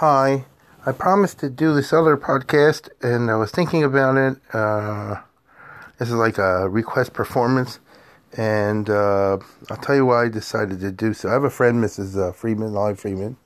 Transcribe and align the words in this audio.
Hi, 0.00 0.44
I 0.84 0.92
promised 0.92 1.38
to 1.38 1.48
do 1.48 1.72
this 1.72 1.90
other 1.90 2.18
podcast, 2.18 2.90
and 3.00 3.30
I 3.30 3.36
was 3.36 3.50
thinking 3.50 3.82
about 3.82 4.18
it. 4.18 4.36
Uh, 4.52 5.22
this 5.96 6.10
is 6.10 6.14
like 6.14 6.36
a 6.36 6.68
request 6.68 7.14
performance, 7.14 7.78
and 8.36 8.90
uh, 8.90 9.38
I'll 9.70 9.76
tell 9.78 9.96
you 9.96 10.04
why 10.04 10.24
I 10.24 10.28
decided 10.28 10.80
to 10.80 10.92
do 10.92 11.14
so. 11.14 11.30
I 11.30 11.32
have 11.32 11.44
a 11.44 11.48
friend, 11.48 11.82
Mrs. 11.82 12.14
Uh, 12.14 12.32
Friedman, 12.32 12.74
Lolly 12.74 12.94
Friedman, 12.94 13.38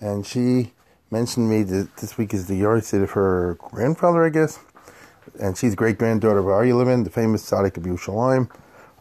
and 0.00 0.24
she 0.24 0.74
mentioned 1.10 1.50
me 1.50 1.64
that 1.64 1.96
this 1.96 2.16
week 2.16 2.32
is 2.34 2.46
the 2.46 2.60
yahrzeit 2.60 3.02
of 3.02 3.10
her 3.10 3.56
grandfather, 3.58 4.24
I 4.24 4.28
guess, 4.28 4.60
and 5.40 5.58
she's 5.58 5.74
great 5.74 5.98
granddaughter 5.98 6.38
of 6.38 6.44
Aryeh 6.44 6.72
Levin, 6.72 7.02
the 7.02 7.10
famous 7.10 7.50
Tzaddik 7.50 7.76
of 7.76 7.82
Yerushalayim. 7.82 8.48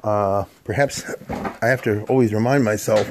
Uh, 0.04 0.46
perhaps 0.64 1.06
I 1.30 1.68
have 1.68 1.84
to 1.84 2.04
always 2.06 2.34
remind 2.34 2.64
myself 2.64 3.08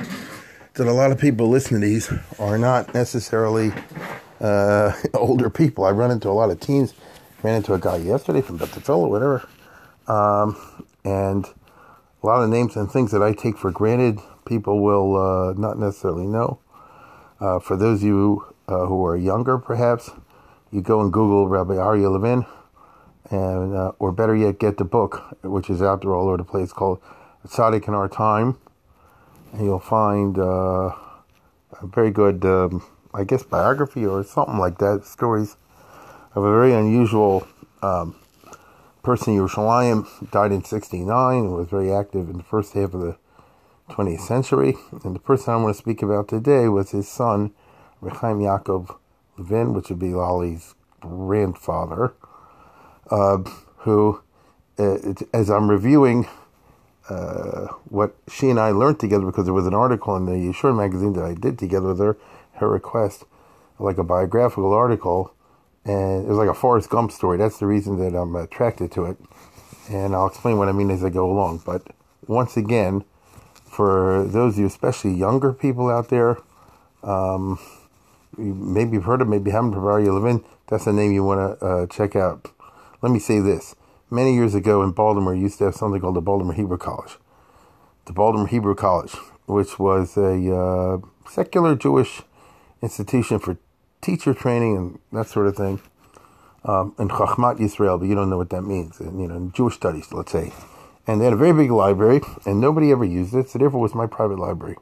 that 0.79 0.87
a 0.87 0.93
lot 0.93 1.11
of 1.11 1.19
people 1.19 1.49
listening 1.49 1.81
to 1.81 1.87
these 1.87 2.13
are 2.39 2.57
not 2.57 2.95
necessarily 2.95 3.73
uh, 4.41 4.93
older 5.15 5.51
people. 5.51 5.85
I 5.85 5.91
run 5.91 6.11
into 6.11 6.29
a 6.29 6.31
lot 6.31 6.51
of 6.51 6.61
teens. 6.61 6.95
Ran 7.43 7.57
into 7.57 7.75
a 7.75 7.79
guy 7.79 7.97
yesterday 7.97 8.41
from 8.41 8.57
Bethel 8.57 9.09
whatever, 9.11 9.49
um, 10.09 10.57
and 11.05 11.45
a 11.45 12.27
lot 12.27 12.43
of 12.43 12.49
names 12.49 12.75
and 12.75 12.91
things 12.91 13.13
that 13.13 13.23
I 13.23 13.33
take 13.33 13.57
for 13.57 13.71
granted, 13.71 14.19
people 14.45 14.81
will 14.81 15.17
uh, 15.17 15.53
not 15.53 15.79
necessarily 15.79 16.27
know. 16.27 16.59
Uh, 17.39 17.61
for 17.61 17.77
those 17.77 18.01
of 18.03 18.09
you 18.09 18.55
uh, 18.67 18.87
who 18.87 19.05
are 19.07 19.17
younger, 19.17 19.57
perhaps 19.57 20.11
you 20.73 20.81
go 20.81 21.01
and 21.01 21.13
Google 21.13 21.47
Rabbi 21.47 21.75
Aryeh 21.75 22.11
Levin 22.11 22.45
and 23.31 23.75
uh, 23.77 23.93
or 23.99 24.11
better 24.11 24.35
yet, 24.35 24.59
get 24.59 24.79
the 24.79 24.85
book, 24.85 25.37
which 25.43 25.71
is 25.71 25.83
out 25.83 26.03
there 26.03 26.15
all 26.15 26.29
over 26.29 26.39
the 26.39 26.45
place, 26.45 26.73
called 26.73 27.01
Tzaddik 27.47 27.87
in 27.87 27.95
Our 27.95 28.09
Time, 28.09 28.57
you'll 29.57 29.79
find 29.79 30.39
uh, 30.39 30.93
a 31.81 31.87
very 31.87 32.11
good, 32.11 32.45
um, 32.45 32.85
I 33.15 33.25
guess, 33.25 33.43
biography 33.43 34.05
or 34.05 34.25
something 34.25 34.59
like 34.59 34.79
that, 34.79 35.05
stories 35.05 35.57
of 36.35 36.45
a 36.45 36.51
very 36.51 36.75
unusual 36.75 37.47
um, 37.83 38.17
person. 39.03 39.37
Yerushalayim 39.37 40.31
died 40.31 40.53
in 40.53 40.65
'69 40.65 41.39
and 41.39 41.53
was 41.55 41.69
very 41.69 41.93
active 41.93 42.29
in 42.29 42.37
the 42.37 42.45
first 42.45 42.75
half 42.75 42.95
of 42.95 43.01
the 43.01 43.17
20th 43.91 44.21
century. 44.21 44.75
And 45.05 45.15
the 45.15 45.21
person 45.21 45.55
I 45.55 45.57
want 45.57 45.75
to 45.75 45.79
speak 45.79 46.03
about 46.03 46.29
today 46.29 46.69
was 46.69 46.91
his 46.91 47.09
son, 47.09 47.53
Rechaim 48.03 48.41
Yaakov 48.41 48.97
Levin, 49.37 49.73
which 49.73 49.89
would 49.89 49.99
be 49.99 50.13
Lolly's 50.13 50.75
grandfather 51.01 52.13
uh, 53.11 53.39
who, 53.79 54.21
uh, 54.79 54.99
as 55.33 55.51
I'm 55.51 55.71
reviewing 55.71 56.29
uh, 57.09 57.67
what 57.89 58.15
she 58.31 58.51
and 58.51 58.61
I 58.61 58.71
learned 58.71 59.01
together, 59.01 59.27
because 59.27 59.45
there 59.45 59.55
was 59.55 59.67
an 59.67 59.75
article 59.75 60.17
in 60.17 60.27
the 60.27 60.33
Yeshurun 60.33 60.77
magazine 60.77 61.13
that 61.15 61.25
I 61.25 61.35
did 61.35 61.59
together 61.59 61.89
with 61.89 61.99
her, 61.99 62.17
her 62.55 62.69
request, 62.69 63.25
like 63.79 63.99
a 63.99 64.05
biographical 64.05 64.73
article, 64.73 65.33
and 65.85 66.25
it 66.25 66.29
was 66.29 66.39
like 66.39 66.49
a 66.49 66.55
Forrest 66.55 66.91
Gump 66.91 67.13
story. 67.13 67.39
That's 67.39 67.59
the 67.59 67.67
reason 67.67 67.99
that 67.99 68.15
I'm 68.17 68.35
attracted 68.37 68.93
to 68.93 69.05
it, 69.07 69.17
and 69.89 70.15
I'll 70.15 70.27
explain 70.27 70.59
what 70.59 70.69
I 70.69 70.73
mean 70.73 70.91
as 70.91 71.05
I 71.05 71.09
go 71.09 71.31
along. 71.31 71.63
But 71.65 71.83
once 72.27 72.57
again, 72.57 73.05
for 73.65 74.25
those 74.25 74.55
of 74.55 74.59
you, 74.59 74.67
especially 74.67 75.15
younger 75.15 75.53
people 75.53 75.89
out 75.89 76.09
there, 76.09 76.39
um, 77.03 77.59
maybe 78.37 78.93
you've 78.95 79.05
heard 79.05 79.23
of, 79.23 79.29
maybe 79.29 79.51
haven't, 79.51 79.75
Rav 79.75 80.01
Aryeh 80.01 80.13
Levin, 80.13 80.45
that's 80.67 80.85
the 80.85 80.93
name 80.93 81.13
you 81.13 81.25
want 81.25 81.61
to 81.61 81.65
uh, 81.65 81.87
check 81.87 82.17
out. 82.17 82.51
Let 83.01 83.13
me 83.13 83.19
say 83.19 83.39
this. 83.41 83.75
Many 84.11 84.35
years 84.35 84.55
ago 84.55 84.83
in 84.83 84.93
Baltimore, 84.93 85.35
used 85.35 85.59
to 85.59 85.65
have 85.65 85.75
something 85.75 86.01
called 86.01 86.17
the 86.17 86.23
Baltimore 86.23 86.55
Hebrew 86.55 86.79
College. 86.79 87.19
The 88.07 88.15
Baltimore 88.15 88.47
Hebrew 88.47 88.75
College, 88.75 89.13
which 89.45 89.79
was 89.79 90.17
a 90.17 90.57
uh, 90.57 90.99
secular 91.29 91.77
Jewish 91.77 92.23
institution 92.81 93.39
for 93.39 93.59
teacher 94.01 94.33
training 94.33 94.77
and 94.79 94.99
that 95.13 95.27
sort 95.27 95.47
of 95.47 95.57
thing. 95.57 95.83
Um, 96.65 96.95
and 96.97 97.11
Chachmat 97.11 97.59
Yisrael, 97.59 97.99
but 98.01 98.07
you 98.07 98.15
don't 98.15 98.31
know 98.31 98.39
what 98.39 98.49
that 98.49 98.63
means. 98.63 98.99
And, 98.99 99.21
you 99.21 99.29
know, 99.29 99.53
Jewish 99.55 99.75
studies, 99.75 100.11
let's 100.11 100.33
say. 100.33 100.55
And 101.07 101.21
they 101.21 101.27
had 101.27 101.35
a 101.35 101.37
very 101.37 101.53
big 101.53 101.71
library, 101.71 102.23
and 102.47 102.63
nobody 102.63 102.91
ever 102.91 103.05
used 103.05 103.35
it, 103.35 103.51
so 103.51 103.59
therefore 103.59 103.81
it 103.81 103.83
was 103.83 103.95
my 103.95 104.07
private 104.07 104.39
library. 104.39 104.77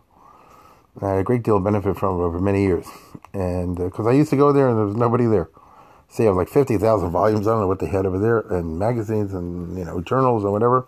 I 1.02 1.10
had 1.10 1.18
a 1.18 1.24
great 1.24 1.42
deal 1.42 1.56
of 1.56 1.64
benefit 1.64 1.96
from 1.96 2.20
it 2.20 2.22
over 2.22 2.40
many 2.40 2.62
years. 2.62 2.86
And 3.32 3.74
because 3.76 4.06
uh, 4.06 4.10
I 4.10 4.12
used 4.12 4.30
to 4.30 4.36
go 4.36 4.52
there 4.52 4.68
and 4.68 4.78
there 4.78 4.86
was 4.86 4.96
nobody 4.96 5.26
there 5.26 5.48
say 6.08 6.24
I 6.24 6.26
have 6.28 6.36
like 6.36 6.48
50,000 6.48 7.10
volumes. 7.10 7.46
I 7.46 7.50
don't 7.50 7.60
know 7.60 7.66
what 7.66 7.80
they 7.80 7.88
had 7.88 8.06
over 8.06 8.18
there, 8.18 8.40
and 8.40 8.78
magazines 8.78 9.34
and, 9.34 9.76
you 9.76 9.84
know, 9.84 10.00
journals 10.00 10.44
and 10.44 10.52
whatever. 10.52 10.86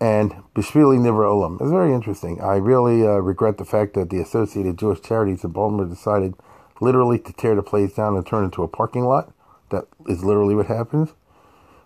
And 0.00 0.32
Bishvili 0.54 1.00
Niver 1.00 1.24
Olam. 1.24 1.60
It's 1.60 1.70
very 1.70 1.92
interesting. 1.92 2.40
I 2.40 2.56
really 2.56 3.06
uh, 3.06 3.18
regret 3.18 3.58
the 3.58 3.64
fact 3.64 3.94
that 3.94 4.10
the 4.10 4.20
Associated 4.20 4.78
Jewish 4.78 5.00
Charities 5.00 5.42
of 5.42 5.52
Baltimore 5.52 5.86
decided 5.86 6.34
literally 6.80 7.18
to 7.18 7.32
tear 7.32 7.56
the 7.56 7.62
place 7.62 7.94
down 7.94 8.16
and 8.16 8.24
turn 8.24 8.42
it 8.42 8.46
into 8.46 8.62
a 8.62 8.68
parking 8.68 9.04
lot. 9.04 9.32
That 9.70 9.86
is 10.06 10.24
literally 10.24 10.54
what 10.54 10.66
happens. 10.66 11.10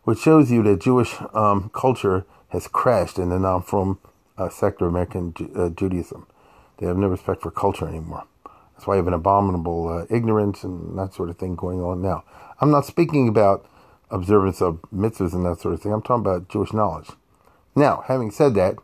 Which 0.05 0.19
shows 0.19 0.51
you 0.51 0.63
that 0.65 0.81
Jewish 0.81 1.15
um, 1.33 1.71
culture 1.73 2.27
has 2.49 2.69
crashed 2.69 3.19
in 3.19 3.31
the 3.31 3.39
non-from 3.39 3.99
uh, 4.37 4.51
sector 4.51 4.87
of 4.87 4.93
American 4.93 5.33
uh, 5.57 5.71
Judaism. 5.71 6.27
They 6.79 6.87
have 6.87 6.97
no 6.97 7.09
respect 7.09 7.43
for 7.43 7.51
culture 7.51 7.89
anymore. 7.89 8.25
That's 8.75 8.87
why 8.87 8.95
you 8.95 8.99
have 8.99 9.07
an 9.07 9.15
abominable 9.15 9.89
uh, 9.89 10.15
ignorance 10.15 10.65
and 10.65 10.99
that 10.99 11.15
sort 11.15 11.31
of 11.31 11.39
thing 11.39 11.55
going 11.55 11.81
on 11.81 12.03
now. 12.03 12.25
I'm 12.63 12.71
not 12.71 12.87
speaking 12.87 13.27
about 13.27 13.67
observance 14.09 14.63
of 14.63 14.81
mitzvahs 14.95 15.33
and 15.33 15.45
that 15.45 15.59
sort 15.59 15.75
of 15.75 15.83
thing. 15.83 15.93
I'm 15.93 16.01
talking 16.01 16.25
about 16.25 16.49
Jewish 16.49 16.73
knowledge. 16.73 17.09
Now, 17.75 18.05
having 18.07 18.31
said 18.31 18.55
that, 18.55 18.77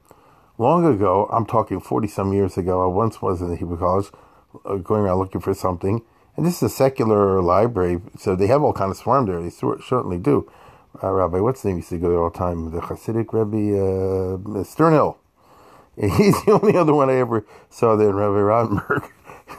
long 0.58 0.84
ago, 0.84 1.28
I'm 1.32 1.46
talking 1.46 1.78
40 1.78 2.08
some 2.08 2.32
years 2.32 2.58
ago, 2.58 2.82
I 2.82 2.92
once 2.92 3.22
was 3.22 3.40
in 3.40 3.50
the 3.50 3.56
Hebrew 3.56 3.78
College 3.78 4.06
uh, 4.64 4.76
going 4.78 5.02
around 5.02 5.20
looking 5.20 5.40
for 5.40 5.54
something. 5.54 6.02
And 6.36 6.44
this 6.44 6.56
is 6.56 6.62
a 6.64 6.68
secular 6.74 7.40
library, 7.40 8.00
so 8.18 8.34
they 8.34 8.48
have 8.48 8.64
all 8.64 8.72
kind 8.72 8.90
of 8.90 8.96
swarm 8.96 9.26
there. 9.26 9.40
They 9.40 9.50
certainly 9.50 10.18
do. 10.18 10.50
Uh, 11.00 11.12
Rabbi, 11.12 11.38
what's 11.38 11.62
the 11.62 11.68
name 11.68 11.76
used 11.76 11.90
to 11.90 11.98
go 11.98 12.08
there 12.08 12.18
all 12.18 12.30
the 12.30 12.38
time? 12.38 12.72
The 12.72 12.80
Hasidic 12.80 13.32
Rebbe 13.32 13.78
uh, 13.78 14.64
Sternhill. 14.64 15.18
He's 16.00 16.44
the 16.44 16.58
only 16.60 16.76
other 16.76 16.94
one 16.94 17.10
I 17.10 17.18
ever 17.18 17.46
saw 17.70 17.94
there, 17.94 18.12
Rabbi 18.12 18.40
Rottenberg. 18.40 19.08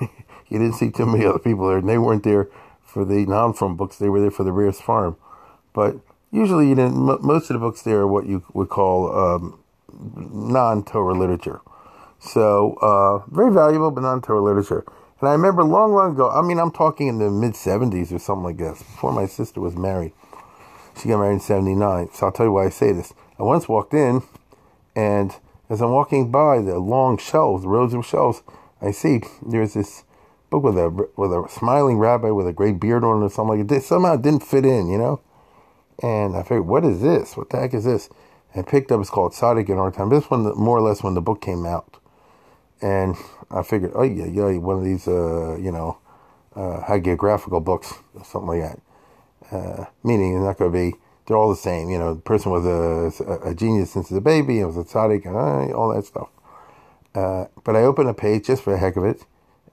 you 0.01 0.09
didn't 0.59 0.73
see 0.73 0.91
too 0.91 1.05
many 1.05 1.25
other 1.25 1.39
people 1.39 1.69
there, 1.69 1.77
and 1.77 1.87
they 1.87 1.97
weren't 1.97 2.23
there 2.23 2.49
for 2.91 3.05
the 3.05 3.25
non-from 3.25 3.75
books. 3.75 3.97
They 3.97 4.09
were 4.09 4.19
there 4.19 4.31
for 4.31 4.43
the 4.43 4.51
Rears 4.51 4.81
Farm. 4.81 5.15
But 5.73 5.97
usually, 6.31 6.69
you 6.69 6.75
didn't. 6.75 6.97
Most 7.23 7.49
of 7.49 7.53
the 7.53 7.59
books 7.59 7.81
there 7.83 7.99
are 7.99 8.07
what 8.07 8.25
you 8.25 8.43
would 8.53 8.69
call 8.69 9.15
um, 9.15 9.59
non-Torah 9.93 11.13
literature. 11.13 11.61
So 12.19 12.73
uh, 12.81 13.29
very 13.31 13.53
valuable, 13.53 13.91
but 13.91 14.01
non-Torah 14.01 14.41
literature. 14.41 14.83
And 15.19 15.29
I 15.29 15.33
remember 15.33 15.63
long, 15.63 15.93
long 15.93 16.13
ago. 16.13 16.29
I 16.29 16.41
mean, 16.41 16.59
I'm 16.59 16.71
talking 16.71 17.07
in 17.07 17.19
the 17.19 17.29
mid 17.29 17.53
'70s 17.53 18.11
or 18.11 18.19
something 18.19 18.43
like 18.43 18.57
this, 18.57 18.79
before 18.79 19.11
my 19.11 19.25
sister 19.25 19.61
was 19.61 19.75
married. 19.75 20.13
She 20.99 21.09
got 21.09 21.19
married 21.19 21.35
in 21.35 21.39
'79. 21.39 22.09
So 22.13 22.25
I'll 22.25 22.31
tell 22.31 22.47
you 22.47 22.51
why 22.51 22.65
I 22.65 22.69
say 22.69 22.91
this. 22.91 23.13
I 23.37 23.43
once 23.43 23.69
walked 23.69 23.93
in, 23.93 24.23
and 24.95 25.35
as 25.69 25.81
I'm 25.81 25.91
walking 25.91 26.31
by 26.31 26.61
the 26.61 26.79
long 26.79 27.17
shelves, 27.17 27.65
rows 27.65 27.93
of 27.93 28.05
shelves, 28.05 28.41
I 28.81 28.91
see 28.91 29.21
there's 29.45 29.75
this 29.75 30.03
book 30.49 30.63
with 30.63 30.77
a 30.77 30.89
with 31.15 31.31
a 31.31 31.47
smiling 31.49 31.97
rabbi 31.97 32.29
with 32.31 32.47
a 32.47 32.53
great 32.53 32.79
beard 32.79 33.03
on 33.03 33.21
it 33.21 33.25
or 33.25 33.29
something 33.29 33.59
like 33.59 33.67
that. 33.67 33.83
Somehow 33.83 34.13
it 34.13 34.21
didn't 34.21 34.43
fit 34.43 34.65
in, 34.65 34.89
you 34.89 34.97
know. 34.97 35.21
And 36.01 36.35
I 36.35 36.43
figured, 36.43 36.65
what 36.65 36.85
is 36.85 37.01
this? 37.01 37.35
What 37.35 37.49
the 37.49 37.57
heck 37.57 37.73
is 37.73 37.83
this? 37.83 38.09
And 38.53 38.65
I 38.65 38.69
picked 38.69 38.91
up. 38.91 39.01
It's 39.01 39.09
called 39.09 39.33
Tzaddik 39.33 39.69
in 39.69 39.77
Our 39.77 39.91
Time. 39.91 40.09
This 40.09 40.29
one, 40.29 40.43
more 40.57 40.77
or 40.77 40.81
less, 40.81 41.03
when 41.03 41.13
the 41.13 41.21
book 41.21 41.41
came 41.41 41.65
out. 41.65 41.97
And 42.81 43.15
I 43.51 43.63
figured, 43.63 43.91
oh 43.93 44.03
yeah, 44.03 44.25
yeah, 44.25 44.57
one 44.57 44.77
of 44.77 44.83
these, 44.83 45.07
uh, 45.07 45.57
you 45.57 45.71
know, 45.71 45.97
uh, 46.55 46.81
hagiographical 46.81 47.63
books, 47.63 47.93
something 48.23 48.47
like 48.47 48.61
that. 48.61 48.79
Uh, 49.51 49.85
meaning, 50.03 50.35
it's 50.35 50.43
not 50.43 50.57
going 50.57 50.71
to 50.71 50.77
be. 50.77 50.97
They're 51.25 51.37
all 51.37 51.49
the 51.49 51.55
same. 51.55 51.89
You 51.89 51.99
know, 51.99 52.13
the 52.13 52.21
person 52.21 52.51
was 52.51 52.65
a, 52.65 53.49
a 53.49 53.53
genius 53.53 53.91
since 53.91 54.09
the 54.09 54.21
baby. 54.21 54.59
It 54.59 54.65
was 54.65 54.77
a 54.77 54.83
tzaddik 54.83 55.25
and 55.25 55.35
uh, 55.35 55.75
all 55.77 55.93
that 55.93 56.05
stuff. 56.05 56.29
Uh, 57.13 57.45
but 57.63 57.75
I 57.75 57.81
opened 57.81 58.09
a 58.09 58.13
page 58.13 58.47
just 58.47 58.63
for 58.63 58.71
the 58.71 58.79
heck 58.79 58.95
of 58.95 59.03
it 59.03 59.25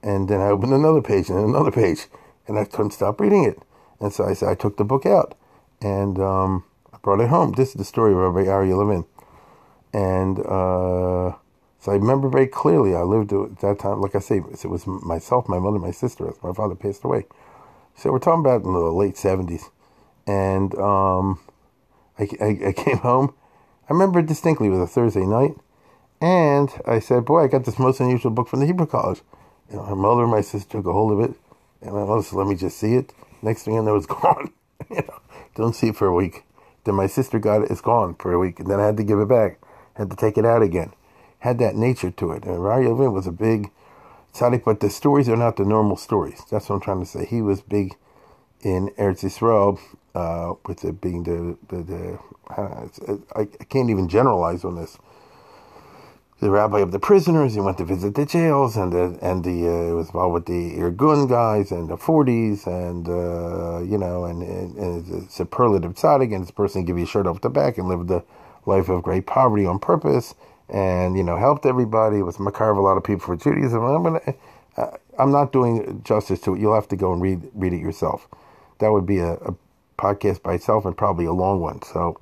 and 0.03 0.29
then 0.29 0.41
I 0.41 0.47
opened 0.47 0.73
another 0.73 1.01
page 1.01 1.29
and 1.29 1.39
another 1.39 1.71
page, 1.71 2.07
and 2.47 2.59
I 2.59 2.65
couldn't 2.65 2.91
stop 2.91 3.19
reading 3.21 3.43
it. 3.45 3.61
And 3.99 4.13
so 4.13 4.25
I 4.25 4.33
said, 4.33 4.49
I 4.49 4.55
took 4.55 4.77
the 4.77 4.85
book 4.85 5.05
out, 5.05 5.35
and 5.81 6.19
um, 6.19 6.65
I 6.93 6.97
brought 6.99 7.21
it 7.21 7.29
home. 7.29 7.53
This 7.53 7.69
is 7.69 7.75
the 7.75 7.85
story 7.85 8.11
of 8.13 8.17
Rabbi 8.19 8.47
Aryeh 8.49 8.77
Levin. 8.77 9.05
And 9.93 10.39
uh, 10.39 11.33
So 11.79 11.91
I 11.91 11.95
remember 11.95 12.29
very 12.29 12.47
clearly. 12.47 12.95
I 12.95 13.01
lived 13.03 13.33
at 13.33 13.59
that 13.59 13.79
time, 13.79 14.01
like 14.01 14.15
I 14.15 14.19
say, 14.19 14.37
it 14.39 14.65
was 14.69 14.85
myself, 14.87 15.47
my 15.47 15.59
mother, 15.59 15.79
my 15.79 15.91
sister. 15.91 16.33
My 16.43 16.53
father 16.53 16.75
passed 16.75 17.03
away. 17.03 17.25
So 17.95 18.11
we're 18.11 18.19
talking 18.19 18.41
about 18.41 18.63
in 18.63 18.73
the 18.73 18.79
late 18.79 19.15
70s. 19.15 19.63
And 20.27 20.75
um, 20.75 21.39
I, 22.19 22.27
I, 22.41 22.59
I 22.67 22.73
came 22.77 22.97
home. 22.97 23.33
I 23.89 23.93
remember 23.93 24.21
distinctly 24.21 24.67
it 24.67 24.71
was 24.71 24.79
a 24.79 24.87
Thursday 24.87 25.25
night. 25.25 25.55
And 26.21 26.69
I 26.85 26.99
said, 26.99 27.25
Boy, 27.25 27.43
I 27.43 27.47
got 27.47 27.65
this 27.65 27.79
most 27.79 27.99
unusual 27.99 28.31
book 28.31 28.49
from 28.49 28.59
the 28.59 28.65
Hebrew 28.65 28.87
College. 28.87 29.21
Know, 29.71 29.83
my 29.83 29.93
mother 29.95 30.23
and 30.23 30.31
my 30.31 30.41
sister 30.41 30.77
took 30.77 30.85
a 30.85 30.93
hold 30.93 31.11
of 31.11 31.19
it. 31.19 31.35
And 31.81 31.93
my 31.93 32.03
mother 32.03 32.23
said, 32.23 32.37
Let 32.37 32.47
me 32.47 32.55
just 32.55 32.77
see 32.77 32.95
it. 32.95 33.13
Next 33.41 33.63
thing 33.63 33.77
I 33.77 33.81
know, 33.81 33.95
it's 33.95 34.05
gone. 34.07 34.51
you 34.89 34.97
know, 34.97 35.21
don't 35.55 35.75
see 35.75 35.89
it 35.89 35.95
for 35.95 36.07
a 36.07 36.13
week. 36.13 36.43
Then 36.83 36.95
my 36.95 37.07
sister 37.07 37.39
got 37.39 37.63
it, 37.63 37.71
it's 37.71 37.81
gone 37.81 38.15
for 38.15 38.31
a 38.33 38.39
week. 38.39 38.59
And 38.59 38.69
then 38.69 38.79
I 38.79 38.85
had 38.85 38.97
to 38.97 39.03
give 39.03 39.19
it 39.19 39.27
back, 39.27 39.59
had 39.95 40.09
to 40.09 40.15
take 40.15 40.37
it 40.37 40.45
out 40.45 40.61
again. 40.61 40.93
Had 41.39 41.59
that 41.59 41.75
nature 41.75 42.11
to 42.11 42.31
it. 42.31 42.45
And 42.45 42.63
Rari 42.63 42.87
Levin 42.87 43.13
was 43.13 43.27
a 43.27 43.31
big 43.31 43.71
tzaddik, 44.33 44.63
but 44.63 44.79
the 44.79 44.89
stories 44.89 45.29
are 45.29 45.35
not 45.35 45.57
the 45.57 45.65
normal 45.65 45.97
stories. 45.97 46.41
That's 46.49 46.69
what 46.69 46.75
I'm 46.75 46.81
trying 46.81 46.99
to 47.01 47.05
say. 47.05 47.25
He 47.25 47.41
was 47.41 47.61
big 47.61 47.95
in 48.61 48.89
Eretz 48.97 49.23
Yisrael, 49.23 49.79
uh, 50.15 50.55
with 50.65 50.83
it 50.83 50.99
being 50.99 51.23
the, 51.23 51.57
the, 51.67 51.83
the 51.83 52.19
I, 53.35 53.41
I 53.41 53.63
can't 53.65 53.89
even 53.89 54.09
generalize 54.09 54.63
on 54.63 54.75
this 54.75 54.97
the 56.39 56.51
rabbi 56.51 56.79
of 56.79 56.91
the 56.91 56.99
prisoners. 56.99 57.53
He 57.55 57.59
went 57.59 57.77
to 57.79 57.85
visit 57.85 58.15
the 58.15 58.25
jails, 58.25 58.77
and 58.77 58.93
the 58.93 59.17
and 59.21 59.43
the 59.43 59.67
uh, 59.67 59.95
was 59.95 60.07
involved 60.07 60.33
with 60.33 60.45
the 60.45 60.77
Irgun 60.77 61.27
guys 61.27 61.71
and 61.71 61.89
the 61.89 61.97
forties, 61.97 62.67
and 62.67 63.07
uh, 63.07 63.79
you 63.79 63.97
know, 63.97 64.25
and, 64.25 64.43
and, 64.43 64.75
and 64.77 65.31
superlative 65.31 65.95
tzaddik, 65.95 66.33
and 66.33 66.43
this 66.43 66.51
person 66.51 66.85
give 66.85 66.97
you 66.97 67.05
a 67.05 67.07
shirt 67.07 67.27
off 67.27 67.41
the 67.41 67.49
back 67.49 67.77
and 67.77 67.87
lived 67.87 68.11
a 68.11 68.23
life 68.65 68.89
of 68.89 69.01
great 69.03 69.25
poverty 69.25 69.65
on 69.65 69.79
purpose, 69.79 70.35
and 70.69 71.17
you 71.17 71.23
know, 71.23 71.37
helped 71.37 71.65
everybody. 71.65 72.21
Was 72.21 72.39
makar 72.39 72.69
of 72.69 72.77
a 72.77 72.81
lot 72.81 72.97
of 72.97 73.03
people 73.03 73.25
for 73.25 73.35
Judaism. 73.35 73.83
I'm 73.83 74.03
gonna, 74.03 74.33
uh, 74.77 74.97
I'm 75.17 75.31
not 75.31 75.51
doing 75.51 76.03
justice 76.03 76.39
to 76.41 76.53
it. 76.53 76.59
You'll 76.59 76.75
have 76.75 76.87
to 76.89 76.95
go 76.95 77.13
and 77.13 77.21
read 77.21 77.49
read 77.55 77.73
it 77.73 77.81
yourself. 77.81 78.27
That 78.79 78.91
would 78.91 79.07
be 79.07 79.17
a, 79.17 79.33
a 79.33 79.55
podcast 79.97 80.43
by 80.43 80.53
itself 80.53 80.85
and 80.85 80.95
probably 80.95 81.25
a 81.25 81.33
long 81.33 81.59
one. 81.59 81.81
So, 81.81 82.19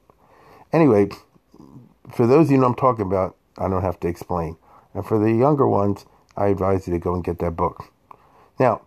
anyway, 0.72 1.10
for 2.14 2.26
those 2.26 2.48
of 2.48 2.52
you 2.52 2.58
know 2.58 2.68
I'm 2.68 2.76
talking 2.76 3.06
about 3.06 3.36
I 3.58 3.68
don't 3.70 3.82
have 3.82 4.00
to 4.02 4.08
explain. 4.08 4.58
And 4.94 5.06
for 5.06 5.20
the 5.20 5.32
younger 5.32 5.68
ones, 5.68 6.06
I 6.38 6.48
advise 6.48 6.88
you 6.88 6.94
to 6.94 7.00
go 7.00 7.14
and 7.14 7.24
get 7.24 7.40
that 7.40 7.56
book. 7.56 7.92
Now, 8.60 8.82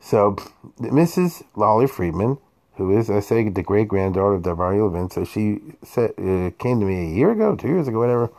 so 0.00 0.36
Mrs. 0.80 1.42
Lolly 1.54 1.86
Friedman, 1.86 2.38
who 2.76 2.96
is, 2.96 3.10
I 3.10 3.20
say, 3.20 3.48
the 3.48 3.62
great 3.62 3.88
granddaughter 3.88 4.34
of 4.34 4.42
Davari 4.42 4.82
Levin, 4.82 5.10
so 5.10 5.24
she 5.24 5.60
said, 5.82 6.10
uh, 6.18 6.50
came 6.58 6.80
to 6.80 6.86
me 6.86 7.10
a 7.10 7.14
year 7.14 7.32
ago, 7.32 7.56
two 7.56 7.68
years 7.68 7.88
ago, 7.88 7.98
whatever, 7.98 8.30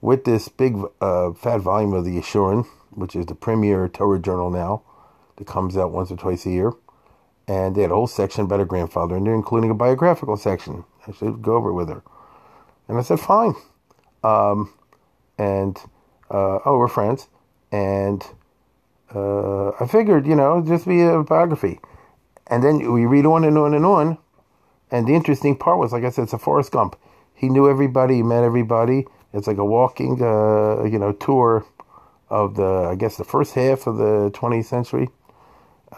with 0.00 0.24
this 0.24 0.48
big 0.48 0.76
uh, 1.00 1.32
fat 1.32 1.58
volume 1.58 1.92
of 1.92 2.04
the 2.04 2.16
Yeshurun, 2.16 2.66
which 2.90 3.14
is 3.14 3.26
the 3.26 3.34
premier 3.34 3.88
Torah 3.88 4.18
journal 4.18 4.50
now, 4.50 4.82
that 5.36 5.46
comes 5.46 5.76
out 5.76 5.92
once 5.92 6.10
or 6.10 6.16
twice 6.16 6.46
a 6.46 6.50
year. 6.50 6.72
And 7.46 7.76
they 7.76 7.82
had 7.82 7.90
a 7.90 7.94
whole 7.94 8.06
section 8.06 8.44
about 8.44 8.58
her 8.58 8.64
grandfather 8.64 9.16
in 9.16 9.24
there, 9.24 9.34
including 9.34 9.70
a 9.70 9.74
biographical 9.74 10.36
section. 10.36 10.84
I 11.06 11.12
should 11.12 11.42
go 11.42 11.56
over 11.56 11.70
it 11.70 11.74
with 11.74 11.88
her. 11.88 12.02
And 12.88 12.98
I 12.98 13.02
said, 13.02 13.20
fine. 13.20 13.54
Um, 14.24 14.72
and 15.38 15.78
uh, 16.30 16.58
oh, 16.64 16.78
we're 16.78 16.88
friends, 16.88 17.28
and 17.70 18.24
uh, 19.14 19.70
I 19.80 19.86
figured, 19.86 20.26
you 20.26 20.34
know, 20.34 20.62
just 20.66 20.86
be 20.86 21.02
a 21.02 21.22
biography, 21.22 21.80
and 22.46 22.62
then 22.62 22.92
we 22.92 23.06
read 23.06 23.26
on 23.26 23.44
and 23.44 23.56
on 23.58 23.74
and 23.74 23.84
on, 23.84 24.18
and 24.90 25.06
the 25.06 25.14
interesting 25.14 25.56
part 25.56 25.78
was, 25.78 25.92
like 25.92 26.04
I 26.04 26.10
said, 26.10 26.24
it's 26.24 26.32
a 26.32 26.38
Forrest 26.38 26.72
Gump. 26.72 26.96
He 27.34 27.48
knew 27.48 27.68
everybody, 27.68 28.16
he 28.16 28.22
met 28.22 28.44
everybody. 28.44 29.06
It's 29.32 29.46
like 29.46 29.58
a 29.58 29.64
walking, 29.64 30.22
uh, 30.22 30.84
you 30.84 30.98
know, 30.98 31.12
tour 31.12 31.66
of 32.30 32.56
the, 32.56 32.88
I 32.90 32.94
guess, 32.94 33.16
the 33.16 33.24
first 33.24 33.54
half 33.54 33.86
of 33.86 33.98
the 33.98 34.30
20th 34.32 34.64
century, 34.64 35.08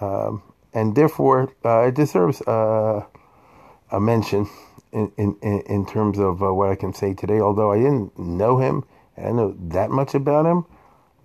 um, 0.01 0.43
and 0.75 0.95
therefore 0.95 1.53
uh, 1.65 1.87
it 1.87 1.95
deserves 1.95 2.43
uh, 2.43 3.05
a 3.91 4.01
mention 4.01 4.49
in 4.93 5.13
in 5.17 5.37
in 5.43 5.87
terms 5.87 6.19
of 6.19 6.43
uh, 6.43 6.53
what 6.53 6.71
I 6.71 6.75
can 6.75 6.93
say 6.93 7.15
today. 7.15 7.41
Although 7.41 7.73
I 7.73 7.79
didn't 7.79 8.19
know 8.19 8.59
him 8.59 8.85
I 9.19 9.23
don't 9.25 9.37
know 9.37 9.57
that 9.71 9.91
much 9.91 10.15
about 10.15 10.47
him, 10.47 10.65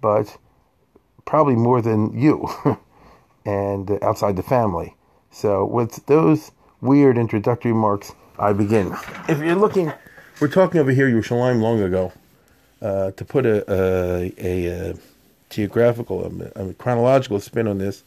but 0.01 0.37
probably 1.25 1.55
more 1.55 1.81
than 1.81 2.17
you 2.19 2.49
and 3.45 3.89
outside 4.01 4.35
the 4.35 4.43
family. 4.43 4.95
So, 5.31 5.65
with 5.65 6.05
those 6.05 6.51
weird 6.81 7.17
introductory 7.17 7.71
remarks, 7.71 8.13
I 8.37 8.53
begin. 8.53 8.95
If 9.27 9.39
you're 9.39 9.55
looking, 9.55 9.91
we're 10.39 10.47
talking 10.47 10.79
over 10.79 10.91
here, 10.91 11.09
Yerushalayim 11.09 11.61
long 11.61 11.81
ago. 11.81 12.11
Uh, 12.81 13.11
to 13.11 13.23
put 13.23 13.45
a, 13.45 13.63
a, 13.71 14.33
a, 14.37 14.89
a 14.89 14.95
geographical, 15.49 16.25
a, 16.55 16.73
chronological 16.73 17.39
spin 17.39 17.67
on 17.67 17.77
this, 17.77 18.03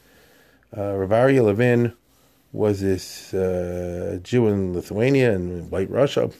uh, 0.76 0.92
Rav 0.92 1.08
Aryeh 1.08 1.42
Levin 1.42 1.94
was 2.52 2.80
this 2.80 3.32
uh, 3.32 4.18
Jew 4.22 4.48
in 4.48 4.74
Lithuania 4.74 5.32
and 5.32 5.70
White 5.70 5.90
Russia 5.90 6.30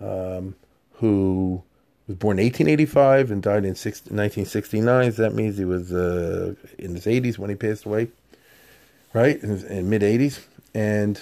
um, 0.00 0.54
who 0.94 1.62
was 2.06 2.16
born 2.16 2.38
in 2.38 2.44
1885 2.44 3.30
and 3.30 3.42
died 3.42 3.64
in 3.64 3.70
1969. 3.70 5.12
So 5.12 5.22
that 5.22 5.34
means 5.34 5.58
he 5.58 5.64
was 5.64 5.92
uh, 5.92 6.54
in 6.78 6.94
his 6.94 7.04
80s 7.04 7.38
when 7.38 7.50
he 7.50 7.56
passed 7.56 7.84
away, 7.84 8.08
right? 9.12 9.42
In, 9.42 9.64
in 9.66 9.90
mid 9.90 10.02
80s. 10.02 10.44
And 10.74 11.20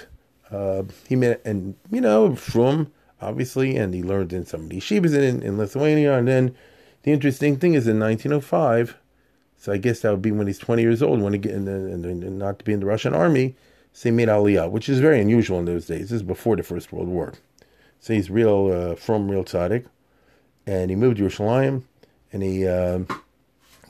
uh, 0.50 0.82
he 1.08 1.16
met, 1.16 1.40
and 1.44 1.74
you 1.90 2.00
know, 2.00 2.36
from 2.36 2.92
obviously, 3.20 3.76
and 3.76 3.94
he 3.94 4.02
learned 4.02 4.32
in 4.32 4.44
some 4.44 4.68
yeshivas 4.68 5.14
in, 5.14 5.42
in 5.42 5.56
Lithuania. 5.56 6.18
And 6.18 6.28
then 6.28 6.54
the 7.02 7.12
interesting 7.12 7.56
thing 7.56 7.74
is 7.74 7.86
in 7.86 7.98
1905, 7.98 8.96
so 9.58 9.72
I 9.72 9.78
guess 9.78 10.00
that 10.00 10.10
would 10.10 10.22
be 10.22 10.32
when 10.32 10.46
he's 10.46 10.58
20 10.58 10.82
years 10.82 11.02
old, 11.02 11.20
when 11.20 11.32
he 11.32 11.38
get 11.38 11.52
in 11.52 11.64
the, 11.64 11.72
and, 11.72 12.04
and 12.04 12.38
not 12.38 12.58
to 12.58 12.64
be 12.64 12.72
in 12.72 12.80
the 12.80 12.86
Russian 12.86 13.14
army. 13.14 13.54
So 13.94 14.08
he 14.08 14.10
made 14.10 14.28
Aliyah, 14.28 14.70
which 14.70 14.88
is 14.88 14.98
very 14.98 15.20
unusual 15.20 15.58
in 15.58 15.64
those 15.64 15.86
days. 15.86 16.10
This 16.10 16.12
is 16.12 16.22
before 16.22 16.56
the 16.56 16.62
First 16.62 16.92
World 16.92 17.08
War. 17.08 17.32
So 18.00 18.12
he's 18.12 18.28
real 18.28 18.70
uh, 18.70 18.96
from 18.96 19.30
real 19.30 19.44
tzaddik 19.44 19.86
and 20.66 20.90
he 20.90 20.96
moved 20.96 21.18
to 21.18 21.24
Yerushalayim, 21.24 21.82
and 22.32 22.42
he 22.42 22.66
uh, 22.66 23.00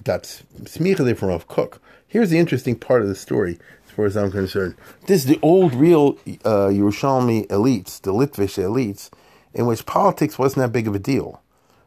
got 0.02 0.22
smicha 0.62 1.04
there 1.04 1.14
from 1.14 1.28
Rav 1.28 1.48
Kook. 1.48 1.80
Here's 2.06 2.30
the 2.30 2.38
interesting 2.38 2.76
part 2.76 3.02
of 3.02 3.08
the 3.08 3.14
story, 3.14 3.58
as 3.86 3.90
far 3.90 4.04
as 4.04 4.16
I'm 4.16 4.30
concerned. 4.30 4.76
This 5.06 5.22
is 5.22 5.26
the 5.26 5.38
old, 5.42 5.74
real 5.74 6.18
uh, 6.44 6.68
Yerushalmi 6.70 7.48
elites, 7.48 8.00
the 8.00 8.12
Litvish 8.12 8.62
elites, 8.62 9.10
in 9.52 9.66
which 9.66 9.86
politics 9.86 10.38
wasn't 10.38 10.64
that 10.64 10.72
big 10.72 10.86
of 10.86 10.94
a 10.94 10.98
deal. 10.98 11.42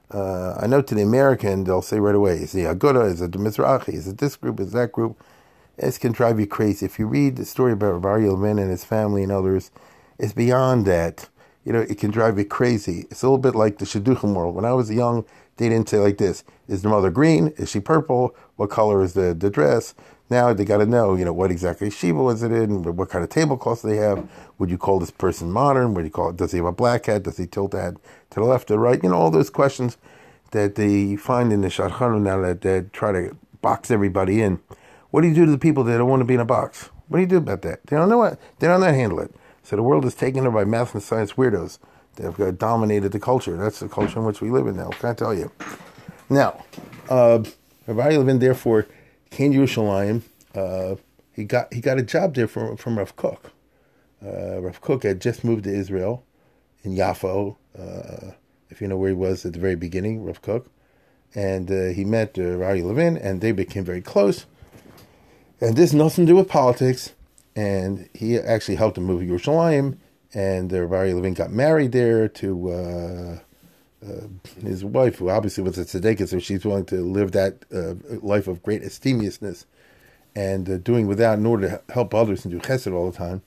Uh, 0.09 0.53
I 0.61 0.67
know 0.67 0.81
to 0.81 0.95
the 0.95 1.01
American, 1.01 1.65
they'll 1.65 1.81
say 1.81 1.99
right 1.99 2.15
away, 2.15 2.37
is 2.37 2.53
the 2.53 2.63
Aguda, 2.63 3.05
is 3.11 3.21
it 3.21 3.33
the 3.33 3.37
Mizrahi, 3.37 3.93
is 3.93 4.07
it 4.07 4.17
this 4.19 4.35
group, 4.35 4.59
is 4.59 4.71
that 4.71 4.91
group? 4.93 5.21
This 5.77 5.97
can 5.97 6.11
drive 6.11 6.39
you 6.39 6.47
crazy. 6.47 6.85
If 6.85 6.97
you 6.97 7.07
read 7.07 7.35
the 7.35 7.45
story 7.45 7.73
about 7.73 8.03
Rav 8.03 8.21
Levin 8.21 8.57
and 8.57 8.71
his 8.71 8.83
family 8.83 9.23
and 9.23 9.31
others, 9.31 9.69
it's 10.17 10.33
beyond 10.33 10.85
that 10.85 11.29
you 11.67 11.73
know, 11.73 11.81
it 11.81 11.97
can 11.97 12.11
drive 12.11 12.37
you 12.37 12.45
crazy. 12.45 13.05
It's 13.11 13.23
a 13.23 13.25
little 13.25 13.37
bit 13.37 13.53
like 13.53 13.77
the 13.77 13.83
Shidduchim 13.83 14.33
world. 14.33 14.55
When 14.55 14.63
I 14.63 14.71
was 14.71 14.89
young, 14.89 15.25
they 15.57 15.67
didn't 15.67 15.89
say 15.89 15.97
like 15.97 16.17
this: 16.17 16.45
Is 16.69 16.81
the 16.81 16.87
mother 16.87 17.11
green? 17.11 17.49
Is 17.57 17.69
she 17.69 17.81
purple? 17.81 18.33
What 18.55 18.69
color 18.69 19.03
is 19.03 19.15
the, 19.15 19.33
the 19.33 19.49
dress? 19.49 19.93
Now 20.29 20.53
they 20.53 20.63
got 20.63 20.77
to 20.77 20.85
know, 20.85 21.15
you 21.15 21.25
know, 21.25 21.33
what 21.33 21.51
exactly 21.51 21.89
shiva 21.89 22.23
was 22.23 22.41
it 22.41 22.53
in? 22.53 22.83
What 22.83 23.09
kind 23.09 23.21
of 23.21 23.29
tablecloths 23.29 23.81
they 23.81 23.97
have? 23.97 24.29
Would 24.59 24.69
you 24.69 24.77
call 24.77 24.99
this 24.99 25.11
person 25.11 25.51
modern? 25.51 25.93
Would 25.93 26.05
you 26.05 26.09
call 26.09 26.29
it? 26.29 26.37
Does 26.37 26.53
he 26.53 26.57
have 26.59 26.67
a 26.67 26.71
black 26.71 27.07
hat? 27.07 27.23
Does 27.23 27.35
he 27.35 27.45
tilt 27.45 27.71
that 27.71 27.95
to 28.29 28.39
the 28.39 28.45
left 28.45 28.71
or 28.71 28.77
right? 28.77 29.03
You 29.03 29.09
know, 29.09 29.17
all 29.17 29.29
those 29.29 29.49
questions 29.49 29.97
that 30.51 30.75
they 30.75 31.17
find 31.17 31.51
in 31.51 31.59
the 31.59 31.67
shadchanim 31.67 32.21
now 32.21 32.53
that 32.53 32.93
try 32.93 33.11
to 33.11 33.35
box 33.61 33.91
everybody 33.91 34.41
in. 34.41 34.61
What 35.11 35.21
do 35.21 35.27
you 35.27 35.35
do 35.35 35.45
to 35.45 35.51
the 35.51 35.57
people 35.57 35.83
that 35.83 35.97
don't 35.97 36.09
want 36.09 36.21
to 36.21 36.25
be 36.25 36.35
in 36.35 36.39
a 36.39 36.45
box? 36.45 36.91
What 37.09 37.17
do 37.17 37.21
you 37.23 37.27
do 37.27 37.37
about 37.37 37.61
that? 37.63 37.85
They 37.87 37.97
don't 37.97 38.07
know 38.07 38.19
what. 38.19 38.39
They 38.59 38.67
don't 38.67 38.79
know 38.79 38.85
how 38.85 38.91
to 38.93 38.97
handle 38.97 39.19
it. 39.19 39.33
So 39.67 39.75
the 39.75 39.83
world 39.83 40.05
is 40.05 40.15
taken 40.15 40.47
over 40.47 40.51
by 40.51 40.63
math 40.63 40.93
and 40.93 41.03
science 41.03 41.33
weirdos. 41.33 41.77
They've 42.15 42.57
dominated 42.57 43.11
the 43.11 43.19
culture. 43.19 43.57
That's 43.57 43.81
the 43.81 43.89
culture 43.89 44.19
in 44.19 44.25
which 44.25 44.39
we 44.39 44.49
live 44.49 44.65
in 44.65 44.77
now. 44.77 44.91
Can 44.91 45.09
I 45.09 45.13
tell 45.13 45.33
you? 45.33 45.51
Now, 46.29 46.63
uh, 47.09 47.43
Rabbi 47.85 48.15
Levin 48.15 48.39
therefore 48.39 48.87
came 49.29 49.51
to 49.51 49.59
Yerushalayim. 49.59 50.21
Uh, 50.55 50.95
he 51.33 51.43
got 51.43 51.73
he 51.73 51.81
got 51.81 51.99
a 51.99 52.01
job 52.01 52.35
there 52.35 52.47
from 52.47 52.77
from 52.77 52.97
Rav 52.97 53.17
Kook. 53.17 53.51
Uh, 54.25 54.61
Rav 54.61 54.79
Kook 54.79 55.03
had 55.03 55.19
just 55.19 55.43
moved 55.43 55.65
to 55.65 55.69
Israel 55.69 56.23
in 56.83 56.95
Yafo. 56.95 57.57
Uh, 57.77 58.35
if 58.69 58.79
you 58.79 58.87
know 58.87 58.95
where 58.95 59.09
he 59.09 59.15
was 59.15 59.45
at 59.45 59.51
the 59.51 59.59
very 59.59 59.75
beginning, 59.75 60.23
Rav 60.23 60.41
Kook, 60.41 60.67
and 61.35 61.69
uh, 61.69 61.87
he 61.87 62.05
met 62.05 62.39
uh, 62.39 62.55
Rabbi 62.55 62.83
Levin, 62.83 63.17
and 63.17 63.41
they 63.41 63.51
became 63.51 63.83
very 63.83 64.01
close. 64.01 64.45
And 65.59 65.75
this 65.75 65.91
nothing 65.91 66.25
to 66.25 66.31
do 66.31 66.37
with 66.37 66.47
politics 66.47 67.11
and 67.57 68.07
he 68.13 68.37
actually 68.37 68.75
helped 68.75 68.99
him 68.99 69.05
move 69.05 69.21
to 69.21 69.27
Yerushalayim, 69.27 69.97
and 70.31 70.71
uh, 70.71 70.85
Rabbi 70.85 71.11
Levin 71.11 71.33
got 71.33 71.51
married 71.51 71.91
there 71.91 72.27
to 72.27 72.69
uh, 72.69 73.39
uh, 74.05 74.27
his 74.61 74.85
wife, 74.85 75.15
who 75.15 75.31
obviously 75.31 75.63
was 75.63 75.75
a 75.79 75.83
tzedekah, 75.83 76.27
so 76.29 76.37
she's 76.37 76.63
willing 76.63 76.85
to 76.85 77.01
live 77.01 77.31
that 77.31 77.65
uh, 77.73 77.95
life 78.21 78.47
of 78.47 78.61
great 78.61 78.83
esteemiousness 78.83 79.65
and 80.35 80.69
uh, 80.69 80.77
doing 80.77 81.07
without 81.07 81.39
in 81.39 81.47
order 81.47 81.67
to 81.67 81.93
help 81.93 82.13
others 82.13 82.45
and 82.45 82.53
do 82.53 82.59
chesed 82.59 82.93
all 82.93 83.09
the 83.09 83.17
time. 83.17 83.41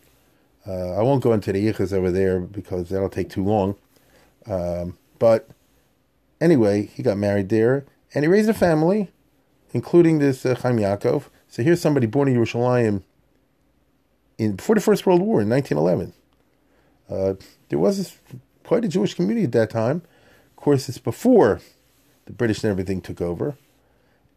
Uh, 0.67 0.99
I 0.99 1.03
won't 1.03 1.23
go 1.23 1.33
into 1.33 1.53
the 1.53 1.65
yichus 1.65 1.93
over 1.93 2.11
there 2.11 2.41
because 2.41 2.89
that'll 2.89 3.11
take 3.11 3.31
too 3.31 3.45
long. 3.45 3.77
Um, 4.47 4.99
but 5.21 5.49
anyway, 6.41 6.87
he 6.87 7.05
got 7.05 7.17
married 7.17 7.49
there, 7.49 7.87
and 8.13 8.25
he 8.25 8.29
raised 8.29 8.49
a 8.51 8.55
family, 8.55 9.13
including 9.73 10.19
this 10.19 10.45
uh, 10.45 10.57
Chaim 10.57 10.79
Yaakov. 10.79 11.27
So 11.47 11.63
here's 11.63 11.81
somebody 11.81 12.09
born 12.09 12.27
in 12.27 12.35
Yerushalayim 12.35 13.05
in 14.41 14.57
before 14.57 14.75
the 14.75 14.81
First 14.81 15.07
World 15.07 15.21
War 15.21 15.43
in 15.43 15.51
1911. 15.51 16.15
Uh, 17.11 17.35
there 17.69 17.79
was 17.79 18.19
quite 18.65 18.85
a 18.85 18.89
Jewish 18.89 19.15
community 19.15 19.45
at 19.45 19.53
that 19.53 19.71
time. 19.71 20.03
Of 20.57 20.57
course, 20.57 20.89
it's 20.89 20.99
before 20.99 21.61
the 22.25 22.33
British 22.33 22.65
and 22.65 22.71
everything 22.71 23.01
took 23.03 23.21
over. 23.21 23.57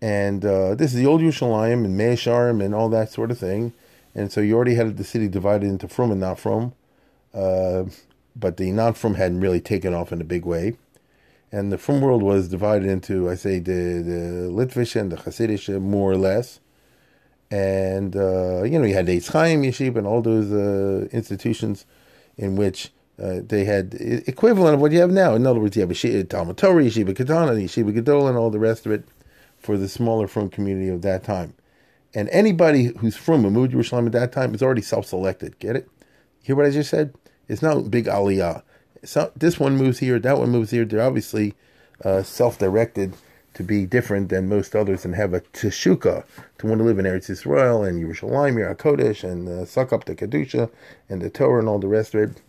And 0.02 0.44
uh, 0.44 0.76
this 0.76 0.94
is 0.94 1.00
the 1.00 1.06
old 1.06 1.22
Yerushalayim 1.22 1.86
and 1.86 1.96
Mea 1.96 2.16
Shearim 2.16 2.64
and 2.64 2.76
all 2.76 2.90
that 2.90 3.12
sort 3.12 3.32
of 3.32 3.40
thing. 3.40 3.72
And 4.14 4.32
so 4.32 4.42
you 4.42 4.56
already 4.56 4.76
had 4.76 4.98
the 4.98 5.04
city 5.04 5.30
divided 5.30 5.68
into 5.68 5.88
from 5.88 6.12
and 6.12 6.20
not 6.20 6.40
from. 6.40 6.74
Uh, 7.34 7.86
but 8.36 8.58
the 8.58 8.72
not 8.72 8.98
from 8.98 9.16
hadn't 9.16 9.40
really 9.40 9.62
taken 9.62 9.94
off 9.94 10.12
in 10.12 10.20
a 10.20 10.26
big 10.26 10.44
way. 10.46 10.76
And 11.52 11.72
the 11.72 11.78
from 11.78 12.02
world 12.02 12.24
was 12.24 12.50
divided 12.50 12.90
into, 12.90 13.30
I 13.30 13.36
say, 13.36 13.60
the, 13.60 14.02
the 14.04 14.50
Litvish 14.52 15.00
and 15.00 15.12
the 15.12 15.18
Hasidic, 15.18 15.80
more 15.80 16.12
or 16.12 16.18
less. 16.18 16.60
And, 17.54 18.16
uh, 18.16 18.64
you 18.64 18.80
know, 18.80 18.86
you 18.86 18.96
had 18.96 19.06
the 19.06 19.20
Chaim 19.20 19.62
Yeshiva 19.62 19.98
and 19.98 20.08
all 20.08 20.24
those 20.24 20.52
uh, 20.52 21.08
institutions 21.12 21.86
in 22.36 22.56
which 22.56 22.92
uh, 23.22 23.42
they 23.46 23.64
had 23.64 23.94
equivalent 24.26 24.74
of 24.74 24.82
what 24.82 24.92
you 24.92 25.00
have 25.02 25.12
now. 25.12 25.36
In 25.36 25.46
other 25.46 25.60
words, 25.60 25.76
you 25.76 25.82
have 25.82 25.92
a 25.92 26.24
Talmud 26.24 26.58
Torah, 26.58 26.84
Yeshiva 26.84 27.16
Katana, 27.16 27.52
Yeshiva 27.52 27.94
Gadol, 27.94 28.28
and 28.28 28.40
all 28.40 28.50
the 28.50 28.58
rest 28.58 28.88
of 28.88 28.92
it 28.92 29.08
for 29.60 29.78
the 29.78 29.88
smaller 29.88 30.28
from 30.28 30.50
community 30.50 30.90
of 30.90 31.04
that 31.04 31.24
time. 31.24 31.54
And 32.16 32.28
anybody 32.30 32.86
who's 32.98 33.16
from 33.16 33.46
a 33.46 33.52
moved 33.52 33.74
Jerusalem 33.74 34.08
at 34.08 34.14
that 34.14 34.32
time 34.32 34.56
is 34.56 34.64
already 34.64 34.82
self-selected. 34.82 35.60
Get 35.60 35.76
it? 35.76 35.88
Hear 36.42 36.56
what 36.56 36.66
I 36.66 36.72
just 36.72 36.90
said? 36.90 37.14
It's 37.48 37.62
not 37.62 37.92
big 37.92 38.06
aliyah. 38.06 38.64
So 39.04 39.32
this 39.36 39.60
one 39.60 39.78
moves 39.78 40.00
here, 40.00 40.18
that 40.18 40.40
one 40.40 40.50
moves 40.50 40.72
here. 40.72 40.86
They're 40.86 41.02
obviously 41.02 41.54
uh, 42.04 42.24
self-directed 42.24 43.14
to 43.54 43.64
be 43.64 43.86
different 43.86 44.30
than 44.30 44.50
most 44.50 44.76
others 44.76 45.06
and 45.06 45.16
have 45.16 45.34
a 45.34 45.42
teshuka 45.42 46.24
to 46.58 46.68
want 46.68 46.80
to 46.80 46.86
live 46.86 47.00
in 47.00 47.06
Eretz 47.06 47.30
Yisrael 47.30 47.88
and 47.88 48.04
Yerushalayim, 48.04 48.60
Ir 48.60 48.76
HaKodesh, 48.76 49.24
and 49.24 49.48
uh, 49.48 49.66
suck 49.66 49.94
up 49.94 50.06
the 50.06 50.16
Kedusha 50.16 50.70
and 51.10 51.22
the 51.22 51.30
Torah 51.30 51.60
and 51.60 51.70
all 51.70 51.80
the 51.80 51.88
rest 51.88 52.16
of 52.16 52.22
it. 52.22 52.42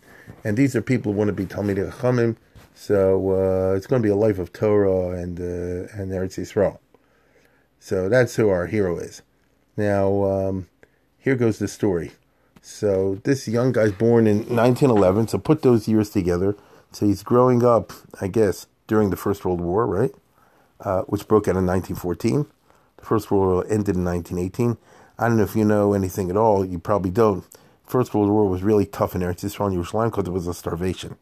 And 0.43 0.57
these 0.57 0.75
are 0.75 0.81
people 0.81 1.11
who 1.11 1.17
want 1.17 1.27
to 1.27 1.33
be 1.33 1.45
Talmidei 1.45 1.91
Chachamim. 1.91 2.35
So 2.73 3.31
uh, 3.31 3.75
it's 3.75 3.87
going 3.87 4.01
to 4.01 4.05
be 4.05 4.11
a 4.11 4.15
life 4.15 4.39
of 4.39 4.51
Torah 4.51 5.11
and 5.11 5.39
uh, 5.39 5.87
and 5.93 6.11
Eretz 6.11 6.37
Yisrael. 6.37 6.79
So 7.79 8.09
that's 8.09 8.35
who 8.35 8.49
our 8.49 8.65
hero 8.65 8.97
is. 8.97 9.21
Now, 9.77 10.23
um, 10.23 10.67
here 11.19 11.35
goes 11.35 11.59
the 11.59 11.67
story. 11.67 12.11
So 12.61 13.21
this 13.23 13.47
young 13.47 13.71
guy's 13.71 13.91
born 13.91 14.25
in 14.25 14.37
1911. 14.37 15.27
So 15.27 15.37
put 15.37 15.61
those 15.61 15.87
years 15.87 16.09
together. 16.09 16.55
So 16.91 17.05
he's 17.05 17.21
growing 17.21 17.63
up, 17.63 17.93
I 18.19 18.27
guess, 18.27 18.67
during 18.87 19.11
the 19.11 19.17
First 19.17 19.45
World 19.45 19.61
War, 19.61 19.85
right? 19.85 20.11
Uh, 20.81 21.01
which 21.03 21.27
broke 21.27 21.47
out 21.47 21.55
in 21.55 21.65
1914. 21.65 22.45
The 22.97 23.05
First 23.05 23.31
World 23.31 23.45
War 23.45 23.63
ended 23.69 23.95
in 23.95 24.03
1918. 24.03 24.77
I 25.17 25.27
don't 25.27 25.37
know 25.37 25.43
if 25.43 25.55
you 25.55 25.63
know 25.63 25.93
anything 25.93 26.29
at 26.29 26.35
all. 26.35 26.65
You 26.65 26.79
probably 26.79 27.11
don't. 27.11 27.45
First 27.85 28.13
World 28.13 28.29
War 28.29 28.47
was 28.47 28.63
really 28.63 28.85
tough 28.85 29.15
in 29.15 29.21
Eretz 29.21 29.43
Yisrael 29.43 29.67
and 29.67 29.77
Yerushalayim 29.77 30.11
because 30.11 30.27
it 30.27 30.31
was 30.31 30.47
a 30.47 30.53
starvation. 30.53 31.15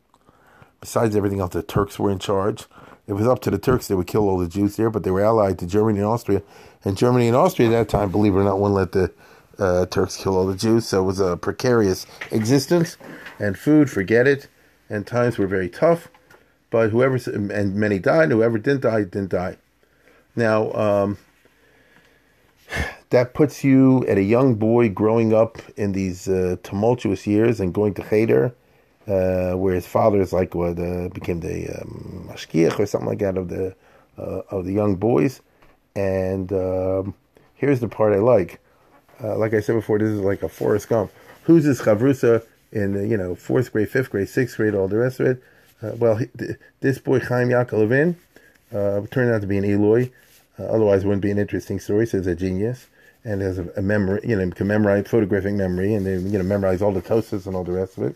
Besides 0.82 1.16
everything 1.16 1.40
else, 1.40 1.54
the 1.54 1.62
Turks 1.62 2.00
were 2.00 2.10
in 2.10 2.20
charge. 2.20 2.66
It 3.06 3.14
was 3.14 3.28
up 3.28 3.42
to 3.42 3.52
the 3.52 3.60
Turks; 3.60 3.88
they 3.88 3.96
would 3.96 4.08
kill 4.08 4.28
all 4.28 4.38
the 4.38 4.48
Jews 4.48 4.76
there, 4.76 4.90
but 4.90 5.04
they 5.04 5.12
were 5.12 5.24
allied 5.24 5.60
to 5.60 5.68
Germany 5.68 6.00
and 6.00 6.08
Austria. 6.08 6.42
And 6.84 6.98
Germany 6.98 7.28
and 7.28 7.36
Austria 7.36 7.68
at 7.68 7.72
that 7.72 7.90
time, 7.90 8.12
believe 8.12 8.34
it 8.34 8.40
or 8.40 8.44
not, 8.44 8.60
wouldn't 8.60 8.76
let 8.76 8.92
the 8.94 9.14
uh, 9.60 9.86
Turks 9.86 10.18
kill 10.18 10.38
all 10.38 10.48
the 10.48 10.56
Jews. 10.56 10.88
So 10.88 11.04
it 11.04 11.06
was 11.06 11.20
a 11.20 11.38
precarious 11.38 12.06
existence. 12.32 12.98
And 13.40 13.58
food, 13.58 13.90
forget 13.90 14.28
it. 14.28 14.48
And 14.90 15.06
times 15.06 15.38
were 15.38 15.48
very 15.48 15.70
tough. 15.70 16.08
But 16.74 16.90
whoever 16.90 17.20
and 17.28 17.76
many 17.76 18.00
died. 18.00 18.32
Whoever 18.32 18.58
didn't 18.58 18.82
die 18.82 19.04
didn't 19.04 19.30
die. 19.30 19.58
Now 20.36 20.74
um, 20.74 21.20
that 23.12 23.36
puts 23.36 23.64
you 23.64 24.04
at 24.08 24.18
a 24.18 24.24
young 24.24 24.56
boy 24.56 24.90
growing 24.90 25.36
up 25.36 25.60
in 25.78 25.92
these 25.92 26.28
uh, 26.28 26.56
tumultuous 26.64 27.28
years 27.28 27.60
and 27.60 27.76
going 27.76 27.94
to 27.94 28.02
Cheder, 28.02 28.56
uh, 29.08 29.52
where 29.52 29.76
his 29.76 29.86
father 29.86 30.20
is 30.20 30.34
like 30.34 30.56
what 30.56 30.80
uh, 30.80 31.10
became 31.10 31.42
the 31.42 31.80
um, 31.80 32.32
or 32.32 32.86
something 32.88 33.08
like 33.08 33.20
that 33.20 33.38
of 33.38 33.50
the 33.50 33.76
uh, 34.18 34.42
of 34.50 34.66
the 34.66 34.74
young 34.74 34.96
boys. 34.96 35.42
And 35.96 36.52
um, 36.54 37.14
here's 37.54 37.82
the 37.82 37.88
part 37.88 38.14
I 38.14 38.18
like. 38.18 38.60
Uh, 39.24 39.38
like 39.38 39.54
I 39.54 39.60
said 39.60 39.74
before, 39.74 40.00
this 40.00 40.10
is 40.10 40.22
like 40.22 40.42
a 40.42 40.50
Forrest 40.50 40.90
Gump. 40.90 41.12
Who's 41.44 41.66
this 41.66 41.84
chavrusa 41.84 42.44
in 42.72 43.08
you 43.12 43.16
know 43.16 43.36
fourth 43.36 43.72
grade, 43.72 43.92
fifth 43.92 44.10
grade, 44.10 44.28
sixth 44.28 44.58
grade, 44.58 44.74
all 44.74 44.88
the 44.88 44.98
rest 44.98 45.20
of 45.20 45.28
it? 45.28 45.44
Uh, 45.84 45.96
well, 45.98 46.16
he, 46.16 46.28
this 46.80 46.98
boy 47.00 47.20
Chaim 47.20 47.50
Yaakov 47.50 47.74
Levin 47.74 48.16
turned 48.72 49.32
out 49.32 49.42
to 49.42 49.48
be 49.48 49.58
an 49.58 49.64
Illui. 49.64 50.12
otherwise, 50.58 51.04
it 51.04 51.08
wouldn't 51.08 51.22
be 51.22 51.32
an 51.32 51.38
interesting 51.38 51.80
story. 51.80 52.08
So 52.08 52.18
he's 52.18 52.28
a 52.28 52.36
genius 52.36 52.88
and 53.26 53.42
has 53.42 53.58
a, 53.58 53.70
a, 53.78 53.82
memory, 53.82 54.22
you 54.24 54.36
know, 54.36 54.50
can 54.52 54.68
memorize 54.68 55.08
photographic 55.08 55.54
memory, 55.54 55.94
and 55.94 56.06
then 56.06 56.32
you 56.32 56.38
know 56.38 56.44
memorize 56.44 56.82
all 56.82 56.92
the 56.92 57.02
tosas 57.02 57.46
and 57.46 57.56
all 57.56 57.64
the 57.64 57.72
rest 57.72 57.98
of 57.98 58.04
it. 58.04 58.16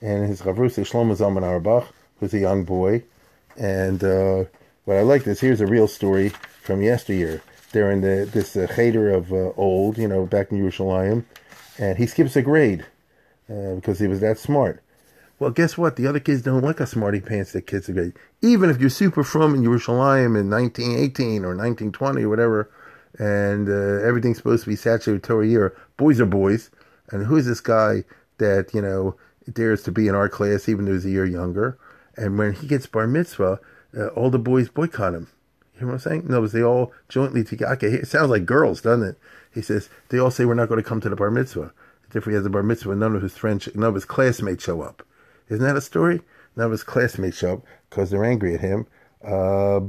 And 0.00 0.26
his 0.26 0.40
chavrus 0.42 0.78
is 0.78 0.90
Shlomo 0.90 1.16
Zalman 1.16 1.42
Auerbach, 1.42 1.88
who's 2.18 2.32
a 2.32 2.38
young 2.38 2.64
boy. 2.64 3.02
And 3.56 4.02
uh, 4.02 4.44
what 4.84 4.96
I 4.96 5.02
like 5.02 5.26
is 5.26 5.40
here's 5.40 5.60
a 5.60 5.66
real 5.66 5.88
story 5.88 6.30
from 6.62 6.82
yesteryear. 6.82 7.42
In 7.72 8.00
the 8.00 8.28
this 8.32 8.56
uh, 8.56 8.66
cheder 8.74 9.10
of 9.10 9.32
uh, 9.32 9.52
old, 9.56 9.96
you 9.96 10.08
know, 10.08 10.26
back 10.26 10.50
in 10.50 10.58
Yerushalayim, 10.58 11.24
and 11.78 11.96
he 11.96 12.06
skips 12.06 12.34
a 12.34 12.42
grade 12.42 12.84
uh, 13.48 13.76
because 13.76 14.00
he 14.00 14.08
was 14.08 14.20
that 14.20 14.38
smart. 14.38 14.82
Well, 15.40 15.50
guess 15.50 15.78
what? 15.78 15.96
The 15.96 16.06
other 16.06 16.20
kids 16.20 16.42
don't 16.42 16.62
like 16.62 16.80
a 16.80 16.86
smarty 16.86 17.18
pants 17.18 17.52
that 17.52 17.66
kids 17.66 17.88
a 17.88 17.94
grade. 17.94 18.12
Even 18.42 18.68
if 18.68 18.78
you're 18.78 18.90
super 18.90 19.24
from 19.24 19.54
in 19.54 19.62
Yerushalayim 19.62 20.38
in 20.38 20.50
1918 20.50 21.46
or 21.46 21.56
1920 21.56 22.22
or 22.22 22.28
whatever, 22.28 22.70
and 23.18 23.66
uh, 23.66 24.06
everything's 24.06 24.36
supposed 24.36 24.64
to 24.64 24.68
be 24.70 24.76
saturated 24.76 25.22
Torah 25.22 25.46
year. 25.46 25.74
Boys 25.96 26.20
are 26.20 26.26
boys, 26.26 26.70
and 27.08 27.24
who 27.24 27.36
is 27.36 27.46
this 27.46 27.60
guy 27.60 28.04
that 28.36 28.74
you 28.74 28.82
know 28.82 29.16
dares 29.50 29.82
to 29.84 29.90
be 29.90 30.08
in 30.08 30.14
our 30.14 30.28
class 30.28 30.68
even 30.68 30.84
though 30.84 30.92
he's 30.92 31.06
a 31.06 31.10
year 31.10 31.24
younger? 31.24 31.78
And 32.18 32.36
when 32.36 32.52
he 32.52 32.66
gets 32.66 32.84
bar 32.84 33.06
mitzvah, 33.06 33.60
uh, 33.96 34.08
all 34.08 34.28
the 34.28 34.38
boys 34.38 34.68
boycott 34.68 35.14
him. 35.14 35.28
You 35.74 35.80
know 35.80 35.86
what 35.86 35.92
I'm 35.94 35.98
saying? 36.00 36.26
No, 36.28 36.46
they 36.46 36.62
all 36.62 36.92
jointly 37.08 37.44
together. 37.44 37.72
Okay, 37.72 37.86
it 37.86 38.08
sounds 38.08 38.28
like 38.28 38.44
girls, 38.44 38.82
doesn't 38.82 39.08
it? 39.08 39.18
He 39.54 39.62
says 39.62 39.88
they 40.10 40.18
all 40.18 40.30
say 40.30 40.44
we're 40.44 40.52
not 40.52 40.68
going 40.68 40.82
to 40.82 40.88
come 40.88 41.00
to 41.00 41.08
the 41.08 41.16
bar 41.16 41.30
mitzvah. 41.30 41.72
If 42.12 42.26
he 42.26 42.34
has 42.34 42.44
a 42.44 42.50
bar 42.50 42.62
mitzvah, 42.62 42.94
none 42.94 43.16
of 43.16 43.22
his 43.22 43.38
friends, 43.38 43.70
none 43.74 43.88
of 43.88 43.94
his 43.94 44.04
classmates 44.04 44.64
show 44.64 44.82
up. 44.82 45.02
Isn't 45.50 45.64
that 45.64 45.76
a 45.76 45.80
story? 45.80 46.22
None 46.56 46.66
of 46.66 46.72
his 46.72 46.84
classmates 46.84 47.38
show 47.38 47.54
up 47.54 47.64
because 47.88 48.10
they're 48.10 48.24
angry 48.24 48.54
at 48.54 48.60
him. 48.60 48.86
Uh, 49.22 49.80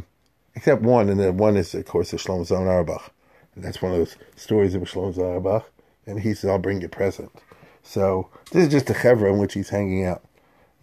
except 0.56 0.82
one, 0.82 1.10
and 1.10 1.20
then 1.20 1.38
one 1.38 1.56
is, 1.56 1.74
of 1.74 1.86
course, 1.86 2.12
the 2.12 2.18
Shlomo 2.18 2.48
Zalman 2.48 2.68
Auerbach. 2.68 3.12
And 3.56 3.63
that's 3.63 3.82
one 3.82 3.91
of 3.94 3.98
those 4.00 4.15
stories 4.36 4.75
of 4.75 4.82
Shlomo 4.84 5.13
Zalman 5.13 5.36
Auerbach. 5.36 5.72
And 6.06 6.20
he 6.20 6.34
says, 6.34 6.50
I'll 6.50 6.60
bring 6.60 6.82
you 6.82 6.88
a 6.88 6.89
present. 6.89 7.32
So 7.84 8.30
this 8.51 8.65
is 8.65 8.72
just 8.72 8.89
a 8.89 8.94
chevra 8.94 9.32
in 9.32 9.38
which 9.38 9.53
he's 9.53 9.70
hanging 9.70 10.06
out. 10.06 10.24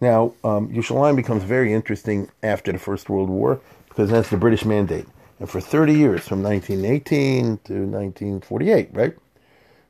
Now, 0.01 0.33
um, 0.43 0.69
Yerushalayim 0.69 1.15
becomes 1.15 1.43
very 1.43 1.73
interesting 1.73 2.29
after 2.41 2.71
the 2.71 2.79
First 2.79 3.09
World 3.09 3.29
War 3.29 3.59
because 3.89 4.09
that's 4.09 4.29
the 4.29 4.37
British 4.37 4.63
mandate. 4.63 5.05
And 5.39 5.49
for 5.49 5.61
30 5.61 5.93
years, 5.93 6.27
from 6.27 6.41
1918 6.41 7.59
to 7.65 7.73
1948, 7.73 8.89
right, 8.93 9.15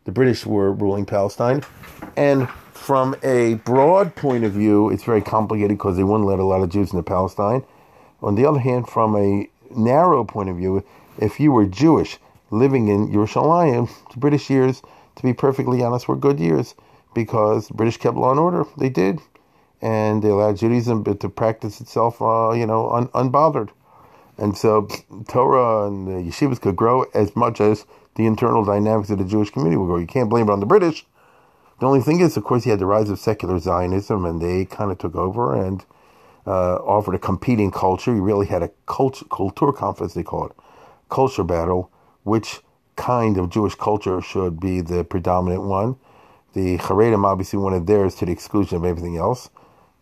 the 0.05 0.11
British 0.11 0.45
were 0.45 0.71
ruling 0.71 1.05
Palestine. 1.05 1.63
And 2.15 2.47
from 2.79 3.15
a 3.21 3.55
broad 3.65 4.15
point 4.15 4.43
of 4.43 4.53
view, 4.53 4.89
it's 4.89 5.03
very 5.03 5.21
complicated 5.21 5.77
because 5.77 5.97
they 5.97 6.03
wouldn't 6.03 6.27
let 6.27 6.39
a 6.39 6.43
lot 6.43 6.63
of 6.63 6.69
Jews 6.69 6.91
into 6.91 7.03
Palestine. 7.03 7.63
On 8.21 8.35
the 8.35 8.45
other 8.45 8.59
hand, 8.59 8.87
from 8.87 9.15
a 9.15 9.47
narrow 9.75 10.23
point 10.23 10.49
of 10.49 10.57
view, 10.57 10.83
if 11.19 11.39
you 11.39 11.51
were 11.51 11.65
Jewish 11.65 12.17
living 12.49 12.87
in 12.87 13.09
Yerushalayim, 13.09 13.89
the 14.11 14.17
British 14.17 14.49
years, 14.49 14.81
to 15.15 15.23
be 15.23 15.33
perfectly 15.33 15.83
honest, 15.83 16.07
were 16.07 16.15
good 16.15 16.39
years 16.39 16.73
because 17.13 17.67
the 17.67 17.73
British 17.73 17.97
kept 17.97 18.17
law 18.17 18.31
and 18.31 18.39
order. 18.39 18.65
They 18.77 18.89
did. 18.89 19.19
And 19.81 20.23
they 20.23 20.29
allowed 20.29 20.57
Judaism 20.57 21.03
to 21.03 21.29
practice 21.29 21.79
itself, 21.79 22.21
uh, 22.21 22.51
you 22.51 22.65
know, 22.65 22.89
un- 22.89 23.09
unbothered. 23.09 23.69
And 24.37 24.57
so 24.57 24.87
Torah 25.27 25.87
and 25.87 26.07
the 26.07 26.31
yeshivas 26.31 26.61
could 26.61 26.75
grow 26.75 27.03
as 27.13 27.35
much 27.35 27.61
as 27.61 27.85
the 28.15 28.25
internal 28.25 28.63
dynamics 28.63 29.09
of 29.09 29.17
the 29.17 29.25
Jewish 29.25 29.51
community 29.51 29.77
would 29.77 29.85
grow. 29.85 29.97
You 29.97 30.07
can't 30.07 30.29
blame 30.29 30.49
it 30.49 30.51
on 30.51 30.59
the 30.59 30.65
British. 30.65 31.05
The 31.79 31.85
only 31.85 32.01
thing 32.01 32.19
is, 32.19 32.35
of 32.35 32.43
course, 32.43 32.65
you 32.65 32.71
had 32.71 32.79
the 32.79 32.85
rise 32.85 33.09
of 33.09 33.19
secular 33.19 33.57
Zionism, 33.57 34.25
and 34.25 34.41
they 34.41 34.65
kind 34.65 34.91
of 34.91 34.97
took 34.97 35.15
over 35.15 35.55
and 35.55 35.85
uh, 36.45 36.75
offered 36.75 37.15
a 37.15 37.19
competing 37.19 37.71
culture. 37.71 38.13
You 38.13 38.21
really 38.21 38.47
had 38.47 38.63
a 38.63 38.71
culture, 38.85 39.25
Kulturkampf, 39.25 40.13
they 40.13 40.23
call 40.23 40.47
it, 40.47 40.51
culture 41.09 41.43
battle, 41.43 41.89
which 42.23 42.59
kind 42.97 43.37
of 43.37 43.49
Jewish 43.49 43.75
culture 43.75 44.19
should 44.19 44.59
be 44.59 44.81
the 44.81 45.05
predominant 45.05 45.63
one. 45.63 45.95
The 46.53 46.77
Haredim 46.79 47.23
obviously 47.23 47.59
wanted 47.59 47.87
theirs 47.87 48.15
to 48.15 48.25
the 48.25 48.31
exclusion 48.31 48.75
of 48.75 48.83
everything 48.83 49.15
else. 49.15 49.49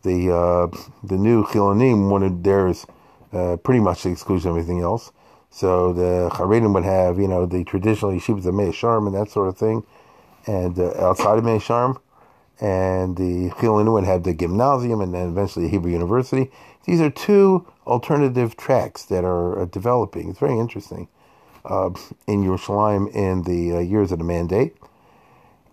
The 0.01 0.34
uh, 0.34 0.77
the 1.03 1.17
new 1.17 1.43
Chilonim 1.43 2.10
wanted 2.10 2.43
theirs 2.43 2.88
uh, 3.34 3.57
pretty 3.57 3.81
much 3.81 4.03
the 4.03 4.10
exclusion 4.10 4.50
of 4.51 4.57
everything 4.57 4.81
else. 4.81 5.12
So 5.50 5.93
the 5.93 6.29
Haredim 6.31 6.74
would 6.74 6.86
have, 6.86 7.19
you 7.19 7.27
know, 7.27 7.46
the 7.46 7.63
traditional 7.63 8.12
yeshivas 8.12 8.46
of 8.46 8.55
Mea 8.55 8.72
Shearim 8.72 9.07
and 9.07 9.15
that 9.15 9.29
sort 9.29 9.48
of 9.48 9.57
thing, 9.57 9.86
and 10.48 10.80
outside 10.80 11.38
of 11.38 11.44
Shearim, 11.44 12.00
and 12.60 13.16
the 13.18 13.50
Chilonim 13.58 13.94
would 13.94 14.06
have 14.06 14.24
the 14.24 14.34
gymnasium, 14.34 15.01
and 15.01 15.13
then 15.13 15.30
eventually 15.30 15.66
the 15.66 15.72
Hebrew 15.72 15.92
University. 15.92 16.50
These 16.86 17.01
are 17.01 17.10
two 17.10 17.68
alternative 17.86 18.56
tracks 18.58 19.04
that 19.06 19.24
are 19.24 19.62
uh, 19.62 19.66
developing. 19.66 20.30
It's 20.30 20.39
very 20.39 20.58
interesting 20.58 21.10
uh, 21.66 21.89
in 22.25 22.44
Yerushalayim 22.44 23.13
in 23.13 23.44
the 23.44 23.77
uh, 23.77 23.80
years 23.80 24.12
of 24.12 24.20
the 24.20 24.24
mandate. 24.24 24.75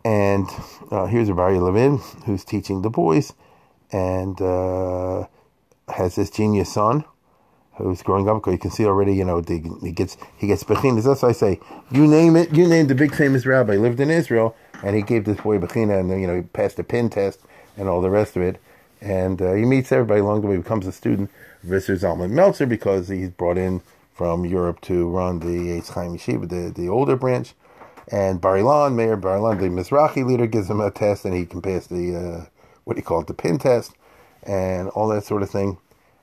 And 0.05 0.47
uh, 0.91 1.07
here's 1.07 1.31
Rabbi 1.31 1.57
Levin, 1.59 1.99
who's 2.27 2.45
teaching 2.45 2.83
the 2.83 2.91
boys, 2.91 3.33
and 3.91 4.39
uh, 4.43 5.27
has 5.89 6.17
this 6.17 6.31
genius 6.31 6.73
son 6.73 7.05
who's 7.77 8.03
growing 8.03 8.29
up. 8.29 8.47
You 8.47 8.59
can 8.59 8.71
see 8.71 8.85
already, 8.85 9.15
you 9.15 9.25
know, 9.25 9.41
the, 9.41 9.63
he 9.83 9.93
gets 9.93 10.17
he 10.37 10.47
gets 10.47 10.63
bechinas. 10.65 11.05
That's 11.05 11.23
why 11.23 11.31
I 11.31 11.33
say, 11.33 11.61
you 11.91 12.07
name 12.07 12.37
it. 12.37 12.55
You 12.55 12.69
name 12.69 12.89
the 12.89 12.95
big 12.95 13.15
famous 13.15 13.47
rabbi. 13.47 13.77
Lived 13.77 14.01
in 14.01 14.11
Israel, 14.11 14.55
and 14.85 14.95
he 14.95 15.03
gave 15.03 15.25
this 15.25 15.41
boy 15.41 15.59
bechina, 15.59 15.99
and 15.99 16.21
you 16.21 16.27
know, 16.27 16.37
he 16.37 16.43
passed 16.43 16.77
the 16.77 16.85
pin 16.85 17.09
test 17.09 17.41
and 17.77 17.89
all 17.89 18.03
the 18.03 18.11
rest 18.11 18.37
of 18.37 18.43
it. 18.43 18.61
And 19.01 19.41
uh, 19.41 19.55
he 19.55 19.65
meets 19.65 19.91
everybody 19.91 20.21
along 20.21 20.43
the 20.43 20.47
way. 20.47 20.57
Becomes 20.59 20.87
a 20.87 20.93
student 20.93 21.31
of 21.63 21.71
Isser 21.71 21.99
Zalman 21.99 22.31
Meltzer 22.31 22.67
because 22.67 23.09
he's 23.09 23.31
brought 23.31 23.59
in 23.59 23.81
from 24.15 24.45
Europe 24.45 24.81
to 24.83 25.09
run 25.09 25.41
the 25.41 25.47
Eitz 25.47 25.89
Chaim 25.89 26.17
Yeshiva, 26.17 26.49
the, 26.49 26.71
the 26.71 26.89
older 26.89 27.17
branch. 27.17 27.55
And 28.09 28.41
Bar 28.41 28.59
Ilan, 28.59 28.95
Meir 28.95 29.17
Bar 29.17 29.39
Ilan, 29.39 29.59
the 29.59 29.67
Mizrahi 29.67 30.25
leader, 30.25 30.47
gives 30.47 30.69
him 30.69 30.81
a 30.81 30.91
test, 30.91 31.25
and 31.25 31.35
he 31.35 31.47
can 31.47 31.63
pass 31.63 31.87
the, 31.87 32.15
uh, 32.15 32.45
what 32.85 32.95
do 32.95 33.01
you 33.01 33.05
call 33.05 33.23
it, 33.23 33.27
the 33.27 33.35
pin 33.35 33.59
test, 33.59 33.93
and 34.43 34.91
all 34.91 35.09
that 35.09 35.25
sort 35.25 35.43
of 35.43 35.51
thing. 35.51 35.79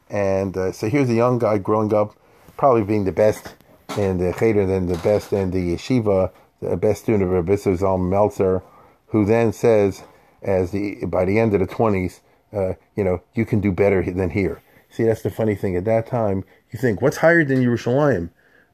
And 0.09 0.55
uh, 0.55 0.71
so 0.71 0.87
here's 0.87 1.09
a 1.09 1.15
young 1.15 1.39
guy 1.39 1.57
growing 1.57 1.93
up, 1.93 2.15
probably 2.57 2.83
being 2.83 3.05
the 3.05 3.11
best 3.11 3.55
in 3.97 4.19
the 4.19 4.33
Cheder, 4.37 4.65
then 4.67 4.85
the 4.85 4.97
best 4.99 5.33
in 5.33 5.51
the 5.51 5.75
yeshiva, 5.75 6.31
the 6.61 6.77
best 6.77 7.03
student 7.03 7.23
of 7.23 7.29
Rabbi 7.29 7.53
Zalman 7.53 8.09
Meltzer, 8.09 8.61
who 9.07 9.25
then 9.25 9.51
says, 9.51 10.03
as 10.41 10.71
the 10.71 11.05
by 11.05 11.25
the 11.25 11.39
end 11.39 11.53
of 11.53 11.59
the 11.59 11.67
20s, 11.67 12.19
uh, 12.53 12.73
you 12.95 13.03
know, 13.03 13.21
you 13.33 13.45
can 13.45 13.59
do 13.59 13.71
better 13.71 14.03
than 14.03 14.31
here. 14.31 14.61
See, 14.89 15.03
that's 15.03 15.21
the 15.21 15.29
funny 15.29 15.55
thing. 15.55 15.75
At 15.75 15.85
that 15.85 16.07
time, 16.07 16.43
you 16.71 16.79
think, 16.79 17.01
what's 17.01 17.17
higher 17.17 17.43
than 17.45 17.63
Yerushalayim? 17.63 18.29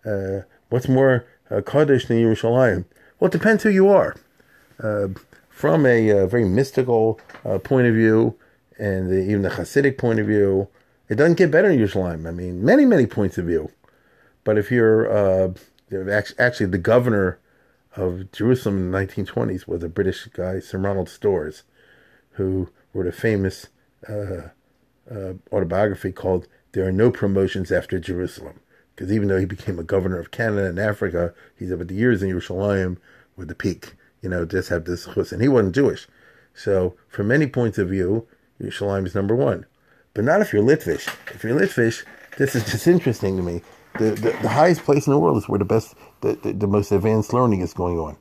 Uh, 0.06 0.46
what's 0.70 0.88
more 0.88 1.27
uh, 1.51 1.62
Kaddish 1.62 2.08
than 2.08 2.17
Yerushalayim? 2.17 2.86
Well, 3.20 3.27
it 3.27 3.32
depends 3.32 3.63
who 3.63 3.70
you 3.70 3.89
are. 3.89 4.15
Uh, 4.82 5.10
from 5.50 5.86
a, 5.86 6.12
uh, 6.12 6.27
very 6.27 6.46
mystical 6.46 7.20
uh, 7.44 7.58
point 7.58 7.88
of 7.88 7.96
view, 7.96 8.36
and 8.77 9.10
the, 9.10 9.24
even 9.24 9.41
the 9.41 9.50
Hasidic 9.50 9.98
point 9.98 10.20
of 10.20 10.27
view, 10.27 10.67
it 11.10 11.15
doesn't 11.15 11.38
get 11.38 11.51
better 11.51 11.70
in 11.70 11.79
Yerushalayim. 11.79 12.27
I 12.27 12.32
mean, 12.32 12.63
many, 12.63 12.86
many 12.86 13.06
points 13.06 13.38
of 13.38 13.46
view. 13.46 13.72
But 14.44 14.58
if 14.58 14.72
you're 14.72 15.10
uh, 15.12 15.53
actually 16.38 16.67
the 16.67 16.77
governor 16.77 17.39
of 17.97 18.31
Jerusalem 18.31 18.77
in 18.77 18.91
the 18.91 18.97
1920s 18.97 19.67
was 19.67 19.83
a 19.83 19.89
British 19.89 20.25
guy, 20.27 20.59
Sir 20.59 20.77
Ronald 20.77 21.09
Storrs, 21.09 21.63
who 22.31 22.69
wrote 22.93 23.07
a 23.07 23.11
famous 23.11 23.67
uh, 24.07 24.49
uh, 25.11 25.33
autobiography 25.51 26.11
called 26.11 26.47
"There 26.71 26.87
Are 26.87 26.91
No 26.91 27.11
Promotions 27.11 27.71
After 27.71 27.99
Jerusalem." 27.99 28.59
Because 28.95 29.11
even 29.11 29.27
though 29.27 29.39
he 29.39 29.45
became 29.45 29.77
a 29.77 29.83
governor 29.83 30.19
of 30.19 30.31
Canada 30.31 30.65
and 30.65 30.79
Africa, 30.79 31.33
he's 31.55 31.71
over 31.71 31.83
the 31.83 31.93
years 31.93 32.23
in 32.23 32.29
Yerushalayim 32.29 32.97
with 33.35 33.47
the 33.47 33.55
peak. 33.55 33.93
You 34.21 34.29
know, 34.29 34.45
just 34.45 34.69
have 34.69 34.85
this 34.85 35.05
chus, 35.05 35.31
and 35.31 35.41
he 35.41 35.47
wasn't 35.47 35.75
Jewish. 35.75 36.07
So, 36.53 36.95
from 37.07 37.27
many 37.27 37.45
points 37.45 37.77
of 37.77 37.89
view, 37.89 38.27
Yerushalayim 38.59 39.05
is 39.05 39.13
number 39.13 39.35
one. 39.35 39.65
But 40.13 40.23
not 40.23 40.41
if 40.41 40.51
you're 40.51 40.63
Litvish. 40.63 41.07
If 41.33 41.43
you're 41.43 41.59
Litvish, 41.59 42.03
this 42.37 42.55
is 42.55 42.65
just 42.65 42.87
interesting 42.87 43.37
to 43.37 43.43
me. 43.43 43.61
The, 43.99 44.11
the, 44.11 44.31
the 44.41 44.49
highest 44.49 44.81
place 44.81 45.05
in 45.05 45.13
the 45.13 45.19
world 45.19 45.37
is 45.37 45.47
where 45.47 45.59
the 45.59 45.65
best, 45.65 45.93
the, 46.21 46.33
the, 46.33 46.53
the 46.53 46.67
most 46.67 46.91
advanced 46.91 47.33
learning 47.33 47.62
is 47.62 47.74
going 47.74 47.97
on. 47.97 48.17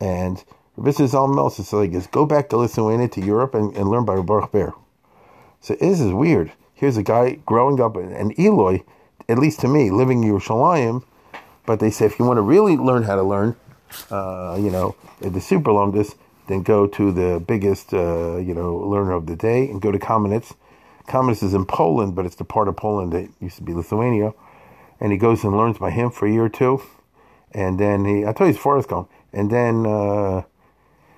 And 0.00 0.42
Rabbi 0.76 0.90
Zalman 0.90 1.34
Meltzer 1.34 1.62
says, 1.62 1.72
like, 1.72 2.10
go 2.10 2.24
back 2.24 2.48
to 2.50 2.56
Lithuania, 2.56 3.08
to 3.08 3.20
Europe, 3.20 3.54
and, 3.54 3.76
and 3.76 3.88
learn 3.88 4.04
by 4.04 4.20
Baruch 4.20 4.52
Ber. 4.52 4.72
So 5.60 5.74
this 5.74 6.00
is 6.00 6.12
weird. 6.12 6.52
Here's 6.74 6.96
a 6.96 7.02
guy 7.02 7.38
growing 7.44 7.80
up 7.80 7.96
in 7.96 8.30
Illui, 8.36 8.84
at 9.28 9.38
least 9.38 9.60
to 9.60 9.68
me, 9.68 9.90
living 9.90 10.24
in 10.24 10.32
Yerushalayim, 10.32 11.04
but 11.66 11.80
they 11.80 11.90
say 11.90 12.06
if 12.06 12.18
you 12.18 12.24
want 12.24 12.38
to 12.38 12.42
really 12.42 12.76
learn 12.76 13.02
how 13.02 13.16
to 13.16 13.22
learn, 13.22 13.56
uh, 14.10 14.56
you 14.58 14.70
know, 14.70 14.96
the 15.20 15.40
super 15.40 15.70
longest, 15.72 16.16
then 16.46 16.62
go 16.62 16.86
to 16.86 17.12
the 17.12 17.38
biggest, 17.46 17.92
uh, 17.92 18.38
you 18.38 18.54
know, 18.54 18.74
learner 18.76 19.12
of 19.12 19.26
the 19.26 19.36
day 19.36 19.68
and 19.68 19.82
go 19.82 19.92
to 19.92 19.98
Kamenetz. 19.98 20.54
Kamenetz 21.06 21.42
is 21.42 21.54
in 21.54 21.66
Poland, 21.66 22.14
but 22.14 22.24
it's 22.24 22.36
the 22.36 22.44
part 22.44 22.66
of 22.68 22.76
Poland 22.76 23.12
that 23.12 23.28
used 23.40 23.56
to 23.56 23.62
be 23.62 23.74
Lithuania. 23.74 24.32
And 24.98 25.12
he 25.12 25.18
goes 25.18 25.44
and 25.44 25.56
learns 25.56 25.78
by 25.78 25.90
him 25.90 26.10
for 26.10 26.26
a 26.26 26.32
year 26.32 26.44
or 26.44 26.48
two. 26.48 26.82
And 27.52 27.78
then 27.78 28.04
he, 28.04 28.24
I 28.24 28.32
told 28.32 28.52
you, 28.52 28.58
Forrest 28.58 28.88
Gump. 28.88 29.10
And 29.32 29.50
then 29.50 29.86
uh, 29.86 30.42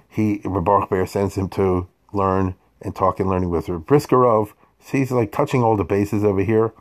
he, 0.09 0.39
Baruch 0.45 0.91
Ber 0.91 1.07
sends 1.07 1.35
him 1.37 1.49
to 1.51 1.89
learn 2.13 2.55
and 2.81 2.95
talk 2.95 3.21
and 3.21 3.29
learning 3.29 3.51
with 3.51 3.67
Briskerov. 3.67 4.53
So 4.81 4.99
he's 4.99 5.13
like 5.13 5.33
touching 5.33 5.63
all 5.63 5.77
the 5.77 5.85
bases 5.85 6.25
over 6.25 6.43
here. 6.43 6.73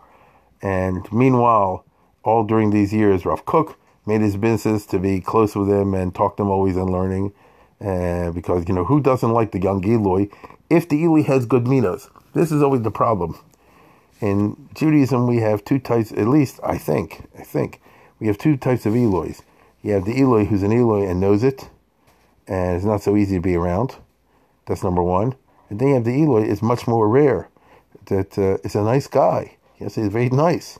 And 0.61 1.11
meanwhile, 1.11 1.85
all 2.23 2.43
during 2.43 2.71
these 2.71 2.93
years, 2.93 3.25
Rav 3.25 3.45
Kook 3.45 3.77
made 4.05 4.21
his 4.21 4.37
business 4.37 4.85
to 4.87 4.99
be 4.99 5.21
close 5.21 5.55
with 5.55 5.69
him 5.69 5.93
and 5.93 6.13
talk 6.13 6.37
to 6.37 6.43
him 6.43 6.49
always 6.49 6.75
and 6.75 6.89
learning. 6.89 7.33
Uh, 7.79 8.31
because, 8.31 8.67
you 8.67 8.75
know, 8.75 8.85
who 8.85 9.01
doesn't 9.01 9.31
like 9.31 9.51
the 9.51 9.61
young 9.61 9.81
Illui 9.81 10.31
if 10.69 10.87
the 10.87 11.03
Illui 11.03 11.25
has 11.25 11.45
good 11.47 11.67
minos? 11.67 12.09
This 12.33 12.51
is 12.51 12.61
always 12.61 12.83
the 12.83 12.91
problem. 12.91 13.39
In 14.19 14.69
Judaism, 14.75 15.25
we 15.25 15.37
have 15.37 15.65
two 15.65 15.79
types, 15.79 16.11
at 16.11 16.27
least 16.27 16.59
I 16.63 16.77
think, 16.77 17.27
I 17.37 17.41
think, 17.41 17.81
we 18.21 18.27
have 18.27 18.38
two 18.38 18.55
types 18.55 18.86
of 18.86 18.93
Illuis. 18.93 19.41
You 19.81 19.93
have 19.93 20.05
the 20.05 20.13
Illui 20.13 20.47
who's 20.47 20.62
an 20.62 20.69
Illui 20.69 21.10
and 21.10 21.19
knows 21.19 21.43
it, 21.43 21.69
and 22.47 22.75
it's 22.75 22.86
not 22.86 23.01
so 23.01 23.17
easy 23.17 23.38
to 23.38 23.41
be 23.41 23.55
around. 23.55 23.95
That's 24.67 24.84
number 24.84 25.01
one. 25.01 25.36
And 25.69 25.79
then 25.79 25.88
you 25.88 25.93
have 25.95 26.03
the 26.05 26.12
Illui 26.12 26.45
is 26.45 26.62
much 26.62 26.88
more 26.88 27.10
rare. 27.10 27.49
That 28.05 28.38
uh, 28.38 28.57
is 28.63 28.75
a 28.75 28.84
nice 28.84 29.07
guy. 29.07 29.57
Yes, 29.79 29.95
he's 29.95 30.10
very 30.10 30.29
nice, 30.29 30.79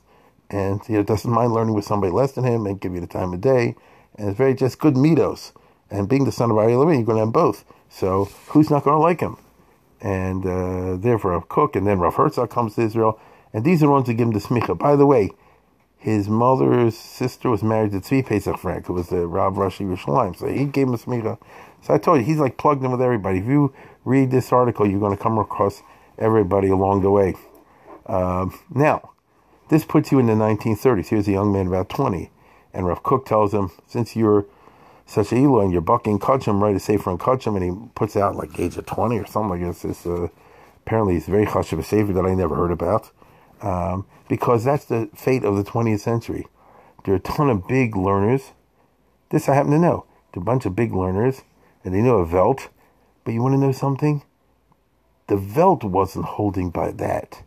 and 0.50 0.80
he 0.84 1.02
doesn't 1.02 1.30
mind 1.30 1.52
learning 1.52 1.74
with 1.74 1.84
somebody 1.84 2.12
less 2.12 2.30
than 2.32 2.44
him 2.44 2.64
and 2.64 2.80
give 2.80 2.94
you 2.94 3.00
the 3.00 3.08
time 3.08 3.32
of 3.32 3.40
day. 3.40 3.74
And 4.16 4.28
it's 4.28 4.38
very 4.38 4.54
just 4.54 4.78
good 4.78 4.94
middos. 4.94 5.52
And 5.90 6.08
being 6.08 6.24
the 6.24 6.32
son 6.32 6.52
of 6.52 6.56
Ari 6.56 6.76
Levin, 6.76 6.94
you're 6.94 7.04
going 7.04 7.18
to 7.18 7.24
have 7.24 7.32
both. 7.32 7.64
So 7.88 8.26
who's 8.48 8.70
not 8.70 8.84
going 8.84 8.96
to 8.96 9.02
like 9.02 9.20
him? 9.20 9.36
And 10.00 10.46
uh, 10.46 10.96
therefore, 10.96 11.32
Rav 11.32 11.48
Kook, 11.48 11.74
and 11.74 11.86
then 11.86 11.98
Rav 11.98 12.14
Herzog 12.14 12.50
comes 12.50 12.76
to 12.76 12.82
Israel, 12.82 13.20
and 13.52 13.64
these 13.64 13.82
are 13.82 13.86
the 13.86 13.92
ones 13.92 14.06
who 14.06 14.14
give 14.14 14.28
him 14.28 14.32
the 14.32 14.40
smicha. 14.40 14.78
By 14.78 14.94
the 14.94 15.06
way, 15.06 15.30
his 16.02 16.28
mother's 16.28 16.98
sister 16.98 17.48
was 17.48 17.62
married 17.62 17.92
to 17.92 18.00
Tzvi 18.00 18.26
Pesach 18.26 18.58
Frank, 18.58 18.86
who 18.86 18.92
was 18.92 19.08
the 19.08 19.24
Rav 19.24 19.54
Rashi 19.54 19.86
Yerushalayim. 19.86 20.36
So 20.36 20.48
he 20.48 20.64
gave 20.64 20.88
him 20.88 20.94
a 20.94 20.98
smicha. 20.98 21.38
So 21.80 21.94
I 21.94 21.98
told 21.98 22.18
you, 22.18 22.24
he's 22.24 22.38
like 22.38 22.58
plugged 22.58 22.82
in 22.84 22.90
with 22.90 23.00
everybody. 23.00 23.38
If 23.38 23.46
you 23.46 23.72
read 24.04 24.32
this 24.32 24.52
article, 24.52 24.84
you're 24.84 24.98
going 24.98 25.16
to 25.16 25.22
come 25.22 25.38
across 25.38 25.80
everybody 26.18 26.70
along 26.70 27.02
the 27.02 27.10
way. 27.10 27.36
Um, 28.06 28.58
now, 28.74 29.12
this 29.68 29.84
puts 29.84 30.10
you 30.10 30.18
in 30.18 30.26
the 30.26 30.32
1930s. 30.32 31.06
Here's 31.06 31.28
a 31.28 31.32
young 31.32 31.52
man 31.52 31.68
about 31.68 31.88
20, 31.88 32.32
and 32.74 32.84
Rav 32.84 33.04
Kook 33.04 33.24
tells 33.24 33.54
him, 33.54 33.70
since 33.86 34.16
you're 34.16 34.44
such 35.06 35.30
a 35.30 35.36
Illui 35.36 35.62
and 35.62 35.72
you're 35.72 35.80
bucking 35.80 36.18
Kachim, 36.18 36.60
right, 36.60 36.74
a 36.74 36.80
Sefer 36.80 37.10
and 37.10 37.20
Kachim, 37.20 37.54
and 37.54 37.64
he 37.64 37.88
puts 37.94 38.16
out 38.16 38.34
like 38.34 38.58
age 38.58 38.76
of 38.76 38.86
20 38.86 39.18
or 39.18 39.26
something 39.26 39.62
like 39.62 39.80
this. 39.80 40.04
uh, 40.04 40.26
apparently, 40.84 41.14
he's 41.14 41.26
very 41.26 41.46
Chash 41.46 41.72
of 41.72 41.78
a 41.78 41.84
Sefer 41.84 42.12
that 42.12 42.26
I 42.26 42.34
never 42.34 42.56
heard 42.56 42.72
about, 42.72 43.12
um, 43.62 44.06
because 44.28 44.64
that's 44.64 44.84
the 44.84 45.08
fate 45.14 45.44
of 45.44 45.56
the 45.56 45.64
20th 45.64 46.00
century. 46.00 46.46
There 47.04 47.14
are 47.14 47.18
a 47.18 47.20
ton 47.20 47.50
of 47.50 47.66
big 47.66 47.96
learners. 47.96 48.52
This 49.30 49.48
I 49.48 49.54
happen 49.54 49.72
to 49.72 49.78
know. 49.78 50.06
There 50.32 50.40
are 50.40 50.42
a 50.42 50.44
bunch 50.44 50.66
of 50.66 50.76
big 50.76 50.92
learners, 50.92 51.42
and 51.84 51.94
they 51.94 52.02
know 52.02 52.18
a 52.18 52.26
Velt, 52.26 52.68
but 53.24 53.34
you 53.34 53.42
want 53.42 53.54
to 53.54 53.58
know 53.58 53.72
something? 53.72 54.22
The 55.28 55.36
Velt 55.36 55.84
wasn't 55.84 56.24
holding 56.24 56.70
by 56.70 56.92
that 56.92 57.42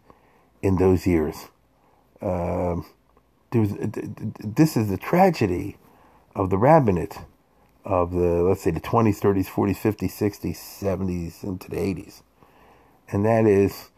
in 0.61 0.77
those 0.77 1.05
years. 1.05 1.49
Um, 2.21 2.85
was, 3.53 3.73
this 4.39 4.75
is 4.75 4.89
the 4.89 4.97
tragedy 4.97 5.77
of 6.35 6.49
the 6.49 6.57
rabbinate 6.57 7.19
of 7.83 8.11
the, 8.11 8.43
let's 8.43 8.63
say, 8.63 8.71
the 8.71 8.81
20s, 8.81 9.19
30s, 9.19 9.47
40s, 9.47 9.77
50s, 9.77 10.11
60s, 10.11 10.57
70s, 10.57 11.43
into 11.43 11.69
the 11.69 11.77
80s. 11.77 12.23
And 13.11 13.23
that 13.25 13.45
is, 13.45 13.89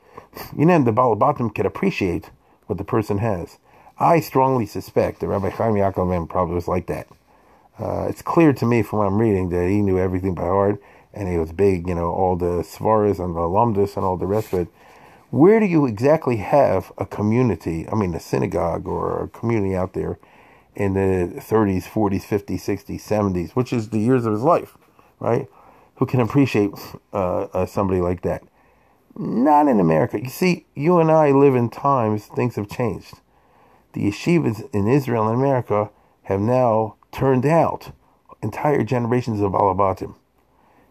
you 0.58 0.66
know, 0.66 0.84
the 0.84 0.92
Balabatim 0.92 1.54
can 1.54 1.66
appreciate 1.66 2.30
what 2.68 2.78
the 2.78 2.84
person 2.84 3.20
has. 3.20 3.58
I 4.00 4.20
strongly 4.20 4.66
suspect 4.66 5.22
that 5.22 5.28
Rabbi 5.28 5.50
Chaim 5.50 5.74
Yaakov 5.74 6.30
probably 6.30 6.56
was 6.56 6.68
like 6.68 6.88
that. 6.88 7.08
Uh, 7.80 8.08
it's 8.10 8.22
clear 8.22 8.54
to 8.54 8.66
me 8.66 8.82
from 8.82 9.00
what 9.00 9.08
I'm 9.08 9.18
reading 9.18 9.50
that 9.50 9.70
he 9.70 9.82
knew 9.82 10.00
everything 10.00 10.36
by 10.36 10.44
heart 10.44 10.82
and 11.14 11.28
he 11.28 11.38
was 11.38 11.52
big, 11.52 11.88
you 11.88 11.96
know, 11.96 12.12
all 12.12 12.36
the 12.36 12.64
svaras 12.64 13.20
and 13.20 13.36
the 13.36 13.40
alumnus 13.40 13.96
and 13.96 14.06
all 14.06 14.18
the 14.18 14.28
rest 14.28 14.54
of 14.54 14.60
it. 14.60 14.68
Where 15.30 15.60
do 15.60 15.66
you 15.66 15.86
exactly 15.86 16.38
have 16.38 16.92
a 16.98 17.06
community, 17.06 17.88
I 17.90 17.96
mean, 17.96 18.14
a 18.14 18.20
synagogue 18.20 18.88
or 18.88 19.24
a 19.24 19.28
community 19.28 19.76
out 19.76 19.94
there 19.94 20.20
in 20.76 20.94
the 20.94 21.42
30s, 21.42 21.84
40s, 21.84 22.24
50s, 22.24 22.62
60s, 22.62 23.02
70s, 23.02 23.52
which 23.52 23.74
is 23.74 23.90
the 23.90 24.00
years 24.00 24.26
of 24.26 24.34
his 24.34 24.44
life, 24.44 24.78
right? 25.20 25.48
Who 25.96 26.06
can 26.06 26.22
appreciate 26.22 26.72
uh, 27.12 27.44
uh, 27.46 27.66
somebody 27.66 28.00
like 28.00 28.22
that? 28.22 28.44
Not 29.18 29.68
in 29.68 29.80
America. 29.80 30.20
You 30.22 30.30
see, 30.30 30.66
you 30.76 31.00
and 31.00 31.12
I 31.12 31.32
live 31.32 31.56
in 31.56 31.70
times 31.70 32.28
things 32.28 32.56
have 32.56 32.70
changed. 32.70 33.16
The 33.94 34.10
yeshivas 34.10 34.74
in 34.74 34.88
Israel 34.88 35.28
and 35.28 35.38
America 35.38 35.90
have 36.24 36.40
now 36.40 36.96
turned 37.12 37.46
out 37.46 37.92
entire 38.44 38.84
generations 38.84 39.42
of 39.42 39.54
Balabatim 39.54 40.16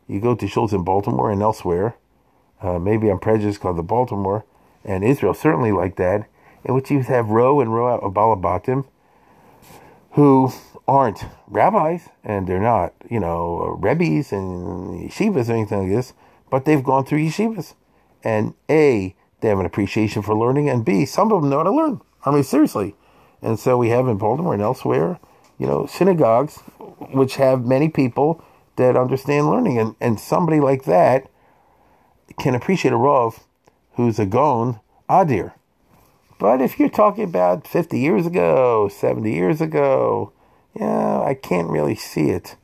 you 0.09 0.21
go 0.21 0.35
to 0.35 0.47
shuls 0.47 0.73
in 0.73 0.85
Baltimore 0.85 1.31
and 1.31 1.43
elsewhere. 1.43 1.97
Uh, 2.61 2.79
maybe 2.79 3.09
I'm 3.09 3.19
prejudiced 3.19 3.61
because 3.61 3.79
of 3.79 3.87
Baltimore 3.87 4.45
and 4.85 5.05
Israel, 5.05 5.35
certainly 5.35 5.73
like 5.73 5.97
that, 5.97 6.29
in 6.65 6.75
which 6.75 6.91
you 6.91 7.03
have 7.03 7.29
row 7.29 7.61
and 7.61 7.75
row 7.75 7.99
of 7.99 8.15
balabatim 8.15 8.87
who 10.12 10.53
aren't 10.89 11.25
rabbis 11.49 12.09
and 12.25 12.47
they're 12.47 12.61
not, 12.61 12.95
you 13.11 13.21
know, 13.21 13.77
rebbes 13.79 14.33
and 14.33 15.11
yeshivas 15.11 15.49
or 15.49 15.53
anything 15.53 15.81
like 15.81 15.91
this, 15.91 16.15
but 16.51 16.65
they've 16.65 16.85
gone 16.85 17.05
through 17.05 17.19
yeshivas. 17.19 17.75
And 18.27 18.55
A, 18.69 19.15
they 19.41 19.49
have 19.49 19.61
an 19.61 19.67
appreciation 19.67 20.21
for 20.21 20.35
learning, 20.37 20.69
and 20.69 20.85
B, 20.85 21.07
some 21.07 21.31
of 21.31 21.41
them 21.41 21.49
know 21.49 21.59
how 21.59 21.62
to 21.62 21.71
learn. 21.71 22.01
I 22.25 22.33
mean, 22.33 22.43
seriously. 22.43 22.97
And 23.41 23.57
so 23.57 23.79
we 23.79 23.91
have 23.91 24.09
in 24.09 24.19
Baltimore 24.19 24.53
and 24.53 24.61
elsewhere, 24.61 25.21
you 25.61 25.67
know, 25.69 25.87
synagogues 25.87 26.57
which 27.12 27.37
have 27.37 27.65
many 27.65 27.89
people 27.89 28.43
that 28.75 28.97
understand 28.97 29.49
learning. 29.49 29.79
And, 29.79 29.95
and 30.01 30.19
somebody 30.19 30.59
like 30.59 30.87
that 30.87 31.31
can 32.41 32.57
appreciate 32.57 32.93
a 32.93 32.97
Rav 32.97 33.45
who's 33.93 34.19
a 34.19 34.27
Gaon 34.27 34.81
Adir. 35.09 35.53
But 36.41 36.61
if 36.61 36.81
you're 36.81 36.89
talking 36.89 37.23
about 37.23 37.65
50 37.65 37.97
years 37.97 38.27
ago, 38.27 38.89
70 38.89 39.33
years 39.33 39.61
ago, 39.61 40.33
yeah, 40.75 41.21
I 41.21 41.35
can't 41.35 41.71
really 41.71 41.95
see 41.95 42.31
it. 42.31 42.57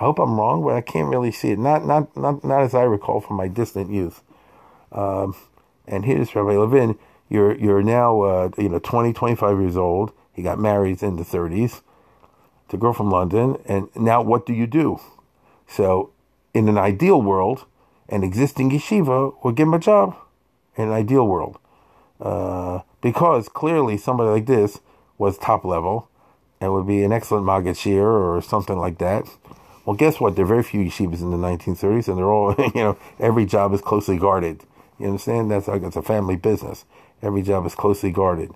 I 0.00 0.04
hope 0.04 0.18
I'm 0.18 0.40
wrong, 0.40 0.64
but 0.64 0.76
I 0.76 0.80
can't 0.80 1.10
really 1.10 1.30
see 1.30 1.50
it. 1.50 1.58
Not 1.58 1.84
not 1.84 2.16
not, 2.16 2.42
not 2.42 2.62
as 2.62 2.74
I 2.74 2.84
recall 2.84 3.20
from 3.20 3.36
my 3.36 3.48
distant 3.48 3.90
youth. 3.90 4.22
Um, 4.92 5.34
and 5.86 6.04
here's 6.04 6.34
Rabbi 6.34 6.56
Levin. 6.56 6.98
You're 7.28 7.56
you're 7.56 7.82
now 7.82 8.22
uh, 8.22 8.50
you 8.58 8.68
know 8.68 8.78
20, 8.78 9.12
25 9.12 9.60
years 9.60 9.76
old. 9.76 10.12
He 10.32 10.42
got 10.42 10.58
married 10.58 11.02
in 11.02 11.16
the 11.16 11.24
30s 11.24 11.82
to 12.68 12.76
a 12.76 12.78
girl 12.78 12.92
from 12.92 13.10
London. 13.10 13.58
And 13.66 13.88
now 13.94 14.22
what 14.22 14.46
do 14.46 14.52
you 14.52 14.66
do? 14.66 15.00
So, 15.66 16.10
in 16.54 16.68
an 16.68 16.78
ideal 16.78 17.20
world, 17.20 17.66
an 18.08 18.24
existing 18.24 18.70
yeshiva 18.70 19.34
would 19.44 19.54
give 19.54 19.68
him 19.68 19.74
a 19.74 19.78
job. 19.78 20.16
In 20.76 20.84
an 20.84 20.94
ideal 20.94 21.26
world, 21.26 21.58
uh, 22.20 22.80
because 23.02 23.48
clearly 23.48 23.98
somebody 23.98 24.30
like 24.30 24.46
this 24.46 24.80
was 25.18 25.36
top 25.36 25.64
level 25.64 26.08
and 26.60 26.72
would 26.72 26.86
be 26.86 27.02
an 27.02 27.12
excellent 27.12 27.44
Maggid 27.44 27.76
Shir 27.76 28.06
or 28.06 28.40
something 28.40 28.78
like 28.78 28.98
that. 28.98 29.26
Well, 29.84 29.96
guess 29.96 30.20
what? 30.20 30.36
There 30.36 30.44
are 30.44 30.48
very 30.48 30.62
few 30.62 30.80
yeshivas 30.84 31.20
in 31.20 31.30
the 31.30 31.36
1930s, 31.36 32.08
and 32.08 32.18
they're 32.18 32.30
all, 32.30 32.54
you 32.58 32.82
know, 32.82 32.96
every 33.18 33.46
job 33.46 33.72
is 33.74 33.80
closely 33.80 34.18
guarded. 34.18 34.62
You 35.00 35.06
understand? 35.06 35.50
That's 35.50 35.68
like 35.68 35.82
it's 35.82 35.96
a 35.96 36.02
family 36.02 36.36
business. 36.36 36.84
Every 37.22 37.42
job 37.42 37.66
is 37.66 37.74
closely 37.74 38.12
guarded. 38.12 38.52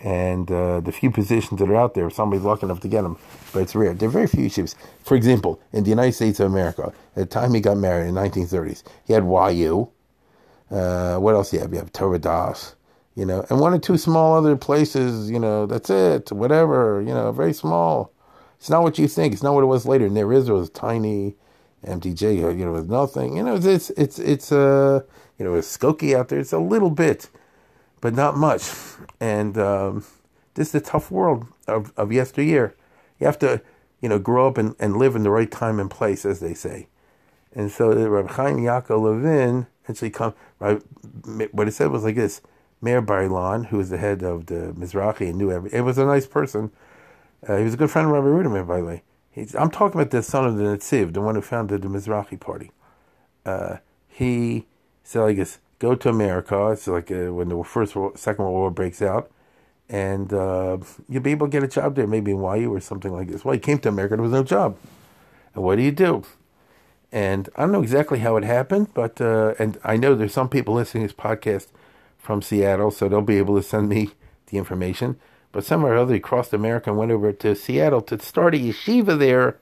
And 0.00 0.50
uh, 0.50 0.80
the 0.80 0.92
few 0.92 1.10
positions 1.10 1.60
that 1.60 1.70
are 1.70 1.76
out 1.76 1.94
there, 1.94 2.10
somebody's 2.10 2.44
lucky 2.44 2.66
enough 2.66 2.80
to 2.80 2.88
get 2.88 3.02
them, 3.02 3.16
but 3.52 3.62
it's 3.62 3.74
rare. 3.74 3.94
There 3.94 4.08
are 4.08 4.12
very 4.12 4.26
few 4.26 4.44
yeshivas. 4.46 4.74
For 5.02 5.16
example, 5.16 5.60
in 5.72 5.84
the 5.84 5.90
United 5.90 6.12
States 6.12 6.40
of 6.40 6.46
America, 6.52 6.92
at 7.16 7.20
the 7.20 7.26
time 7.26 7.54
he 7.54 7.60
got 7.60 7.78
married 7.78 8.08
in 8.08 8.14
the 8.14 8.20
1930s, 8.20 8.82
he 9.06 9.14
had 9.14 9.24
YU. 9.24 9.90
Uh, 10.70 11.16
what 11.18 11.34
else 11.34 11.50
do 11.50 11.56
you 11.56 11.62
have? 11.62 11.72
You 11.72 11.78
have 11.78 11.92
Torah 11.92 12.18
Das 12.18 12.74
you 13.14 13.24
know, 13.24 13.44
and 13.48 13.60
one 13.60 13.72
or 13.72 13.78
two 13.78 13.96
small 13.96 14.36
other 14.36 14.56
places, 14.56 15.30
you 15.30 15.38
know, 15.38 15.66
that's 15.66 15.88
it, 15.88 16.32
whatever, 16.32 17.00
you 17.00 17.14
know, 17.14 17.30
very 17.30 17.52
small. 17.52 18.12
It's 18.58 18.70
not 18.70 18.82
what 18.82 18.98
you 18.98 19.06
think. 19.06 19.32
It's 19.32 19.42
not 19.42 19.54
what 19.54 19.62
it 19.62 19.66
was 19.66 19.86
later. 19.86 20.08
Ner 20.08 20.32
Israel 20.32 20.58
was 20.58 20.70
tiny, 20.70 21.36
MTJ, 21.86 22.58
you 22.58 22.64
know, 22.64 22.72
was 22.72 22.88
nothing. 22.88 23.36
You 23.36 23.42
know, 23.42 23.54
it's 23.54 23.90
it's 23.90 24.18
it's 24.18 24.50
uh, 24.50 25.02
you 25.38 25.44
know, 25.44 25.54
it's 25.54 25.76
Skokie 25.76 26.16
out 26.16 26.28
there. 26.28 26.38
It's 26.38 26.52
a 26.52 26.58
little 26.58 26.90
bit, 26.90 27.28
but 28.00 28.14
not 28.14 28.36
much. 28.36 28.70
And 29.20 29.58
um, 29.58 30.04
this 30.54 30.68
is 30.68 30.74
a 30.76 30.80
tough 30.80 31.10
world 31.10 31.46
of 31.66 31.92
of 31.96 32.12
yesteryear. 32.12 32.74
You 33.18 33.26
have 33.26 33.38
to, 33.40 33.62
you 34.00 34.08
know, 34.08 34.18
grow 34.18 34.48
up 34.48 34.58
and, 34.58 34.74
and 34.78 34.96
live 34.96 35.16
in 35.16 35.22
the 35.22 35.30
right 35.30 35.50
time 35.50 35.78
and 35.80 35.90
place, 35.90 36.24
as 36.24 36.40
they 36.40 36.54
say. 36.54 36.88
And 37.54 37.70
so 37.70 37.92
Rabbi 37.92 38.32
Chaim 38.32 38.56
Yaakov 38.56 39.02
Levin 39.02 39.66
actually 39.88 40.10
come. 40.10 40.34
Right, 40.58 40.82
what 41.52 41.68
it 41.68 41.72
said 41.72 41.90
was 41.90 42.04
like 42.04 42.16
this 42.16 42.40
Meir 42.80 43.00
Bar-Ilan, 43.00 43.66
who 43.66 43.78
was 43.78 43.90
the 43.90 43.98
head 43.98 44.22
of 44.22 44.46
the 44.46 44.74
Mizrahi 44.76 45.28
and 45.28 45.38
knew 45.38 45.50
every. 45.50 45.72
It 45.72 45.82
was 45.82 45.98
a 45.98 46.04
nice 46.04 46.26
person. 46.26 46.70
Uh, 47.46 47.56
he 47.56 47.64
was 47.64 47.74
a 47.74 47.76
good 47.76 47.90
friend 47.90 48.06
of 48.06 48.12
Rabbi 48.12 48.26
Ruderman, 48.26 48.66
by 48.66 48.78
the 48.78 48.84
way. 48.84 49.02
He's, 49.30 49.54
I'm 49.54 49.70
talking 49.70 50.00
about 50.00 50.10
the 50.10 50.22
son 50.22 50.46
of 50.46 50.56
the 50.56 50.62
Netziv, 50.62 51.12
the 51.12 51.20
one 51.20 51.34
who 51.34 51.40
founded 51.40 51.82
the 51.82 51.88
Mizrahi 51.88 52.38
party. 52.38 52.70
Uh, 53.44 53.78
he 54.06 54.66
said, 55.04 55.22
I 55.22 55.32
guess, 55.34 55.58
go 55.78 55.94
to 55.94 56.08
America. 56.08 56.70
It's 56.70 56.88
like 56.88 57.10
uh, 57.10 57.32
when 57.32 57.48
the 57.50 57.62
first, 57.62 57.94
World, 57.94 58.18
second 58.18 58.44
World 58.44 58.56
War 58.56 58.70
breaks 58.70 59.00
out, 59.00 59.30
and 59.88 60.32
uh, 60.32 60.78
you'll 61.08 61.22
be 61.22 61.30
able 61.30 61.46
to 61.46 61.50
get 61.50 61.62
a 61.62 61.68
job 61.68 61.94
there, 61.94 62.06
maybe 62.06 62.32
in 62.32 62.38
YU 62.38 62.74
or 62.74 62.80
something 62.80 63.12
like 63.12 63.28
this. 63.28 63.44
Well, 63.44 63.52
he 63.52 63.60
came 63.60 63.78
to 63.80 63.88
America, 63.88 64.16
there 64.16 64.22
was 64.22 64.32
no 64.32 64.42
job. 64.42 64.76
And 65.54 65.62
what 65.62 65.76
do 65.76 65.82
you 65.82 65.92
do? 65.92 66.24
And 67.12 67.48
I 67.54 67.60
don't 67.62 67.72
know 67.72 67.82
exactly 67.82 68.18
how 68.18 68.36
it 68.36 68.42
happened, 68.42 68.88
but 68.92 69.20
uh, 69.20 69.54
and 69.60 69.78
I 69.84 69.96
know 69.96 70.16
there's 70.16 70.32
some 70.32 70.48
people 70.48 70.74
listening 70.74 71.06
to 71.06 71.14
this 71.14 71.24
podcast 71.24 71.68
from 72.18 72.42
Seattle, 72.42 72.90
so 72.90 73.08
they'll 73.08 73.20
be 73.20 73.38
able 73.38 73.54
to 73.54 73.62
send 73.62 73.88
me 73.88 74.10
the 74.46 74.58
information. 74.58 75.20
But 75.52 75.64
somewhere 75.64 75.94
or 75.94 75.98
other, 75.98 76.14
he 76.14 76.18
crossed 76.18 76.52
America 76.52 76.90
and 76.90 76.98
went 76.98 77.12
over 77.12 77.32
to 77.32 77.54
Seattle 77.54 78.00
to 78.02 78.18
start 78.18 78.56
a 78.56 78.58
yeshiva 78.58 79.16
there, 79.16 79.58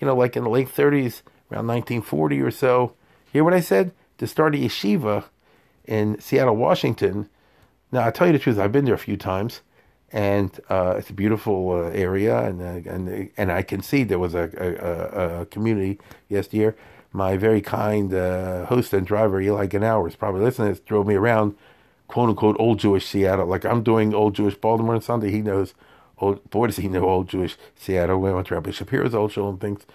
you 0.00 0.06
know, 0.06 0.16
like 0.16 0.34
in 0.34 0.44
the 0.44 0.48
late 0.48 0.68
30s, 0.68 1.20
around 1.52 1.66
1940 1.66 2.40
or 2.40 2.50
so. 2.50 2.94
Hear 3.30 3.44
what 3.44 3.52
I 3.52 3.60
said? 3.60 3.92
To 4.18 4.26
start 4.26 4.54
a 4.54 4.58
yeshiva 4.58 5.24
in 5.84 6.20
Seattle, 6.20 6.56
Washington. 6.56 7.28
Now, 7.92 8.00
I'll 8.00 8.12
tell 8.12 8.26
you 8.26 8.32
the 8.34 8.38
truth, 8.38 8.58
I've 8.58 8.72
been 8.72 8.84
there 8.84 8.94
a 8.94 8.98
few 8.98 9.16
times, 9.16 9.62
and 10.12 10.58
uh, 10.68 10.96
it's 10.98 11.10
a 11.10 11.14
beautiful 11.14 11.70
uh, 11.70 11.90
area, 11.90 12.38
and, 12.44 12.60
uh, 12.60 12.90
and 12.90 13.30
and 13.36 13.52
I 13.52 13.62
can 13.62 13.80
see 13.82 14.04
there 14.04 14.18
was 14.18 14.34
a, 14.34 14.50
a, 14.58 15.40
a 15.42 15.46
community 15.46 15.98
yesterday. 16.28 16.76
My 17.12 17.36
very 17.36 17.62
kind 17.62 18.12
uh, 18.12 18.66
host 18.66 18.92
and 18.92 19.06
driver, 19.06 19.40
Eli 19.40 19.66
Ganauer, 19.66 20.08
is 20.08 20.16
probably 20.16 20.42
listening, 20.42 20.78
drove 20.84 21.06
me 21.06 21.14
around 21.14 21.56
quote 22.08 22.28
unquote 22.30 22.56
old 22.58 22.78
Jewish 22.78 23.06
Seattle. 23.06 23.46
Like 23.46 23.64
I'm 23.64 23.82
doing 23.82 24.14
old 24.14 24.34
Jewish 24.34 24.56
Baltimore 24.56 24.94
on 24.94 25.02
Sunday. 25.02 25.30
He 25.30 25.42
knows 25.42 25.74
old 26.18 26.50
boy 26.50 26.66
does 26.66 26.76
he 26.76 26.88
know 26.88 27.08
old 27.08 27.28
Jewish 27.28 27.56
Seattle. 27.76 28.18
We 28.18 28.32
went 28.32 28.48
to 28.48 28.54
Rabbi 28.54 28.72
Shapiro's 28.72 29.14
old 29.14 29.32
shul 29.32 29.48
and 29.48 29.60
things. 29.60 29.86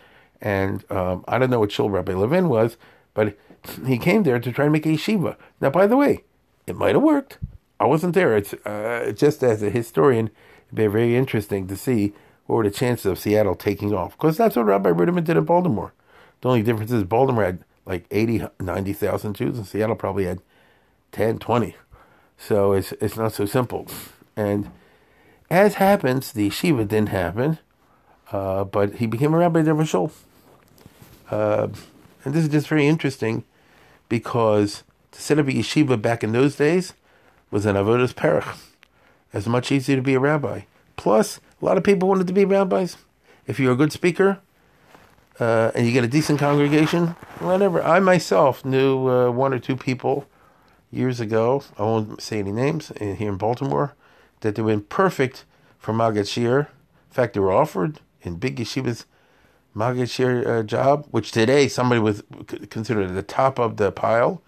And 0.41 0.89
um, 0.91 1.23
I 1.27 1.37
don't 1.37 1.49
know 1.49 1.59
what 1.59 1.71
shul 1.71 1.89
Rabbi 1.89 2.13
Levin 2.13 2.49
was, 2.49 2.77
but 3.13 3.37
he 3.85 3.97
came 3.97 4.23
there 4.23 4.39
to 4.39 4.51
try 4.51 4.65
to 4.65 4.71
make 4.71 4.85
a 4.85 4.89
yeshiva. 4.89 5.35
Now, 5.61 5.69
by 5.69 5.87
the 5.87 5.97
way, 5.97 6.23
it 6.67 6.75
might 6.75 6.95
have 6.95 7.03
worked. 7.03 7.37
I 7.79 7.85
wasn't 7.85 8.13
there. 8.13 8.37
It's 8.37 8.53
uh, 8.65 9.11
just 9.15 9.43
as 9.43 9.63
a 9.63 9.69
historian, 9.69 10.29
it'd 10.67 10.75
be 10.75 10.87
very 10.87 11.15
interesting 11.15 11.67
to 11.67 11.75
see 11.75 12.13
what 12.45 12.57
were 12.57 12.63
the 12.63 12.71
chances 12.71 13.05
of 13.05 13.19
Seattle 13.19 13.55
taking 13.55 13.93
off. 13.93 14.13
Because 14.13 14.37
that's 14.37 14.55
what 14.55 14.65
Rabbi 14.65 14.91
Ruderman 14.91 15.23
did 15.23 15.37
in 15.37 15.45
Baltimore. 15.45 15.93
The 16.41 16.49
only 16.49 16.63
difference 16.63 16.91
is 16.91 17.03
Baltimore 17.03 17.43
had 17.43 17.63
like 17.85 18.05
80, 18.11 18.47
90,000 18.59 19.33
Jews, 19.33 19.57
and 19.57 19.67
Seattle 19.67 19.95
probably 19.95 20.25
had 20.25 20.41
10, 21.11 21.39
20. 21.39 21.75
So 22.37 22.73
it's 22.73 22.91
it's 22.93 23.15
not 23.15 23.33
so 23.33 23.45
simple. 23.45 23.87
And 24.35 24.71
as 25.49 25.75
happens, 25.75 26.31
the 26.31 26.49
yeshiva 26.49 26.87
didn't 26.87 27.09
happen, 27.09 27.59
uh, 28.31 28.63
but 28.63 28.95
he 28.95 29.05
became 29.05 29.33
a 29.33 29.37
rabbi 29.37 29.61
there 29.61 29.75
for 29.75 29.85
sure. 29.85 30.11
Uh, 31.29 31.67
and 32.25 32.33
this 32.33 32.43
is 32.43 32.49
just 32.49 32.67
very 32.67 32.87
interesting 32.87 33.43
because 34.09 34.83
to 35.11 35.21
set 35.21 35.39
up 35.39 35.47
a 35.47 35.51
yeshiva 35.51 36.01
back 36.01 36.23
in 36.23 36.31
those 36.31 36.55
days 36.55 36.93
was 37.51 37.65
an 37.65 37.75
avodas 37.75 38.13
perich. 38.13 38.57
It's 39.33 39.47
much 39.47 39.71
easier 39.71 39.95
to 39.95 40.01
be 40.01 40.13
a 40.13 40.19
rabbi. 40.19 40.61
Plus, 40.95 41.39
a 41.61 41.65
lot 41.65 41.77
of 41.77 41.83
people 41.83 42.07
wanted 42.07 42.27
to 42.27 42.33
be 42.33 42.45
rabbis. 42.45 42.97
If 43.47 43.59
you're 43.59 43.73
a 43.73 43.75
good 43.75 43.91
speaker 43.91 44.39
uh, 45.39 45.71
and 45.75 45.85
you 45.85 45.91
get 45.91 46.03
a 46.03 46.07
decent 46.07 46.39
congregation, 46.39 47.07
whatever. 47.39 47.81
I 47.83 47.99
myself 47.99 48.63
knew 48.63 49.07
uh, 49.07 49.31
one 49.31 49.53
or 49.53 49.59
two 49.59 49.75
people 49.75 50.27
years 50.91 51.19
ago, 51.19 51.63
I 51.77 51.83
won't 51.83 52.21
say 52.21 52.39
any 52.39 52.51
names, 52.51 52.91
here 52.99 53.29
in 53.29 53.37
Baltimore, 53.37 53.95
that 54.41 54.55
they 54.55 54.61
were 54.61 54.79
perfect 54.79 55.45
for 55.79 55.93
Maggid 55.93 56.27
Shir. 56.27 56.59
In 56.59 57.13
fact, 57.13 57.33
they 57.33 57.39
were 57.39 57.51
offered 57.51 57.99
in 58.21 58.35
big 58.35 58.57
yeshivas 58.57 59.05
Maggid 59.75 60.09
Shir 60.09 60.59
uh, 60.59 60.63
job, 60.63 61.07
which 61.11 61.31
today 61.31 61.67
somebody 61.67 61.99
was 61.99 62.23
considered 62.69 63.13
the 63.13 63.23
top 63.23 63.59
of 63.59 63.77
the 63.77 63.91
pile. 63.91 64.41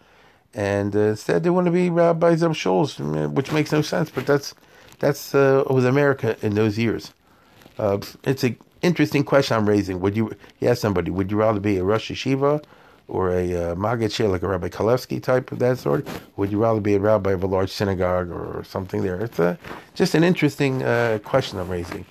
And 0.53 0.95
uh, 0.95 0.99
instead, 0.99 1.43
they 1.43 1.49
want 1.49 1.65
to 1.65 1.71
be 1.71 1.89
rabbis 1.89 2.41
of 2.41 2.53
shuls, 2.53 2.99
which 3.31 3.51
makes 3.51 3.71
no 3.71 3.81
sense. 3.81 4.09
But 4.09 4.25
that's 4.25 4.53
that's 4.99 5.35
uh, 5.35 5.63
was 5.69 5.85
America 5.85 6.37
in 6.41 6.55
those 6.55 6.77
years. 6.77 7.13
Uh, 7.77 7.99
it's 8.23 8.43
an 8.43 8.57
interesting 8.81 9.23
question 9.23 9.57
I'm 9.57 9.67
raising. 9.67 9.99
Would 9.99 10.15
you, 10.15 10.31
you 10.59 10.69
ask 10.69 10.81
somebody, 10.81 11.11
would 11.11 11.31
you 11.31 11.37
rather 11.37 11.59
be 11.59 11.77
a 11.77 11.83
Rosh 11.83 12.11
Yeshiva 12.11 12.63
or 13.07 13.31
a 13.31 13.71
uh, 13.71 13.75
Maggid 13.75 14.17
like 14.19 14.43
a 14.43 14.47
Rabbi 14.47 14.69
Kalevsky 14.69 15.21
type 15.21 15.51
of 15.51 15.59
that 15.59 15.77
sort? 15.77 16.07
Would 16.37 16.51
you 16.51 16.61
rather 16.61 16.79
be 16.79 16.95
a 16.95 16.99
rabbi 16.99 17.31
of 17.31 17.43
a 17.43 17.47
large 17.47 17.71
synagogue 17.71 18.31
or 18.31 18.63
something 18.63 19.03
there? 19.03 19.19
It's 19.19 19.39
a, 19.39 19.57
just 19.93 20.15
an 20.15 20.23
interesting 20.23 20.83
uh, 20.83 21.19
question 21.23 21.59
I'm 21.59 21.69
raising. 21.69 22.05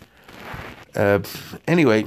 Uh, 0.94 1.20
anyway, 1.66 2.04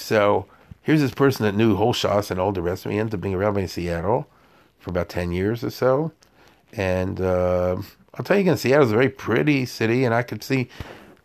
so 0.00 0.46
here's 0.82 1.00
this 1.00 1.14
person 1.14 1.44
that 1.44 1.54
knew 1.54 1.76
Holshas 1.76 2.30
and 2.30 2.40
all 2.40 2.52
the 2.52 2.62
rest 2.62 2.84
of 2.84 2.90
me, 2.90 2.98
ended 2.98 3.14
up 3.14 3.20
being 3.20 3.34
a 3.34 3.38
rabbi 3.38 3.60
in 3.60 3.68
Seattle 3.68 4.26
for 4.78 4.90
about 4.90 5.08
10 5.08 5.32
years 5.32 5.62
or 5.62 5.70
so. 5.70 6.12
And 6.72 7.20
uh, 7.20 7.76
I'll 8.14 8.24
tell 8.24 8.36
you 8.36 8.42
again, 8.42 8.56
Seattle's 8.56 8.92
a 8.92 8.94
very 8.94 9.08
pretty 9.08 9.66
city, 9.66 10.04
and 10.04 10.14
I 10.14 10.22
could 10.22 10.42
see, 10.42 10.68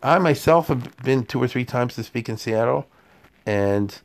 I 0.02 0.18
myself 0.18 0.68
have 0.68 0.96
been 0.98 1.24
two 1.24 1.42
or 1.42 1.48
three 1.48 1.64
times 1.64 1.94
to 1.94 2.04
speak 2.04 2.28
in 2.28 2.36
Seattle, 2.36 2.86
and 3.44 3.98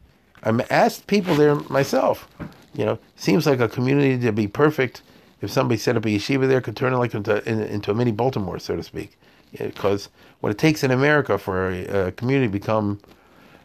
I 0.44 0.50
asked 0.70 1.08
people 1.08 1.36
there 1.36 1.56
myself, 1.56 2.28
You 2.74 2.86
know, 2.86 3.00
seems 3.16 3.46
like 3.46 3.60
a 3.60 3.68
community 3.68 4.18
to 4.26 4.32
be 4.32 4.48
perfect. 4.48 5.02
If 5.42 5.52
somebody 5.52 5.78
set 5.78 5.98
up 5.98 6.06
a 6.06 6.10
yeshiva 6.10 6.48
there, 6.48 6.62
could 6.62 6.76
turn 6.76 6.94
it 6.94 6.98
like 6.98 7.14
into 7.14 7.48
into 7.48 7.92
a 7.92 7.94
mini 7.96 8.12
Baltimore, 8.12 8.60
so 8.60 8.76
to 8.76 8.84
speak. 8.84 9.18
Because 9.52 10.10
what 10.40 10.52
it 10.52 10.58
takes 10.58 10.84
in 10.84 10.92
America 10.92 11.38
for 11.38 11.70
a, 11.70 12.08
a 12.08 12.12
community 12.12 12.48
to 12.48 12.52
become 12.52 13.00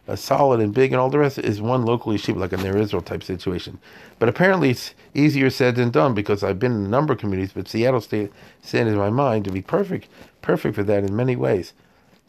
uh, 0.07 0.15
solid 0.15 0.59
and 0.59 0.73
big 0.73 0.91
and 0.91 0.99
all 0.99 1.09
the 1.09 1.19
rest 1.19 1.37
is 1.37 1.61
one 1.61 1.85
local 1.85 2.13
yeshiva, 2.13 2.37
like 2.37 2.53
a 2.53 2.57
Ner 2.57 2.77
Israel 2.77 3.01
type 3.01 3.23
situation. 3.23 3.79
But 4.19 4.29
apparently 4.29 4.69
it's 4.69 4.93
easier 5.13 5.49
said 5.49 5.75
than 5.75 5.89
done 5.89 6.13
because 6.13 6.43
I've 6.43 6.59
been 6.59 6.73
in 6.73 6.85
a 6.85 6.89
number 6.89 7.13
of 7.13 7.19
communities, 7.19 7.53
but 7.53 7.67
Seattle 7.67 8.01
State 8.01 8.31
stands 8.61 8.91
in 8.91 8.97
my 8.97 9.09
mind 9.09 9.45
to 9.45 9.51
be 9.51 9.61
perfect, 9.61 10.07
perfect 10.41 10.75
for 10.75 10.83
that 10.83 11.03
in 11.03 11.15
many 11.15 11.35
ways. 11.35 11.73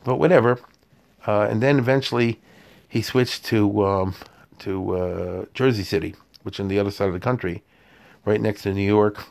But 0.05 0.17
whatever. 0.17 0.59
Uh, 1.27 1.43
and 1.51 1.63
then 1.63 1.79
eventually 1.79 2.41
he 2.89 3.03
switched 3.03 3.45
to 3.47 3.87
um, 3.87 4.15
to 4.61 4.97
uh, 4.97 5.45
Jersey 5.55 5.85
City, 5.85 6.15
which 6.43 6.57
is 6.57 6.61
on 6.61 6.69
the 6.69 6.79
other 6.79 6.91
side 6.91 7.09
of 7.09 7.15
the 7.15 7.21
country, 7.21 7.63
right 8.25 8.41
next 8.41 8.63
to 8.63 8.75
New 8.75 8.87
York. 8.87 9.27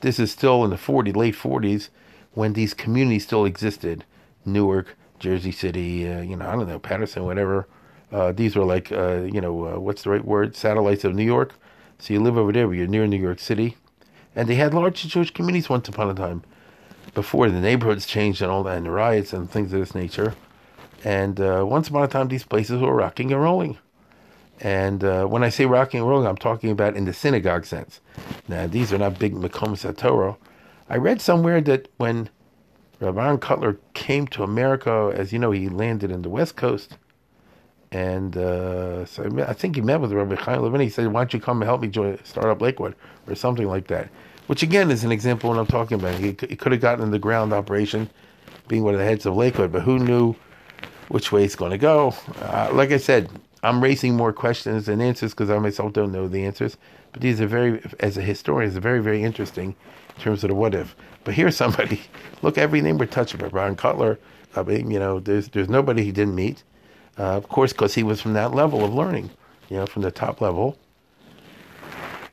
This 0.00 0.18
is 0.18 0.30
still 0.30 0.64
in 0.64 0.70
the 0.70 0.76
40, 0.76 1.12
late 1.12 1.34
40s, 1.34 1.88
when 2.34 2.52
these 2.52 2.74
communities 2.74 3.24
still 3.24 3.46
existed. 3.46 4.04
Newark, 4.44 4.96
Jersey 5.18 5.52
City, 5.52 6.08
uh, 6.08 6.20
you 6.20 6.36
know, 6.36 6.46
I 6.46 6.52
don't 6.52 6.68
know, 6.68 6.78
Paterson, 6.78 7.24
whatever. 7.24 7.66
Uh, 8.12 8.32
these 8.32 8.56
were 8.56 8.64
like, 8.64 8.92
uh, 8.92 9.22
you 9.22 9.40
know, 9.40 9.66
uh, 9.66 9.80
what's 9.80 10.02
the 10.02 10.10
right 10.10 10.24
word? 10.24 10.54
Satellites 10.56 11.04
of 11.04 11.14
New 11.14 11.24
York. 11.24 11.54
So 11.98 12.14
you 12.14 12.20
live 12.20 12.36
over 12.36 12.52
there, 12.52 12.66
but 12.66 12.74
you're 12.74 12.86
near 12.86 13.06
New 13.06 13.20
York 13.20 13.40
City. 13.40 13.76
And 14.34 14.48
they 14.48 14.54
had 14.54 14.74
large 14.74 15.02
Jewish 15.06 15.32
communities 15.32 15.68
once 15.68 15.88
upon 15.88 16.10
a 16.10 16.14
time 16.14 16.42
before 17.14 17.50
the 17.50 17.60
neighborhoods 17.60 18.06
changed 18.06 18.42
and 18.42 18.50
all 18.50 18.62
that, 18.64 18.76
and 18.76 18.92
riots 18.92 19.32
and 19.32 19.50
things 19.50 19.72
of 19.72 19.80
this 19.80 19.94
nature. 19.94 20.34
And 21.02 21.40
uh, 21.40 21.64
once 21.66 21.88
upon 21.88 22.02
a 22.02 22.08
time, 22.08 22.28
these 22.28 22.44
places 22.44 22.80
were 22.80 22.94
rocking 22.94 23.32
and 23.32 23.40
rolling. 23.40 23.78
And 24.60 25.02
uh, 25.04 25.24
when 25.26 25.42
I 25.42 25.48
say 25.48 25.66
rocking 25.66 26.00
and 26.00 26.08
rolling, 26.08 26.26
I'm 26.26 26.36
talking 26.36 26.70
about 26.70 26.96
in 26.96 27.04
the 27.04 27.12
synagogue 27.12 27.64
sense. 27.64 28.00
Now, 28.48 28.66
these 28.66 28.92
are 28.92 28.98
not 28.98 29.18
big 29.18 29.34
Makom 29.34 29.72
Satoro. 29.76 30.36
I 30.88 30.96
read 30.96 31.20
somewhere 31.20 31.60
that 31.62 31.88
when 31.96 32.30
Rabbi 33.00 33.36
Kotler 33.36 33.78
came 33.94 34.26
to 34.28 34.42
America, 34.42 35.12
as 35.14 35.32
you 35.32 35.38
know, 35.38 35.50
he 35.50 35.68
landed 35.68 36.10
in 36.10 36.22
the 36.22 36.28
West 36.28 36.56
Coast 36.56 36.96
and 37.92 38.36
uh, 38.36 39.04
so 39.06 39.24
I 39.46 39.52
think 39.52 39.76
he 39.76 39.80
met 39.82 40.00
with 40.00 40.12
Rabbi 40.12 40.34
Chaim 40.36 40.62
Levin. 40.62 40.80
He 40.80 40.88
said, 40.88 41.06
"Why 41.08 41.20
don't 41.20 41.34
you 41.34 41.40
come 41.40 41.62
and 41.62 41.68
help 41.68 41.80
me 41.80 41.88
join 41.88 42.22
start 42.24 42.46
up 42.46 42.60
Lakewood 42.60 42.94
or 43.26 43.34
something 43.34 43.66
like 43.66 43.88
that?" 43.88 44.08
Which 44.46 44.62
again 44.62 44.90
is 44.90 45.04
an 45.04 45.12
example 45.12 45.50
of 45.50 45.56
what 45.56 45.62
I'm 45.62 45.66
talking 45.66 45.98
about. 45.98 46.14
He, 46.18 46.36
he 46.48 46.56
could 46.56 46.72
have 46.72 46.80
gotten 46.80 47.04
in 47.04 47.10
the 47.10 47.18
ground 47.18 47.52
operation, 47.52 48.08
being 48.68 48.84
one 48.84 48.94
of 48.94 49.00
the 49.00 49.06
heads 49.06 49.26
of 49.26 49.36
Lakewood, 49.36 49.72
but 49.72 49.82
who 49.82 49.98
knew 49.98 50.34
which 51.08 51.32
way 51.32 51.44
it's 51.44 51.56
going 51.56 51.72
to 51.72 51.78
go? 51.78 52.14
Uh, 52.40 52.70
like 52.72 52.90
I 52.90 52.96
said, 52.96 53.28
I'm 53.62 53.82
raising 53.82 54.16
more 54.16 54.32
questions 54.32 54.86
than 54.86 55.00
answers 55.00 55.32
because 55.32 55.50
I 55.50 55.58
myself 55.58 55.92
don't 55.92 56.12
know 56.12 56.28
the 56.28 56.44
answers. 56.44 56.76
But 57.12 57.22
these 57.22 57.40
are 57.40 57.46
very, 57.46 57.82
as 58.00 58.16
a 58.16 58.22
historian, 58.22 58.70
it's 58.70 58.78
very, 58.78 59.00
very 59.00 59.22
interesting 59.22 59.74
in 60.16 60.22
terms 60.22 60.44
of 60.44 60.48
the 60.48 60.54
what 60.54 60.74
if. 60.74 60.94
But 61.24 61.34
here's 61.34 61.56
somebody. 61.56 62.02
Look, 62.42 62.58
every 62.58 62.80
name 62.80 62.98
we're 62.98 63.06
touching. 63.06 63.40
Aharon 63.40 63.76
Kotler. 63.76 64.18
I 64.54 64.62
mean, 64.62 64.90
you 64.90 64.98
know, 64.98 65.20
there's 65.20 65.48
there's 65.48 65.68
nobody 65.68 66.04
he 66.04 66.12
didn't 66.12 66.34
meet. 66.34 66.62
Uh, 67.18 67.36
of 67.36 67.48
course, 67.48 67.72
because 67.72 67.94
he 67.94 68.02
was 68.02 68.20
from 68.20 68.34
that 68.34 68.52
level 68.54 68.84
of 68.84 68.92
learning, 68.92 69.30
you 69.68 69.76
know, 69.76 69.86
from 69.86 70.02
the 70.02 70.10
top 70.10 70.40
level. 70.40 70.76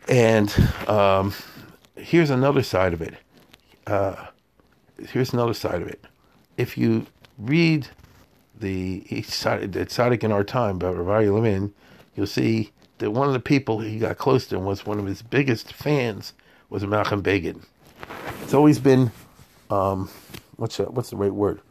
And 0.09 0.53
um, 0.87 1.33
here's 1.95 2.29
another 2.29 2.63
side 2.63 2.93
of 2.93 3.01
it. 3.01 3.15
Uh, 3.87 4.27
here's 5.09 5.31
another 5.33 5.53
side 5.53 5.81
of 5.81 5.87
it. 5.87 6.03
If 6.57 6.77
you 6.77 7.05
read 7.37 7.87
the 8.59 9.01
Tzaddik 9.09 10.23
in 10.23 10.31
our 10.31 10.43
time 10.43 10.77
by 10.77 10.89
Rav 10.89 11.25
Levin, 11.25 11.73
you'll 12.15 12.27
see 12.27 12.71
that 12.99 13.11
one 13.11 13.27
of 13.27 13.33
the 13.33 13.39
people 13.39 13.79
he 13.79 13.99
got 13.99 14.17
close 14.17 14.47
to 14.47 14.59
was 14.59 14.85
one 14.85 14.99
of 14.99 15.05
his 15.05 15.21
biggest 15.21 15.73
fans 15.73 16.33
was 16.69 16.83
Menachem 16.83 17.23
Begin. 17.23 17.61
It's 18.41 18.53
always 18.53 18.79
been, 18.79 19.11
um, 19.69 20.09
what's 20.57 20.77
the, 20.77 20.85
what's 20.85 21.09
the 21.09 21.17
right 21.17 21.33
word? 21.33 21.61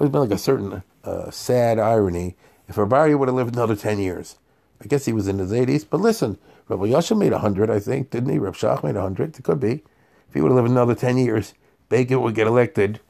It's 0.00 0.10
been 0.10 0.20
like 0.20 0.30
a 0.30 0.38
certain 0.38 0.82
uh, 1.04 1.30
sad 1.30 1.78
irony 1.78 2.36
if 2.68 2.76
Rabbi 2.76 3.14
would 3.14 3.28
have 3.28 3.34
lived 3.36 3.54
another 3.54 3.76
10 3.76 3.98
years, 3.98 4.36
I 4.82 4.86
guess 4.86 5.06
he 5.06 5.12
was 5.12 5.28
in 5.28 5.38
his 5.38 5.52
80s, 5.52 5.86
but 5.88 6.00
listen, 6.00 6.38
Rabbi 6.68 6.86
Yasha 6.86 7.14
made 7.14 7.32
100, 7.32 7.70
I 7.70 7.78
think, 7.78 8.10
didn't 8.10 8.30
he? 8.30 8.38
Rabbi 8.38 8.56
Shach 8.56 8.82
made 8.82 8.94
100, 8.94 9.38
it 9.38 9.42
could 9.42 9.60
be. 9.60 9.82
If 10.28 10.34
he 10.34 10.40
would 10.40 10.50
have 10.50 10.56
lived 10.56 10.70
another 10.70 10.94
10 10.94 11.16
years, 11.18 11.54
Begin 11.88 12.20
would 12.22 12.34
get 12.34 12.48
elected 12.48 13.00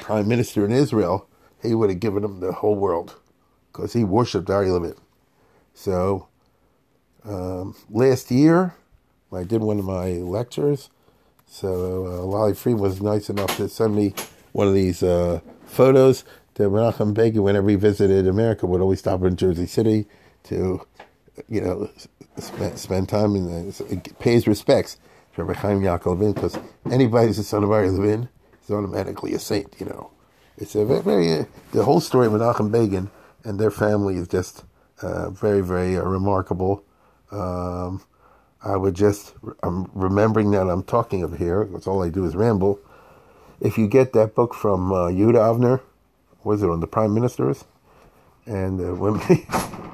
prime 0.00 0.28
minister 0.28 0.64
in 0.64 0.72
Israel, 0.72 1.28
he 1.62 1.74
would 1.74 1.90
have 1.90 2.00
given 2.00 2.24
him 2.24 2.40
the 2.40 2.52
whole 2.52 2.74
world 2.74 3.16
because 3.72 3.92
he 3.92 4.04
worshipped 4.04 4.48
Ari 4.48 4.70
Levin. 4.70 4.94
So, 5.74 6.28
um, 7.24 7.74
last 7.90 8.30
year, 8.30 8.74
I 9.32 9.44
did 9.44 9.62
one 9.62 9.78
of 9.78 9.84
my 9.84 10.12
lectures. 10.12 10.90
So, 11.46 12.06
uh, 12.06 12.22
Lolly 12.22 12.54
Friedman 12.54 12.82
was 12.82 13.02
nice 13.02 13.28
enough 13.28 13.56
to 13.56 13.68
send 13.68 13.96
me 13.96 14.14
one 14.52 14.68
of 14.68 14.74
these 14.74 15.02
uh, 15.02 15.40
photos 15.66 16.24
that 16.54 16.64
Menachem 16.64 17.14
Begin, 17.14 17.42
whenever 17.42 17.68
he 17.68 17.76
visited 17.76 18.26
America, 18.26 18.66
would 18.66 18.80
always 18.80 19.00
stop 19.00 19.22
in 19.22 19.36
Jersey 19.36 19.66
City 19.66 20.06
to, 20.44 20.86
you 21.48 21.60
know, 21.60 21.90
spend, 22.38 22.78
spend 22.78 23.08
time 23.08 23.34
and 23.34 24.18
pay 24.18 24.32
his 24.32 24.46
respects 24.46 24.98
to 25.34 25.44
Rabbi 25.44 25.58
Chaim 25.60 25.80
Yaakov 25.80 26.18
Levin, 26.18 26.32
because 26.32 26.58
anybody 26.90 27.28
who's 27.28 27.38
a 27.38 27.44
son 27.44 27.64
of 27.64 27.70
Ari 27.70 27.90
Levin 27.90 28.28
is 28.62 28.70
automatically 28.70 29.34
a 29.34 29.38
saint, 29.38 29.74
you 29.78 29.86
know. 29.86 30.10
It's 30.56 30.74
a 30.76 30.84
very, 30.84 31.02
very 31.02 31.32
uh, 31.32 31.44
the 31.72 31.84
whole 31.84 32.00
story 32.00 32.28
of 32.28 32.32
Menachem 32.32 32.70
Begin 32.70 33.10
and 33.42 33.58
their 33.58 33.70
family 33.70 34.16
is 34.16 34.28
just 34.28 34.64
uh, 35.02 35.30
very, 35.30 35.60
very 35.60 35.96
uh, 35.96 36.02
remarkable. 36.02 36.84
Um, 37.30 38.02
I 38.62 38.76
would 38.76 38.94
just, 38.94 39.34
I'm 39.62 39.90
remembering 39.92 40.52
that 40.52 40.68
I'm 40.68 40.84
talking 40.84 41.22
of 41.22 41.36
here, 41.36 41.68
that's 41.70 41.86
all 41.86 42.02
I 42.02 42.08
do 42.08 42.24
is 42.24 42.34
ramble. 42.34 42.78
If 43.60 43.76
you 43.76 43.88
get 43.88 44.12
that 44.14 44.34
book 44.34 44.54
from 44.54 44.92
uh, 44.92 45.08
Avner, 45.08 45.80
was 46.44 46.62
it 46.62 46.70
on 46.70 46.80
the 46.80 46.86
prime 46.86 47.14
ministers? 47.14 47.64
And 48.46 48.80
uh, 48.80 48.94
when 48.94 49.14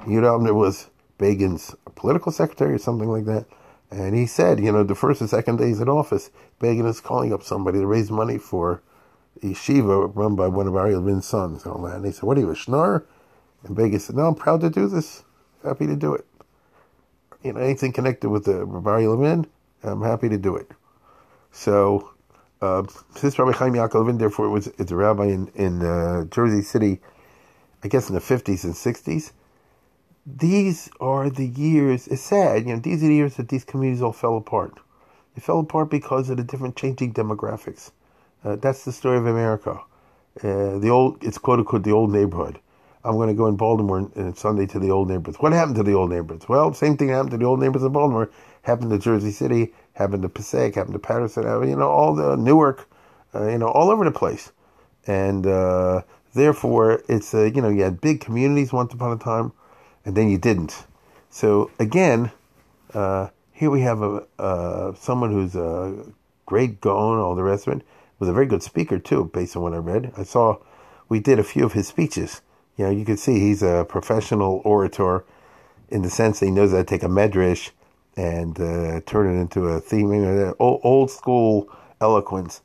Yehuda 0.07 0.55
was 0.55 0.89
Begin's 1.19 1.75
political 1.95 2.33
secretary 2.33 2.75
or 2.75 2.79
something 2.79 3.09
like 3.09 3.25
that, 3.27 3.47
and 3.91 4.15
he 4.15 4.27
said, 4.27 4.61
you 4.61 4.71
know, 4.71 4.85
the 4.85 4.95
first 4.95 5.21
and 5.21 5.29
second 5.29 5.57
days 5.57 5.81
in 5.81 5.89
office, 5.89 6.31
Begin 6.61 6.87
is 6.87 7.01
calling 7.01 7.33
up 7.33 7.43
somebody 7.43 7.81
to 7.81 7.87
raise 7.87 8.11
money 8.11 8.39
for 8.39 8.83
yeshiva 9.43 10.15
run 10.15 10.37
by 10.37 10.47
one 10.47 10.67
of 10.67 10.77
Ari 10.77 10.95
Levin's 10.95 11.27
sons 11.27 11.65
and 11.65 11.73
all 11.73 11.83
that. 11.83 11.97
And 11.97 12.07
he 12.07 12.13
said, 12.13 12.23
what 12.23 12.37
are 12.37 12.41
you, 12.41 12.51
a 12.51 12.55
schnorr? 12.55 13.05
And 13.65 13.75
Begin 13.75 13.99
said, 13.99 14.17
no, 14.17 14.29
I'm 14.29 14.35
proud 14.35 14.61
to 14.61 14.71
do 14.71 14.87
this. 14.87 15.25
Happy 15.65 15.87
to 15.87 15.97
do 15.97 16.15
it. 16.15 16.25
You 17.43 17.53
know, 17.53 17.61
anything 17.61 17.93
connected 17.93 18.29
with 18.29 18.45
the 18.45 18.65
Rabbi 18.65 19.07
Levin, 19.07 19.47
I'm 19.83 20.03
happy 20.03 20.29
to 20.29 20.39
do 20.39 20.57
it. 20.57 20.71
So 21.51 22.10
uh, 22.61 22.83
since 23.15 23.39
Rabbi 23.39 23.53
Chaim 23.53 23.73
Yaakov 23.73 23.95
Levin, 23.95 24.19
therefore, 24.19 24.47
it 24.47 24.51
was 24.51 24.67
it's 24.79 24.91
a 24.91 24.97
rabbi 24.97 25.27
in 25.27 25.49
in 25.55 25.83
uh, 25.85 26.25
Jersey 26.25 26.63
City, 26.63 27.01
I 27.83 27.89
guess 27.89 28.09
in 28.09 28.15
the 28.15 28.21
fifties 28.21 28.65
and 28.65 28.77
sixties. 28.77 29.33
These 30.27 30.91
are 31.01 31.31
the 31.31 31.47
years. 31.47 32.07
It's 32.09 32.23
sad, 32.23 32.67
you 32.67 32.75
know. 32.75 32.81
These 32.81 33.03
are 33.03 33.07
the 33.07 33.15
years 33.15 33.37
that 33.37 33.49
these 33.49 33.65
communities 33.65 34.03
all 34.03 34.13
fell 34.13 34.37
apart. 34.37 34.79
They 35.35 35.41
fell 35.41 35.61
apart 35.61 35.91
because 35.91 36.29
of 36.29 36.37
the 36.37 36.45
different 36.45 36.77
changing 36.77 37.15
demographics. 37.15 37.91
Uh, 38.45 38.57
that's 38.57 38.85
the 38.85 38.93
story 38.93 39.17
of 39.17 39.27
America. 39.27 39.81
Uh, 40.43 40.79
the 40.79 40.89
old, 40.91 41.23
it's 41.25 41.39
quote 41.39 41.59
unquote 41.59 41.83
the 41.83 41.93
old 41.93 42.13
neighborhood. 42.13 42.61
I'm 43.05 43.15
going 43.15 43.29
to 43.29 43.35
go 43.35 43.47
in 43.47 43.57
Baltimore 43.57 44.11
on 44.15 44.35
Sunday 44.37 44.67
to 44.67 44.79
the 44.79 44.91
old 44.91 45.09
neighborhoods. 45.09 45.39
What 45.39 45.53
happened 45.53 45.77
to 45.77 45.83
the 45.83 45.95
old 45.95 46.11
neighborhoods? 46.11 46.49
Well, 46.49 46.75
same 46.75 46.99
thing 46.99 47.09
happened 47.09 47.31
to 47.31 47.39
the 47.39 47.47
old 47.47 47.61
neighborhoods 47.61 47.85
in 47.85 47.93
Baltimore. 47.93 48.31
Happened 48.63 48.91
to 48.91 48.99
Jersey 48.99 49.31
City 49.31 49.73
happened 50.01 50.23
to 50.23 50.29
Passaic, 50.29 50.75
happened 50.75 50.95
to 50.95 50.99
Paterson, 50.99 51.45
you 51.69 51.77
know, 51.77 51.89
all 51.89 52.15
the 52.15 52.37
Newark, 52.37 52.89
uh, 53.35 53.49
you 53.49 53.59
know, 53.59 53.69
all 53.69 53.91
over 53.91 54.05
the 54.05 54.11
place. 54.11 54.51
And 55.07 55.47
uh, 55.47 56.03
therefore, 56.35 57.03
it's, 57.09 57.35
uh, 57.35 57.45
you 57.45 57.61
know, 57.61 57.69
you 57.69 57.83
had 57.83 58.01
big 58.01 58.21
communities 58.21 58.73
once 58.73 58.95
upon 58.95 59.13
a 59.13 59.19
time, 59.19 59.53
and 60.05 60.17
then 60.17 60.31
you 60.31 60.39
didn't. 60.39 60.87
So 61.29 61.71
again, 61.79 62.33
uh, 62.95 63.29
here 63.53 63.71
we 63.71 63.83
have 63.83 64.01
a 64.03 64.27
uh, 64.39 64.95
someone 64.95 65.33
who's 65.33 65.55
a 65.55 66.07
great 66.47 66.81
Gaon, 66.81 67.19
all 67.19 67.35
the 67.35 67.43
rest 67.43 67.67
of 67.67 67.75
it, 67.77 67.87
was 68.19 68.29
a 68.29 68.33
very 68.33 68.47
good 68.47 68.63
speaker 68.63 68.99
too, 68.99 69.31
based 69.33 69.55
on 69.55 69.63
what 69.63 69.75
I 69.75 69.77
read. 69.77 70.13
I 70.17 70.25
saw 70.25 70.59
we 71.09 71.21
did 71.21 71.39
a 71.39 71.45
few 71.45 71.65
of 71.65 71.75
his 71.75 71.87
speeches. 71.87 72.41
You 72.77 72.85
know, 72.87 72.91
you 72.91 73.05
can 73.05 73.17
see 73.17 73.39
he's 73.39 73.63
a 73.63 73.85
professional 73.89 74.63
orator 74.65 75.25
in 75.91 76.03
the 76.03 76.11
sense 76.11 76.41
that 76.41 76.47
he 76.47 76.53
knows 76.53 76.71
how 76.71 76.79
to 76.79 76.85
take 76.85 77.03
a 77.03 77.09
medrash 77.09 77.71
and 78.17 78.59
uh, 78.61 79.01
turn 79.07 79.35
it 79.35 79.41
into 79.41 79.69
a 79.69 79.81
theme. 79.81 80.13
old, 80.59 80.81
old 80.83 81.11
school 81.11 81.69
eloquence 82.01 82.63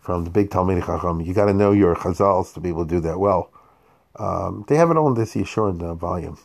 from 0.00 0.24
the 0.24 0.30
big 0.30 0.50
Talmud 0.50 0.82
Chacham. 0.84 1.20
You 1.20 1.34
got 1.34 1.46
to 1.46 1.54
know 1.54 1.72
your 1.72 1.96
Chazals 1.96 2.54
to 2.54 2.60
be 2.60 2.68
able 2.68 2.86
to 2.86 2.94
do 2.94 3.00
that 3.00 3.18
well. 3.18 3.50
Um, 4.16 4.64
they 4.68 4.76
have 4.76 4.90
it 4.90 4.96
on 4.96 5.14
this 5.14 5.34
Yeshurun 5.34 5.82
uh, 5.82 5.94
volume, 5.94 6.38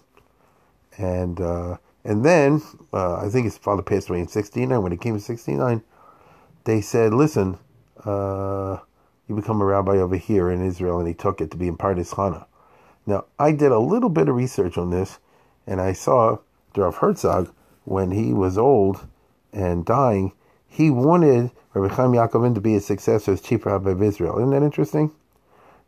and 0.97 1.39
uh, 1.39 1.77
and 2.03 2.25
then 2.25 2.61
uh, 2.91 3.17
I 3.17 3.29
think 3.29 3.45
his 3.45 3.57
father 3.57 3.81
passed 3.81 4.09
away 4.09 4.19
in 4.19 4.27
'69. 4.27 4.81
When 4.81 4.91
he 4.91 4.97
came 4.97 5.13
in 5.13 5.21
'69, 5.21 5.81
they 6.65 6.81
said, 6.81 7.13
"Listen, 7.13 7.57
uh, 8.03 8.79
you 9.27 9.35
become 9.35 9.61
a 9.61 9.65
rabbi 9.65 9.97
over 9.97 10.17
here 10.17 10.49
in 10.49 10.65
Israel," 10.65 10.99
and 10.99 11.07
he 11.07 11.13
took 11.13 11.39
it 11.39 11.51
to 11.51 11.57
be 11.57 11.67
in 11.67 11.77
Pardes 11.77 12.09
Chana. 12.09 12.45
Now 13.05 13.25
I 13.39 13.53
did 13.53 13.71
a 13.71 13.79
little 13.79 14.09
bit 14.09 14.27
of 14.27 14.35
research 14.35 14.77
on 14.77 14.89
this, 14.89 15.19
and 15.65 15.79
I 15.79 15.93
saw 15.93 16.39
Rav 16.75 16.97
Herzog 16.97 17.53
when 17.83 18.11
he 18.11 18.33
was 18.33 18.57
old 18.57 19.07
and 19.53 19.85
dying, 19.85 20.33
he 20.67 20.89
wanted 20.89 21.51
Rabbi 21.73 21.93
Chaim 21.93 22.11
Yaakovin 22.11 22.55
to 22.55 22.61
be 22.61 22.73
his 22.73 22.85
successor 22.85 23.33
as 23.33 23.41
chief 23.41 23.65
rabbi 23.65 23.91
of 23.91 24.01
Israel. 24.01 24.37
Isn't 24.37 24.51
that 24.51 24.63
interesting? 24.63 25.11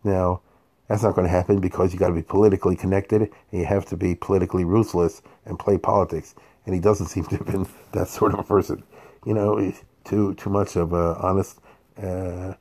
Now, 0.04 0.42
that's 0.88 1.04
not 1.04 1.16
going 1.16 1.26
to 1.26 1.32
happen 1.32 1.60
because 1.60 1.94
you 1.94 2.00
got 2.00 2.10
to 2.10 2.14
be 2.14 2.22
politically 2.22 2.76
connected 2.76 3.22
and 3.22 3.32
you 3.52 3.66
have 3.66 3.86
to 3.88 3.98
be 3.98 4.16
politically 4.16 4.66
ruthless 4.66 5.22
and 5.46 5.58
play 5.58 5.78
politics. 5.78 6.36
And 6.66 6.76
he 6.76 6.82
doesn't 6.82 7.08
seem 7.08 7.26
to 7.26 7.38
have 7.38 7.48
been 7.48 7.68
that 7.94 8.08
sort 8.08 8.34
of 8.34 8.40
a 8.40 8.44
person. 8.44 8.84
You 9.26 9.34
know, 9.34 9.58
he's 9.58 9.82
too 10.04 10.34
too 10.36 10.50
much 10.50 10.76
of 10.76 10.94
a 10.94 11.16
honest, 11.22 11.60
uh, 12.02 12.54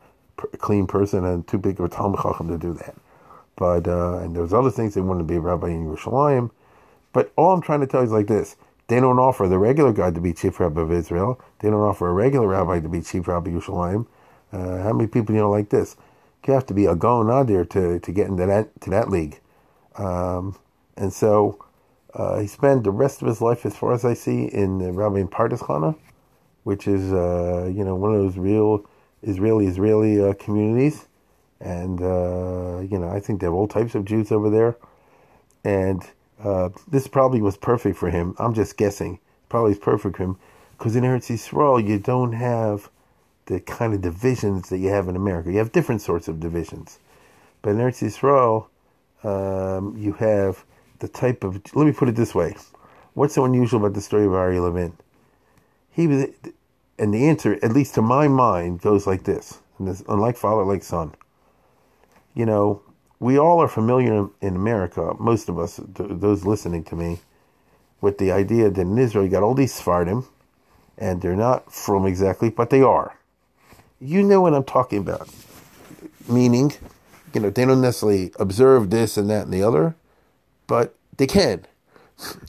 clean 0.58 0.86
person 0.86 1.24
and 1.24 1.46
too 1.46 1.58
big 1.58 1.78
of 1.80 1.86
a 1.86 1.88
Talmud 1.88 2.20
Chacham 2.22 2.48
to 2.48 2.58
do 2.58 2.72
that. 2.74 2.94
But 3.56 3.86
uh, 3.88 4.18
and 4.18 4.34
there's 4.34 4.52
other 4.52 4.70
things 4.70 4.94
they 4.94 5.00
wanted 5.00 5.20
to 5.20 5.24
be 5.24 5.36
a 5.36 5.40
rabbi 5.40 5.68
in 5.68 5.86
Yerushalayim. 5.86 6.50
But 7.12 7.32
all 7.36 7.52
I'm 7.52 7.60
trying 7.62 7.80
to 7.80 7.86
tell 7.86 8.00
you 8.00 8.06
is 8.06 8.12
like 8.12 8.28
this: 8.28 8.56
they 8.92 9.00
don't 9.00 9.18
offer 9.18 9.48
the 9.48 9.58
regular 9.58 9.90
guy 9.90 10.10
to 10.10 10.20
be 10.20 10.34
chief 10.34 10.60
rabbi 10.60 10.82
of 10.82 10.92
Israel. 10.92 11.40
They 11.60 11.70
don't 11.70 11.80
offer 11.80 12.08
a 12.08 12.12
regular 12.12 12.46
rabbi 12.46 12.80
to 12.80 12.88
be 12.90 13.00
chief 13.00 13.26
rabbi 13.26 13.50
of 13.50 13.62
Yerushalayim. 13.62 14.06
Uh, 14.52 14.82
how 14.82 14.92
many 14.92 15.08
people 15.08 15.34
you 15.34 15.40
know 15.40 15.50
like 15.50 15.70
this? 15.70 15.96
You 16.46 16.52
have 16.52 16.66
to 16.66 16.74
be 16.74 16.84
a 16.84 16.92
out 16.92 17.46
there 17.46 17.64
to, 17.64 18.00
to 18.00 18.12
get 18.12 18.26
into 18.26 18.44
that 18.44 18.78
to 18.82 18.90
that 18.90 19.08
league. 19.08 19.40
Um, 19.96 20.58
and 20.96 21.10
so 21.10 21.64
uh, 22.12 22.40
he 22.40 22.46
spent 22.46 22.84
the 22.84 22.90
rest 22.90 23.22
of 23.22 23.28
his 23.28 23.40
life, 23.40 23.64
as 23.64 23.74
far 23.74 23.94
as 23.94 24.04
I 24.04 24.12
see, 24.12 24.44
in 24.44 24.76
the 24.76 24.92
Rabbi 24.92 25.22
Pardes 25.22 25.96
which 26.64 26.86
is 26.86 27.12
uh, 27.12 27.70
you 27.74 27.84
know 27.84 27.94
one 27.94 28.14
of 28.14 28.20
those 28.20 28.36
real 28.36 28.84
Israeli 29.22 29.68
Israeli 29.68 30.22
uh, 30.22 30.34
communities, 30.34 31.06
and 31.60 32.02
uh, 32.02 32.80
you 32.80 32.98
know 32.98 33.08
I 33.08 33.20
think 33.20 33.40
they 33.40 33.46
have 33.46 33.54
all 33.54 33.68
types 33.68 33.94
of 33.94 34.04
Jews 34.04 34.30
over 34.30 34.50
there, 34.50 34.76
and 35.64 36.02
uh, 36.42 36.70
this 36.88 37.06
probably 37.06 37.40
was 37.40 37.56
perfect 37.56 37.96
for 37.96 38.10
him. 38.10 38.34
I'm 38.38 38.54
just 38.54 38.76
guessing. 38.76 39.18
Probably 39.48 39.72
is 39.72 39.78
perfect 39.78 40.16
for 40.16 40.22
him 40.22 40.38
because 40.76 40.96
in 40.96 41.04
Eretz 41.04 41.30
Yisrael 41.30 41.86
you 41.86 41.98
don't 41.98 42.32
have 42.32 42.90
the 43.46 43.60
kind 43.60 43.94
of 43.94 44.00
divisions 44.00 44.68
that 44.68 44.78
you 44.78 44.88
have 44.88 45.08
in 45.08 45.16
America. 45.16 45.52
You 45.52 45.58
have 45.58 45.72
different 45.72 46.00
sorts 46.00 46.26
of 46.26 46.40
divisions, 46.40 46.98
but 47.60 47.70
in 47.70 47.76
Eretz 47.76 48.02
Yisrael 48.02 48.66
um, 49.24 49.96
you 49.96 50.14
have 50.14 50.64
the 50.98 51.08
type 51.08 51.44
of. 51.44 51.60
Let 51.74 51.86
me 51.86 51.92
put 51.92 52.08
it 52.08 52.16
this 52.16 52.34
way: 52.34 52.56
What's 53.14 53.34
so 53.34 53.44
unusual 53.44 53.80
about 53.80 53.94
the 53.94 54.00
story 54.00 54.24
of 54.24 54.34
Ari 54.34 54.58
Levin? 54.58 54.96
He 55.90 56.06
was, 56.06 56.26
and 56.98 57.12
the 57.12 57.28
answer, 57.28 57.58
at 57.62 57.72
least 57.72 57.94
to 57.94 58.02
my 58.02 58.26
mind, 58.26 58.80
goes 58.80 59.06
like 59.06 59.24
this: 59.24 59.60
and 59.78 59.86
this, 59.86 60.02
unlike 60.08 60.36
father, 60.36 60.64
like 60.64 60.82
son. 60.82 61.14
You 62.34 62.46
know, 62.46 62.82
we 63.22 63.38
all 63.38 63.60
are 63.60 63.68
familiar 63.68 64.28
in 64.40 64.56
America, 64.56 65.14
most 65.20 65.48
of 65.48 65.56
us, 65.56 65.78
those 65.86 66.44
listening 66.44 66.82
to 66.82 66.96
me, 66.96 67.20
with 68.00 68.18
the 68.18 68.32
idea 68.32 68.68
that 68.68 68.80
in 68.80 68.98
Israel 68.98 69.24
you 69.24 69.30
got 69.30 69.44
all 69.44 69.54
these 69.54 69.72
Sephardim, 69.72 70.26
and 70.98 71.22
they're 71.22 71.36
not 71.36 71.72
frum 71.72 72.04
exactly, 72.04 72.50
but 72.50 72.70
they 72.70 72.82
are. 72.82 73.16
You 74.00 74.24
know 74.24 74.40
what 74.40 74.54
I'm 74.54 74.64
talking 74.64 74.98
about. 74.98 75.28
Meaning, 76.28 76.72
you 77.32 77.40
know, 77.40 77.50
they 77.50 77.64
don't 77.64 77.80
necessarily 77.80 78.32
observe 78.40 78.90
this 78.90 79.16
and 79.16 79.30
that 79.30 79.44
and 79.44 79.52
the 79.52 79.62
other, 79.62 79.94
but 80.66 80.96
they 81.16 81.28
can. 81.28 81.64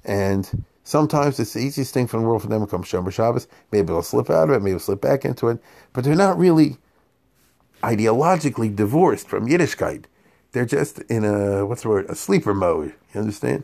And 0.03 0.65
sometimes 0.83 1.39
it's 1.39 1.53
the 1.53 1.59
easiest 1.59 1.93
thing 1.93 2.07
from 2.07 2.21
the 2.21 2.27
world 2.27 2.41
for 2.41 2.47
them 2.47 2.61
to 2.61 2.67
come 2.67 2.83
Shomer 2.83 3.13
Shabbos. 3.13 3.47
Maybe 3.71 3.85
they'll 3.87 4.01
slip 4.01 4.31
out 4.31 4.49
of 4.49 4.55
it, 4.55 4.59
maybe 4.61 4.71
they'll 4.71 4.79
slip 4.79 5.01
back 5.01 5.23
into 5.23 5.49
it, 5.49 5.59
but 5.93 6.03
they're 6.03 6.15
not 6.15 6.39
really 6.39 6.77
ideologically 7.83 8.75
divorced 8.75 9.27
from 9.27 9.47
Yiddishkeit. 9.47 10.05
They're 10.53 10.65
just 10.65 10.99
in 11.09 11.25
a, 11.25 11.65
what's 11.65 11.83
the 11.83 11.89
word, 11.89 12.09
a 12.09 12.15
sleeper 12.15 12.53
mode. 12.53 12.93
You 13.13 13.19
understand? 13.19 13.63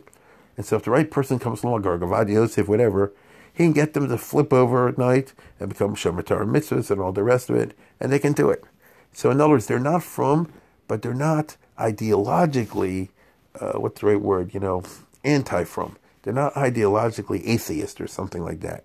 And 0.56 0.66
so 0.66 0.76
if 0.76 0.82
the 0.82 0.90
right 0.90 1.10
person 1.10 1.38
comes 1.38 1.62
along, 1.62 1.86
or 1.86 1.98
Ovadia 1.98 2.34
Yosef, 2.34 2.68
whatever, 2.68 3.12
he 3.54 3.64
can 3.64 3.72
get 3.72 3.94
them 3.94 4.08
to 4.08 4.18
flip 4.18 4.52
over 4.52 4.88
at 4.88 4.98
night 4.98 5.32
and 5.58 5.68
become 5.68 5.94
Shomer 5.94 6.24
Torah 6.24 6.46
mitzvahs 6.46 6.90
and 6.90 7.00
all 7.00 7.12
the 7.12 7.22
rest 7.22 7.48
of 7.48 7.56
it, 7.56 7.76
and 7.98 8.12
they 8.12 8.18
can 8.18 8.32
do 8.32 8.50
it. 8.50 8.62
So 9.12 9.30
in 9.30 9.40
other 9.40 9.50
words, 9.50 9.66
they're 9.66 9.78
not 9.78 10.02
frum, 10.02 10.52
but 10.88 11.02
they're 11.02 11.14
not 11.14 11.56
ideologically, 11.78 13.08
uh, 13.60 13.72
what's 13.72 14.00
the 14.00 14.06
right 14.08 14.20
word, 14.20 14.52
you 14.52 14.60
know, 14.60 14.82
anti-frum. 15.24 15.96
They're 16.22 16.34
not 16.34 16.54
ideologically 16.54 17.46
atheist 17.46 18.00
or 18.00 18.06
something 18.06 18.44
like 18.44 18.60
that. 18.60 18.84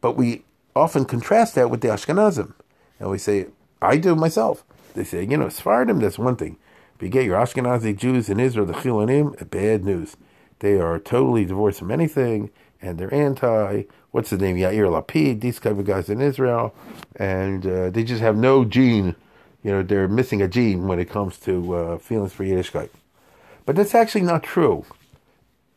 But 0.00 0.16
we 0.16 0.44
often 0.76 1.04
contrast 1.04 1.54
that 1.54 1.70
with 1.70 1.80
the 1.80 1.88
Ashkenazim. 1.88 2.54
And 3.00 3.10
we 3.10 3.18
say, 3.18 3.46
I 3.80 3.96
do 3.96 4.14
myself. 4.14 4.64
They 4.94 5.04
say, 5.04 5.24
you 5.24 5.36
know, 5.36 5.48
Sephardim, 5.48 5.98
that's 5.98 6.18
one 6.18 6.36
thing. 6.36 6.58
You 7.02 7.08
get 7.08 7.24
your 7.24 7.36
Ashkenazi 7.36 7.96
Jews 7.96 8.28
in 8.28 8.38
Israel, 8.38 8.64
the 8.64 8.74
Chilonim, 8.74 9.50
bad 9.50 9.84
news. 9.84 10.16
They 10.60 10.78
are 10.78 11.00
totally 11.00 11.44
divorced 11.44 11.80
from 11.80 11.90
anything, 11.90 12.50
and 12.80 12.96
they're 12.96 13.12
anti, 13.12 13.82
what's 14.12 14.30
the 14.30 14.38
name, 14.38 14.56
Yair 14.56 14.88
Lapid, 14.88 15.40
these 15.40 15.58
kind 15.58 15.80
of 15.80 15.84
guys 15.84 16.08
in 16.08 16.20
Israel, 16.20 16.72
and 17.16 17.66
uh, 17.66 17.90
they 17.90 18.04
just 18.04 18.22
have 18.22 18.36
no 18.36 18.64
gene. 18.64 19.16
You 19.64 19.72
know, 19.72 19.82
they're 19.82 20.06
missing 20.06 20.40
a 20.42 20.46
gene 20.46 20.86
when 20.86 21.00
it 21.00 21.10
comes 21.10 21.38
to 21.38 21.74
uh, 21.74 21.98
feelings 21.98 22.32
for 22.32 22.44
Yiddishkeit. 22.44 22.90
But 23.66 23.74
that's 23.74 23.96
actually 23.96 24.22
not 24.22 24.44
true. 24.44 24.84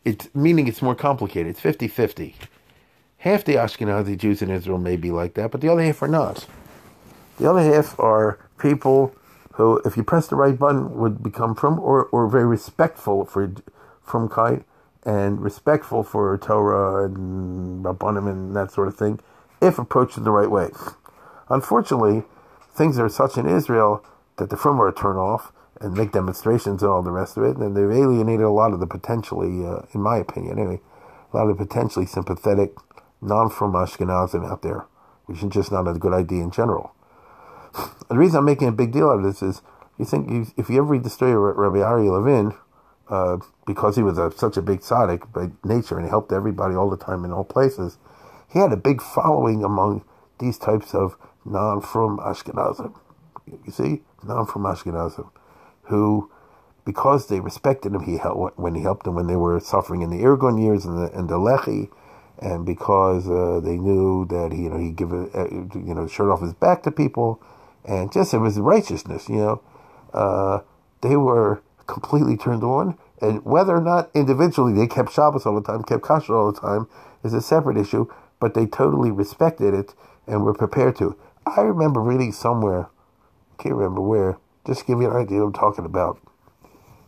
It's 0.04 0.32
meaning 0.32 0.68
it's 0.68 0.80
more 0.80 0.94
complicated. 0.94 1.50
It's 1.50 1.60
50 1.60 1.88
50. 1.88 2.36
Half 3.18 3.44
the 3.44 3.54
Ashkenazi 3.54 4.16
Jews 4.16 4.42
in 4.42 4.50
Israel 4.50 4.78
may 4.78 4.94
be 4.94 5.10
like 5.10 5.34
that, 5.34 5.50
but 5.50 5.60
the 5.60 5.70
other 5.70 5.82
half 5.82 6.02
are 6.02 6.08
not. 6.08 6.46
The 7.38 7.50
other 7.50 7.62
half 7.62 7.98
are 7.98 8.38
people 8.58 9.12
who, 9.56 9.80
if 9.84 9.96
you 9.96 10.02
press 10.02 10.28
the 10.28 10.36
right 10.36 10.58
button, 10.58 10.96
would 10.98 11.22
become 11.22 11.54
frum 11.54 11.78
or, 11.80 12.04
or 12.06 12.28
very 12.28 12.46
respectful 12.46 13.24
for 13.24 13.52
frumkeit 14.06 14.64
and 15.04 15.40
respectful 15.40 16.02
for 16.02 16.36
Torah 16.36 17.06
and 17.06 17.84
Rabbanim 17.84 18.30
and 18.30 18.54
that 18.54 18.70
sort 18.70 18.88
of 18.88 18.96
thing, 18.96 19.20
if 19.62 19.78
approached 19.78 20.18
in 20.18 20.24
the 20.24 20.30
right 20.30 20.50
way. 20.50 20.68
Unfortunately, 21.48 22.24
things 22.74 22.98
are 22.98 23.08
such 23.08 23.38
in 23.38 23.48
Israel 23.48 24.04
that 24.36 24.50
the 24.50 24.56
frum 24.56 24.80
are 24.80 24.92
turn 24.92 25.16
off 25.16 25.52
and 25.80 25.96
make 25.96 26.12
demonstrations 26.12 26.82
and 26.82 26.90
all 26.90 27.02
the 27.02 27.10
rest 27.10 27.36
of 27.36 27.44
it, 27.44 27.56
and 27.56 27.76
they've 27.76 27.90
alienated 27.90 28.44
a 28.44 28.50
lot 28.50 28.72
of 28.72 28.80
the 28.80 28.86
potentially, 28.86 29.64
uh, 29.64 29.82
in 29.94 30.02
my 30.02 30.18
opinion 30.18 30.58
anyway, 30.58 30.80
a 31.32 31.36
lot 31.36 31.48
of 31.48 31.56
the 31.56 31.64
potentially 31.64 32.04
sympathetic 32.04 32.74
non-frum 33.22 33.72
Ashkenazim 33.72 34.50
out 34.50 34.62
there, 34.62 34.84
which 35.26 35.42
is 35.42 35.50
just 35.50 35.72
not 35.72 35.88
a 35.88 35.94
good 35.94 36.12
idea 36.12 36.42
in 36.42 36.50
general. 36.50 36.92
The 38.08 38.16
reason 38.16 38.38
I'm 38.38 38.44
making 38.44 38.68
a 38.68 38.72
big 38.72 38.92
deal 38.92 39.08
out 39.08 39.18
of 39.18 39.24
this 39.24 39.42
is 39.42 39.62
you 39.98 40.04
think 40.04 40.30
you, 40.30 40.46
if 40.56 40.68
you 40.68 40.78
ever 40.78 40.86
read 40.86 41.04
the 41.04 41.10
story 41.10 41.32
of 41.32 41.38
Rabbi 41.38 41.80
Ari 41.80 42.08
Levin, 42.08 42.54
uh, 43.08 43.38
because 43.66 43.96
he 43.96 44.02
was 44.02 44.18
a, 44.18 44.30
such 44.32 44.56
a 44.56 44.62
big 44.62 44.80
tzaddik 44.80 45.32
by 45.32 45.50
nature 45.64 45.96
and 45.96 46.04
he 46.04 46.10
helped 46.10 46.32
everybody 46.32 46.74
all 46.74 46.90
the 46.90 46.96
time 46.96 47.24
in 47.24 47.32
all 47.32 47.44
places, 47.44 47.98
he 48.52 48.58
had 48.58 48.72
a 48.72 48.76
big 48.76 49.00
following 49.00 49.64
among 49.64 50.04
these 50.38 50.58
types 50.58 50.94
of 50.94 51.16
non-frum 51.44 52.18
Ashkenazim. 52.18 52.94
You 53.64 53.72
see, 53.72 54.02
non-frum 54.24 54.64
Ashkenazim, 54.64 55.30
who, 55.84 56.30
because 56.84 57.28
they 57.28 57.40
respected 57.40 57.94
him, 57.94 58.04
he 58.04 58.18
helped 58.18 58.58
when 58.58 58.74
he 58.74 58.82
helped 58.82 59.04
them 59.04 59.14
when 59.14 59.26
they 59.26 59.36
were 59.36 59.60
suffering 59.60 60.02
in 60.02 60.10
the 60.10 60.22
Irgun 60.22 60.62
years 60.62 60.84
and 60.84 60.98
the 60.98 61.12
and 61.16 61.28
the 61.28 61.36
Lehi, 61.36 61.90
and 62.38 62.66
because 62.66 63.28
uh, 63.28 63.60
they 63.60 63.78
knew 63.78 64.26
that 64.26 64.52
he, 64.52 64.62
you 64.64 64.70
know, 64.70 64.78
he 64.78 64.90
give 64.90 65.12
a, 65.12 65.26
uh, 65.32 65.48
you 65.50 65.94
know 65.94 66.06
shirt 66.06 66.30
off 66.30 66.42
his 66.42 66.54
back 66.54 66.82
to 66.82 66.90
people 66.90 67.40
and 67.86 68.12
just 68.12 68.34
it 68.34 68.38
was 68.38 68.58
righteousness, 68.58 69.28
you 69.28 69.36
know. 69.36 69.62
Uh, 70.12 70.60
they 71.02 71.16
were 71.16 71.62
completely 71.86 72.36
turned 72.36 72.64
on, 72.64 72.98
and 73.20 73.44
whether 73.44 73.76
or 73.76 73.80
not 73.80 74.10
individually 74.14 74.72
they 74.72 74.86
kept 74.86 75.12
Shabbos 75.12 75.46
all 75.46 75.54
the 75.54 75.62
time, 75.62 75.82
kept 75.84 76.02
kasher 76.02 76.34
all 76.34 76.52
the 76.52 76.60
time, 76.60 76.88
is 77.22 77.32
a 77.32 77.40
separate 77.40 77.76
issue. 77.76 78.06
But 78.38 78.54
they 78.54 78.66
totally 78.66 79.10
respected 79.10 79.72
it 79.72 79.94
and 80.26 80.44
were 80.44 80.52
prepared 80.52 80.96
to. 80.96 81.16
I 81.46 81.62
remember 81.62 82.00
reading 82.00 82.32
somewhere, 82.32 82.88
can't 83.58 83.74
remember 83.74 84.02
where, 84.02 84.36
just 84.66 84.80
to 84.80 84.86
give 84.86 85.00
you 85.00 85.10
an 85.10 85.16
idea 85.16 85.38
what 85.38 85.46
I'm 85.46 85.52
talking 85.54 85.84
about, 85.86 86.20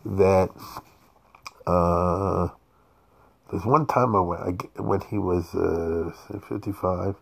that 0.05 0.49
uh, 1.67 2.49
there's 3.51 3.67
one 3.67 3.87
time 3.87 4.13
when, 4.13 4.59
when 4.77 5.01
he 5.03 5.19
was 5.19 5.55
uh, 5.55 6.13
55 6.49 7.17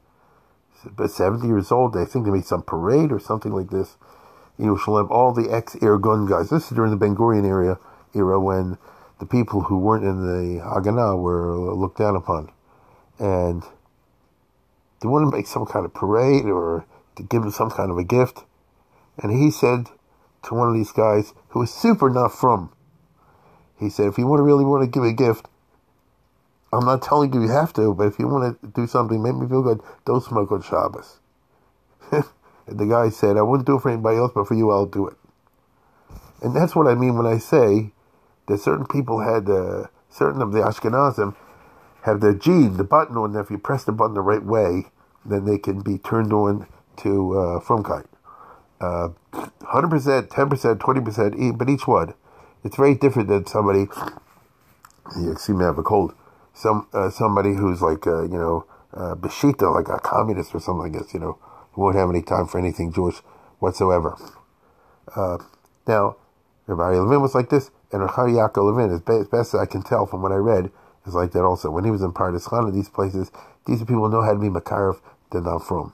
but 0.94 1.10
70 1.10 1.46
years 1.46 1.72
old. 1.72 1.96
I 1.96 2.04
think 2.04 2.24
they 2.24 2.30
made 2.30 2.44
some 2.44 2.62
parade 2.62 3.10
or 3.10 3.18
something 3.18 3.52
like 3.52 3.70
this. 3.70 3.96
You 4.58 4.66
know, 4.66 4.76
she'll 4.76 4.96
have 4.96 5.10
all 5.10 5.32
the 5.32 5.50
ex-Irgun 5.50 6.28
guys. 6.28 6.50
This 6.50 6.64
is 6.64 6.76
during 6.76 6.90
the 6.90 6.96
Ben 6.96 7.14
Gurion 7.14 7.44
era, 7.44 7.78
era 8.14 8.40
when 8.40 8.78
the 9.18 9.26
people 9.26 9.62
who 9.62 9.78
weren't 9.78 10.04
in 10.04 10.26
the 10.26 10.60
Haganah 10.60 11.20
were 11.20 11.54
looked 11.74 11.98
down 11.98 12.16
upon. 12.16 12.50
And 13.18 13.62
they 15.00 15.08
wanted 15.08 15.30
to 15.30 15.36
make 15.36 15.46
some 15.46 15.66
kind 15.66 15.84
of 15.84 15.94
parade 15.94 16.44
or 16.44 16.86
to 17.16 17.22
give 17.22 17.42
him 17.42 17.50
some 17.50 17.70
kind 17.70 17.90
of 17.90 17.98
a 17.98 18.04
gift. 18.04 18.44
And 19.18 19.32
he 19.32 19.50
said 19.50 19.86
to 20.44 20.54
one 20.54 20.68
of 20.68 20.74
these 20.74 20.92
guys 20.92 21.34
who 21.48 21.60
was 21.60 21.72
super 21.72 22.10
not 22.10 22.32
frum, 22.32 22.72
he 23.78 23.90
said, 23.90 24.06
if 24.06 24.16
you 24.16 24.26
want 24.26 24.40
to 24.40 24.44
really 24.44 24.64
want 24.64 24.82
to 24.82 24.90
give 24.90 25.04
a 25.04 25.12
gift, 25.12 25.48
I'm 26.72 26.84
not 26.84 27.02
telling 27.02 27.32
you 27.32 27.42
you 27.42 27.48
have 27.48 27.72
to, 27.74 27.94
but 27.94 28.06
if 28.06 28.18
you 28.18 28.28
want 28.28 28.60
to 28.60 28.68
do 28.68 28.86
something, 28.86 29.22
make 29.22 29.36
me 29.36 29.48
feel 29.48 29.62
good, 29.62 29.80
don't 30.04 30.22
smoke 30.22 30.52
on 30.52 30.62
Shabbos. 30.62 31.20
and 32.10 32.24
the 32.66 32.86
guy 32.86 33.08
said, 33.08 33.36
I 33.36 33.42
wouldn't 33.42 33.66
do 33.66 33.76
it 33.76 33.82
for 33.82 33.90
anybody 33.90 34.18
else, 34.18 34.32
but 34.34 34.46
for 34.48 34.54
you, 34.54 34.70
I'll 34.70 34.86
do 34.86 35.06
it. 35.06 35.16
And 36.42 36.54
that's 36.54 36.76
what 36.76 36.86
I 36.86 36.94
mean 36.94 37.16
when 37.16 37.26
I 37.26 37.38
say 37.38 37.92
that 38.48 38.58
certain 38.58 38.86
people 38.86 39.20
had, 39.20 39.48
uh, 39.48 39.86
certain 40.10 40.42
of 40.42 40.52
the 40.52 40.60
Ashkenazim 40.60 41.34
have 42.02 42.20
the 42.20 42.34
gene, 42.34 42.76
the 42.76 42.84
button 42.84 43.16
on. 43.16 43.32
There 43.32 43.42
if 43.42 43.50
you 43.50 43.58
press 43.58 43.84
the 43.84 43.92
button 43.92 44.14
the 44.14 44.20
right 44.20 44.44
way, 44.44 44.86
then 45.24 45.44
they 45.44 45.58
can 45.58 45.80
be 45.80 45.98
turned 45.98 46.32
on 46.32 46.66
to 46.98 47.38
uh, 47.38 47.60
frumkeit. 47.60 48.06
Uh, 48.80 49.08
100%, 49.32 50.28
10%, 50.28 50.78
20%, 50.78 51.58
but 51.58 51.68
each 51.68 51.86
one. 51.86 52.14
It's 52.64 52.76
very 52.76 52.94
different 52.94 53.28
than 53.28 53.46
somebody, 53.46 53.86
you 55.16 55.34
seem 55.36 55.58
to 55.58 55.64
have 55.64 55.78
a 55.78 55.82
cold, 55.82 56.14
some 56.56 56.88
uh, 56.94 57.10
somebody 57.10 57.54
who's 57.54 57.82
like, 57.82 58.06
uh, 58.06 58.22
you 58.22 58.38
know, 58.38 58.64
uh, 58.94 59.14
Bashita, 59.14 59.72
like 59.74 59.88
a 59.88 60.00
communist 60.00 60.54
or 60.54 60.60
something 60.60 60.90
like 60.90 61.00
this, 61.00 61.12
you 61.12 61.20
know, 61.20 61.38
who 61.72 61.82
won't 61.82 61.96
have 61.96 62.08
any 62.08 62.22
time 62.22 62.46
for 62.46 62.58
anything 62.58 62.92
Jewish 62.92 63.16
whatsoever. 63.58 64.16
Uh, 65.14 65.36
now, 65.86 66.16
Rabbi 66.66 66.98
Levin 66.98 67.20
was 67.20 67.34
like 67.34 67.50
this, 67.50 67.70
and 67.92 68.00
Rabbi 68.00 68.30
Yaakov 68.30 68.74
Levin, 68.74 68.90
as 68.90 69.02
best, 69.02 69.30
best 69.30 69.54
as 69.54 69.60
I 69.60 69.66
can 69.66 69.82
tell 69.82 70.06
from 70.06 70.22
what 70.22 70.32
I 70.32 70.36
read, 70.36 70.70
is 71.06 71.14
like 71.14 71.32
that 71.32 71.44
also. 71.44 71.70
When 71.70 71.84
he 71.84 71.90
was 71.90 72.02
in 72.02 72.12
Pardes 72.12 72.48
Chana, 72.48 72.72
these 72.72 72.88
places, 72.88 73.30
these 73.66 73.80
people 73.80 74.08
know 74.08 74.22
how 74.22 74.32
to 74.32 74.38
be 74.38 74.48
mekarev, 74.48 75.00
they're 75.30 75.42
not 75.42 75.58
frum. 75.58 75.92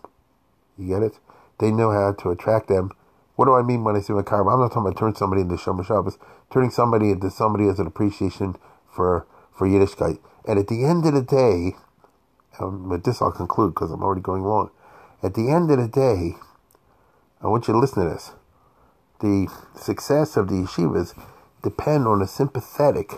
You 0.78 0.86
get 0.86 1.02
it? 1.02 1.18
They 1.58 1.72
know 1.72 1.90
how 1.90 2.12
to 2.12 2.30
attract 2.30 2.68
them. 2.68 2.92
What 3.34 3.46
do 3.46 3.54
I 3.54 3.62
mean 3.62 3.82
when 3.82 3.96
I 3.96 4.00
say 4.00 4.14
mekarev? 4.14 4.52
I'm 4.52 4.60
not 4.60 4.68
talking 4.68 4.86
about 4.86 4.96
turning 4.96 5.16
somebody 5.16 5.42
into 5.42 5.56
Shomer 5.56 5.84
Shabbos, 5.84 6.18
turning 6.52 6.70
somebody 6.70 7.10
into 7.10 7.30
somebody 7.30 7.66
as 7.66 7.80
an 7.80 7.88
appreciation 7.88 8.56
for, 8.88 9.26
for 9.52 9.66
Yiddishkeit. 9.66 10.18
And 10.46 10.58
at 10.58 10.68
the 10.68 10.84
end 10.84 11.06
of 11.06 11.14
the 11.14 11.22
day, 11.22 11.76
um, 12.58 12.88
with 12.88 13.04
this 13.04 13.22
I'll 13.22 13.32
conclude 13.32 13.74
because 13.74 13.90
I'm 13.90 14.02
already 14.02 14.20
going 14.20 14.42
long. 14.42 14.70
At 15.22 15.34
the 15.34 15.50
end 15.50 15.70
of 15.70 15.78
the 15.78 15.88
day, 15.88 16.36
I 17.40 17.46
want 17.48 17.68
you 17.68 17.74
to 17.74 17.78
listen 17.80 18.04
to 18.04 18.08
this. 18.08 18.32
The 19.20 19.48
success 19.76 20.36
of 20.36 20.48
the 20.48 20.54
yeshivas 20.54 21.14
depend 21.62 22.06
on 22.06 22.20
a 22.20 22.26
sympathetic 22.26 23.12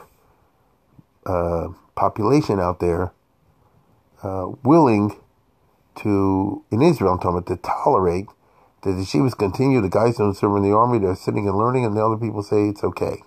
uh, 1.24 1.68
population 1.94 2.60
out 2.60 2.80
there 2.80 3.12
uh, 4.22 4.48
willing 4.62 5.18
to, 5.96 6.64
in 6.70 6.82
Israel, 6.82 7.12
I'm 7.12 7.18
talking 7.18 7.38
about, 7.38 7.46
to 7.46 7.56
tolerate 7.56 8.26
that 8.82 8.92
the 8.92 9.02
yeshivas 9.02 9.36
continue, 9.36 9.80
the 9.80 9.88
guys 9.88 10.18
don't 10.18 10.34
serve 10.34 10.56
in 10.56 10.62
the 10.62 10.72
army, 10.72 10.98
they're 10.98 11.14
sitting 11.14 11.48
and 11.48 11.56
learning, 11.56 11.84
and 11.84 11.96
the 11.96 12.04
other 12.04 12.16
people 12.16 12.42
say 12.42 12.68
it's 12.68 12.84
okay. 12.84 13.22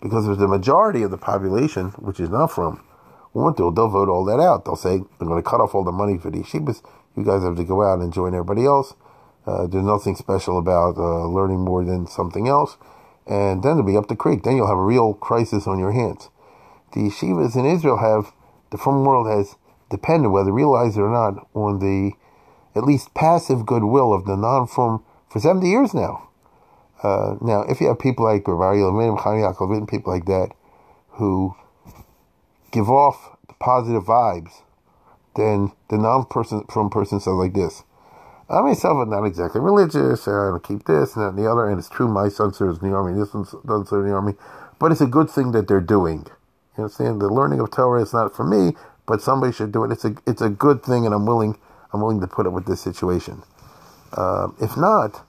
Because 0.00 0.26
there's 0.26 0.38
the 0.38 0.48
majority 0.48 1.02
of 1.02 1.10
the 1.10 1.18
population, 1.18 1.90
which 1.98 2.20
is 2.20 2.30
not 2.30 2.48
frum, 2.52 2.84
want 3.38 3.56
to, 3.58 3.72
they'll 3.72 3.88
vote 3.88 4.08
all 4.08 4.24
that 4.26 4.40
out. 4.40 4.64
They'll 4.64 4.76
say, 4.76 4.94
I'm 4.94 5.26
going 5.26 5.42
to 5.42 5.48
cut 5.48 5.60
off 5.60 5.74
all 5.74 5.84
the 5.84 5.92
money 5.92 6.18
for 6.18 6.30
the 6.30 6.38
yeshivas. 6.38 6.82
You 7.16 7.24
guys 7.24 7.42
have 7.42 7.56
to 7.56 7.64
go 7.64 7.82
out 7.82 8.00
and 8.00 8.12
join 8.12 8.34
everybody 8.34 8.64
else. 8.64 8.94
Uh, 9.46 9.66
there's 9.66 9.84
nothing 9.84 10.14
special 10.14 10.58
about 10.58 10.96
uh, 10.98 11.26
learning 11.26 11.60
more 11.60 11.84
than 11.84 12.06
something 12.06 12.48
else. 12.48 12.76
And 13.26 13.62
then 13.62 13.72
it'll 13.72 13.82
be 13.82 13.96
up 13.96 14.08
the 14.08 14.16
creek. 14.16 14.42
Then 14.42 14.56
you'll 14.56 14.68
have 14.68 14.78
a 14.78 14.82
real 14.84 15.14
crisis 15.14 15.66
on 15.66 15.78
your 15.78 15.92
hands. 15.92 16.28
The 16.92 17.00
yeshivas 17.00 17.56
in 17.56 17.64
Israel 17.64 17.98
have, 17.98 18.32
the 18.70 18.78
frum 18.78 19.04
world 19.04 19.26
has 19.26 19.56
depended, 19.90 20.30
whether 20.30 20.52
realized 20.52 20.98
or 20.98 21.10
not, 21.10 21.46
on 21.54 21.78
the 21.78 22.12
at 22.74 22.84
least 22.84 23.14
passive 23.14 23.66
goodwill 23.66 24.12
of 24.12 24.24
the 24.24 24.36
non-frum 24.36 25.04
for 25.28 25.40
70 25.40 25.68
years 25.68 25.94
now. 25.94 26.28
Uh, 27.02 27.36
now, 27.40 27.62
if 27.62 27.80
you 27.80 27.88
have 27.88 27.98
people 27.98 28.24
like 28.24 28.46
Rabbi 28.46 28.76
Yaakov, 28.76 29.88
people 29.88 30.12
like 30.12 30.26
that, 30.26 30.50
who 31.12 31.54
give 32.70 32.90
off 32.90 33.36
positive 33.60 34.04
vibes, 34.04 34.62
then 35.36 35.72
the 35.90 35.98
non-person 35.98 36.64
from 36.70 36.90
person 36.90 37.20
says 37.20 37.34
like 37.34 37.54
this. 37.54 37.84
I 38.50 38.62
myself 38.62 38.98
am 39.02 39.10
not 39.10 39.24
exactly 39.24 39.60
religious, 39.60 40.26
I 40.26 40.56
keep 40.62 40.84
this 40.86 41.14
and 41.14 41.24
that 41.24 41.30
and 41.30 41.38
the 41.38 41.50
other, 41.50 41.68
and 41.68 41.78
it's 41.78 41.88
true 41.88 42.08
my 42.08 42.28
son 42.28 42.52
serves 42.54 42.80
in 42.80 42.90
the 42.90 42.96
army, 42.96 43.18
this 43.18 43.34
one 43.34 43.44
doesn't 43.66 43.88
serve 43.88 44.04
in 44.04 44.10
the 44.10 44.16
army, 44.16 44.34
but 44.78 44.92
it's 44.92 45.02
a 45.02 45.06
good 45.06 45.30
thing 45.30 45.52
that 45.52 45.68
they're 45.68 45.80
doing. 45.80 46.26
You 46.76 46.84
understand? 46.84 47.20
The 47.20 47.28
learning 47.28 47.60
of 47.60 47.70
Torah 47.70 48.02
is 48.02 48.12
not 48.14 48.34
for 48.34 48.44
me, 48.44 48.76
but 49.06 49.20
somebody 49.20 49.52
should 49.52 49.72
do 49.72 49.84
it. 49.84 49.92
It's 49.92 50.04
a 50.04 50.14
it's 50.26 50.42
a 50.42 50.48
good 50.48 50.82
thing, 50.82 51.04
and 51.04 51.14
I'm 51.14 51.26
willing 51.26 51.58
I'm 51.92 52.00
willing 52.00 52.20
to 52.20 52.26
put 52.26 52.46
up 52.46 52.52
with 52.52 52.66
this 52.66 52.80
situation. 52.80 53.42
Uh, 54.12 54.48
if 54.60 54.76
not, 54.76 55.26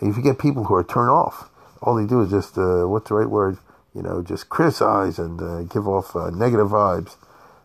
if 0.00 0.16
you 0.16 0.22
get 0.22 0.38
people 0.38 0.64
who 0.64 0.74
are 0.74 0.84
turned 0.84 1.10
off, 1.10 1.50
all 1.82 1.94
they 1.96 2.06
do 2.06 2.22
is 2.22 2.30
just 2.30 2.56
uh, 2.58 2.84
what's 2.84 3.08
the 3.08 3.14
right 3.14 3.28
word? 3.28 3.58
You 3.96 4.02
know, 4.02 4.22
just 4.22 4.50
criticize 4.50 5.18
and 5.18 5.40
uh, 5.40 5.62
give 5.62 5.88
off 5.88 6.14
uh, 6.14 6.28
negative 6.28 6.68
vibes. 6.68 7.16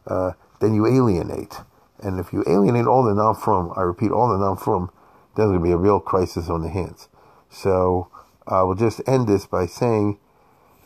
Uh, 0.08 0.32
then 0.62 0.74
you 0.74 0.88
alienate. 0.88 1.58
And 2.02 2.22
if 2.22 2.32
you 2.32 2.46
alienate 2.48 2.88
all 2.88 3.04
the 3.04 3.14
non-frum, 3.14 3.74
I 3.76 3.82
repeat, 3.82 4.12
all 4.12 4.30
the 4.30 4.38
non-frum, 4.38 4.90
there's 5.36 5.50
going 5.50 5.60
to 5.60 5.64
be 5.64 5.72
a 5.72 5.78
real 5.78 6.00
crisis 6.00 6.50
on 6.50 6.62
the 6.62 6.70
hands. 6.70 7.10
So 7.50 8.08
I 8.48 8.64
will 8.64 8.76
just 8.76 9.02
end 9.06 9.28
this 9.28 9.46
by 9.46 9.66
saying 9.66 10.20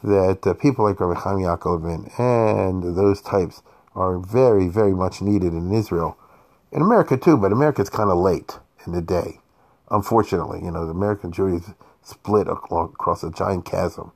that 0.04 0.46
uh, 0.48 0.54
people 0.56 0.86
like 0.86 1.00
Rabbi 1.00 1.20
Chaim 1.20 1.38
Yaakov 1.38 1.86
and 2.20 2.98
those 2.98 3.22
types 3.22 3.62
are 3.94 4.18
very, 4.18 4.68
very 4.68 4.94
much 4.94 5.22
needed 5.22 5.54
in 5.54 5.72
Israel. 5.72 6.18
In 6.72 6.82
America 6.82 7.18
too, 7.18 7.38
but 7.38 7.52
America's 7.52 7.90
kind 7.90 8.10
of 8.10 8.18
late 8.18 8.60
in 8.86 8.94
the 8.94 9.02
day. 9.02 9.40
Unfortunately, 9.92 10.60
you 10.64 10.72
know, 10.72 10.86
the 10.86 10.92
American 10.92 11.32
Jewry 11.32 11.58
is 11.62 11.74
split 12.02 12.48
across 12.48 13.24
a 13.24 13.32
giant 13.32 13.66
chasm. 13.66 14.12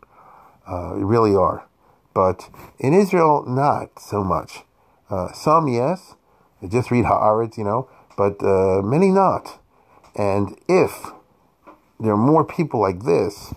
Uh, 0.70 0.95
really 0.95 1.36
are. 1.36 1.65
But 2.13 2.49
in 2.80 2.93
Israel, 2.93 3.43
not 3.47 3.99
so 3.99 4.24
much. 4.24 4.59
Uh, 5.09 5.32
some, 5.32 5.67
yes, 5.67 6.15
just 6.67 6.91
read 6.91 7.05
Haaretz, 7.05 7.57
you 7.57 7.63
know, 7.63 7.89
but 8.17 8.43
uh, 8.43 8.82
many 8.84 9.09
not. 9.09 9.59
And 10.15 10.59
if 10.67 11.11
there 11.99 12.13
are 12.13 12.17
more 12.17 12.43
people 12.43 12.80
like 12.80 13.03
this, 13.03 13.53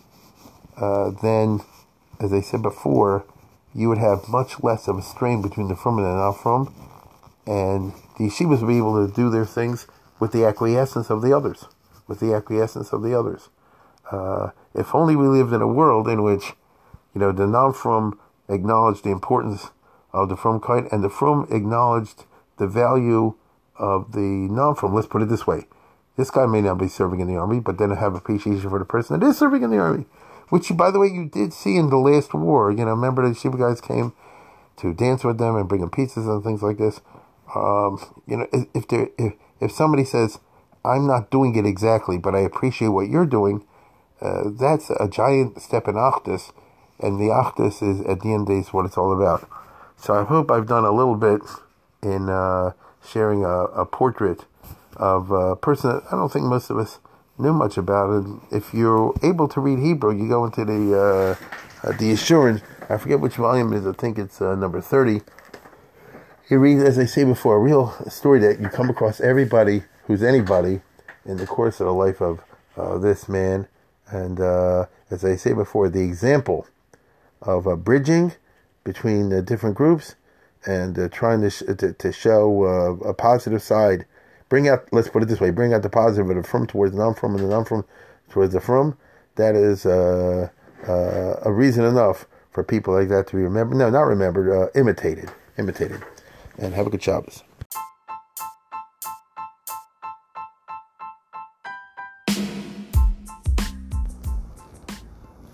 uh, 0.76 1.10
then, 1.10 1.60
as 2.20 2.32
I 2.32 2.40
said 2.40 2.62
before, 2.62 3.24
you 3.74 3.88
would 3.88 3.98
have 3.98 4.28
much 4.28 4.62
less 4.62 4.88
of 4.88 4.98
a 4.98 5.02
strain 5.02 5.42
between 5.42 5.68
the 5.68 5.76
frum 5.76 5.98
and 5.98 6.06
the 6.06 6.14
not 6.14 6.32
frum, 6.32 6.74
and 7.46 7.92
the 8.18 8.28
yeshivas 8.28 8.60
would 8.60 8.68
be 8.68 8.78
able 8.78 9.06
to 9.06 9.12
do 9.12 9.30
their 9.30 9.46
things 9.46 9.86
with 10.20 10.32
the 10.32 10.44
acquiescence 10.44 11.10
of 11.10 11.22
the 11.22 11.36
others, 11.36 11.66
with 12.06 12.20
the 12.20 12.34
acquiescence 12.34 12.92
of 12.92 13.02
the 13.02 13.18
others. 13.18 13.48
Uh, 14.10 14.50
if 14.74 14.94
only 14.94 15.16
we 15.16 15.26
lived 15.26 15.52
in 15.52 15.62
a 15.62 15.66
world 15.66 16.06
in 16.06 16.22
which, 16.22 16.52
you 17.14 17.20
know, 17.20 17.32
the 17.32 17.46
non-frum 17.46 18.18
acknowledged 18.48 19.04
the 19.04 19.10
importance 19.10 19.70
of 20.12 20.28
the 20.28 20.36
frumkeit, 20.36 20.92
and 20.92 21.02
the 21.02 21.10
frum 21.10 21.46
acknowledged 21.50 22.24
the 22.58 22.66
value 22.66 23.34
of 23.78 24.12
the 24.12 24.20
non-frum. 24.20 24.94
Let's 24.94 25.06
put 25.06 25.22
it 25.22 25.28
this 25.28 25.46
way: 25.46 25.66
this 26.16 26.30
guy 26.30 26.46
may 26.46 26.60
not 26.60 26.78
be 26.78 26.88
serving 26.88 27.20
in 27.20 27.28
the 27.28 27.36
army, 27.36 27.60
but 27.60 27.78
then 27.78 27.90
have 27.90 28.14
appreciation 28.14 28.68
for 28.68 28.78
the 28.78 28.84
person 28.84 29.18
that 29.18 29.26
is 29.26 29.38
serving 29.38 29.62
in 29.62 29.70
the 29.70 29.78
army, 29.78 30.06
which, 30.50 30.74
by 30.76 30.90
the 30.90 30.98
way, 30.98 31.08
you 31.08 31.28
did 31.28 31.52
see 31.52 31.76
in 31.76 31.90
the 31.90 31.96
last 31.96 32.34
war. 32.34 32.70
You 32.70 32.84
know, 32.84 32.90
remember 32.90 33.26
the 33.26 33.34
yeshiva 33.34 33.58
guys 33.58 33.80
came 33.80 34.12
to 34.76 34.92
dance 34.92 35.24
with 35.24 35.38
them 35.38 35.56
and 35.56 35.68
bring 35.68 35.80
them 35.80 35.90
pizzas 35.90 36.28
and 36.28 36.42
things 36.42 36.62
like 36.62 36.78
this. 36.78 37.00
Um, 37.54 37.98
you 38.26 38.36
know, 38.36 38.46
if 38.74 38.88
there, 38.88 39.08
if 39.18 39.34
if 39.60 39.72
somebody 39.72 40.04
says, 40.04 40.38
"I'm 40.84 41.06
not 41.06 41.30
doing 41.30 41.54
it 41.56 41.66
exactly, 41.66 42.18
but 42.18 42.34
I 42.34 42.40
appreciate 42.40 42.88
what 42.88 43.08
you're 43.08 43.26
doing," 43.26 43.64
uh, 44.20 44.50
that's 44.50 44.90
a 44.90 45.08
giant 45.08 45.60
step 45.60 45.88
in 45.88 45.94
Achdus, 45.94 46.52
and 47.02 47.18
the 47.18 47.32
Achdus 47.32 47.82
is 47.82 48.00
at 48.06 48.20
the 48.20 48.32
end 48.32 48.42
of 48.42 48.46
the 48.46 48.54
day 48.54 48.60
is 48.60 48.72
what 48.72 48.86
it's 48.86 48.96
all 48.96 49.12
about. 49.12 49.48
So 49.96 50.14
I 50.14 50.24
hope 50.24 50.50
I've 50.50 50.66
done 50.66 50.84
a 50.84 50.92
little 50.92 51.16
bit 51.16 51.42
in 52.02 52.28
uh, 52.28 52.72
sharing 53.06 53.44
a, 53.44 53.64
a, 53.66 53.86
portrait 53.86 54.44
of 54.96 55.30
a 55.30 55.54
person 55.56 55.90
that 55.90 56.02
I 56.08 56.16
don't 56.16 56.32
think 56.32 56.44
most 56.44 56.70
of 56.70 56.78
us 56.78 56.98
knew 57.38 57.52
much 57.52 57.76
about. 57.76 58.10
And 58.10 58.40
if 58.50 58.74
you're 58.74 59.14
able 59.22 59.48
to 59.48 59.60
read 59.60 59.78
Hebrew, 59.78 60.14
you 60.14 60.28
go 60.28 60.44
into 60.44 60.64
the 60.64 60.98
uh, 60.98 61.86
uh, 61.86 61.92
the 61.92 62.12
Yeshurun. 62.12 62.62
I 62.88 62.96
forget 62.96 63.20
which 63.20 63.36
volume 63.36 63.72
it 63.72 63.78
is. 63.78 63.86
I 63.86 63.92
think 63.92 64.18
it's 64.18 64.40
uh, 64.40 64.54
number 64.54 64.80
thirty. 64.80 65.22
He 66.48 66.56
reads, 66.56 66.82
as 66.82 66.98
I 66.98 67.06
say 67.06 67.24
before, 67.24 67.56
a 67.56 67.60
real 67.60 67.94
story 68.08 68.40
that 68.40 68.60
you 68.60 68.68
come 68.68 68.90
across 68.90 69.20
everybody 69.20 69.84
who's 70.06 70.22
anybody 70.22 70.80
in 71.24 71.36
the 71.36 71.46
course 71.46 71.80
of 71.80 71.86
the 71.86 71.92
life 71.92 72.20
of 72.20 72.40
uh, 72.76 72.98
this 72.98 73.28
man. 73.28 73.68
And 74.08 74.40
uh, 74.40 74.86
as 75.10 75.24
I 75.24 75.36
say 75.36 75.54
before, 75.54 75.88
the 75.88 76.02
example 76.02 76.66
of 77.42 77.84
bridging 77.84 78.32
between 78.84 79.28
the 79.28 79.42
different 79.42 79.76
groups 79.76 80.14
and 80.66 80.98
uh, 80.98 81.08
trying 81.08 81.40
to, 81.42 81.50
sh- 81.50 81.62
to, 81.78 81.92
to 81.92 82.12
show 82.12 82.64
uh, 82.64 83.08
a 83.08 83.14
positive 83.14 83.62
side. 83.62 84.06
Bring 84.48 84.68
out, 84.68 84.88
let's 84.92 85.08
put 85.08 85.22
it 85.22 85.26
this 85.26 85.40
way: 85.40 85.50
bring 85.50 85.72
out 85.72 85.82
the 85.82 85.90
positive 85.90 86.28
of 86.28 86.36
the 86.36 86.48
frum 86.48 86.66
towards 86.66 86.92
the 86.92 86.98
non-frum, 86.98 87.34
and 87.34 87.44
the 87.44 87.48
non-frum 87.48 87.84
towards 88.30 88.52
the 88.52 88.60
frum. 88.60 88.96
That 89.36 89.54
is 89.54 89.86
uh, 89.86 90.48
uh, 90.86 91.36
a 91.42 91.52
reason 91.52 91.84
enough 91.84 92.26
for 92.50 92.62
people 92.62 92.92
like 92.94 93.08
that 93.08 93.26
to 93.28 93.36
be 93.36 93.42
remembered. 93.42 93.78
No, 93.78 93.88
not 93.88 94.02
remembered, 94.02 94.50
uh, 94.50 94.68
imitated, 94.78 95.30
imitated. 95.58 96.02
And 96.58 96.74
have 96.74 96.86
a 96.86 96.90
good 96.90 97.02
Shabbos. 97.02 97.42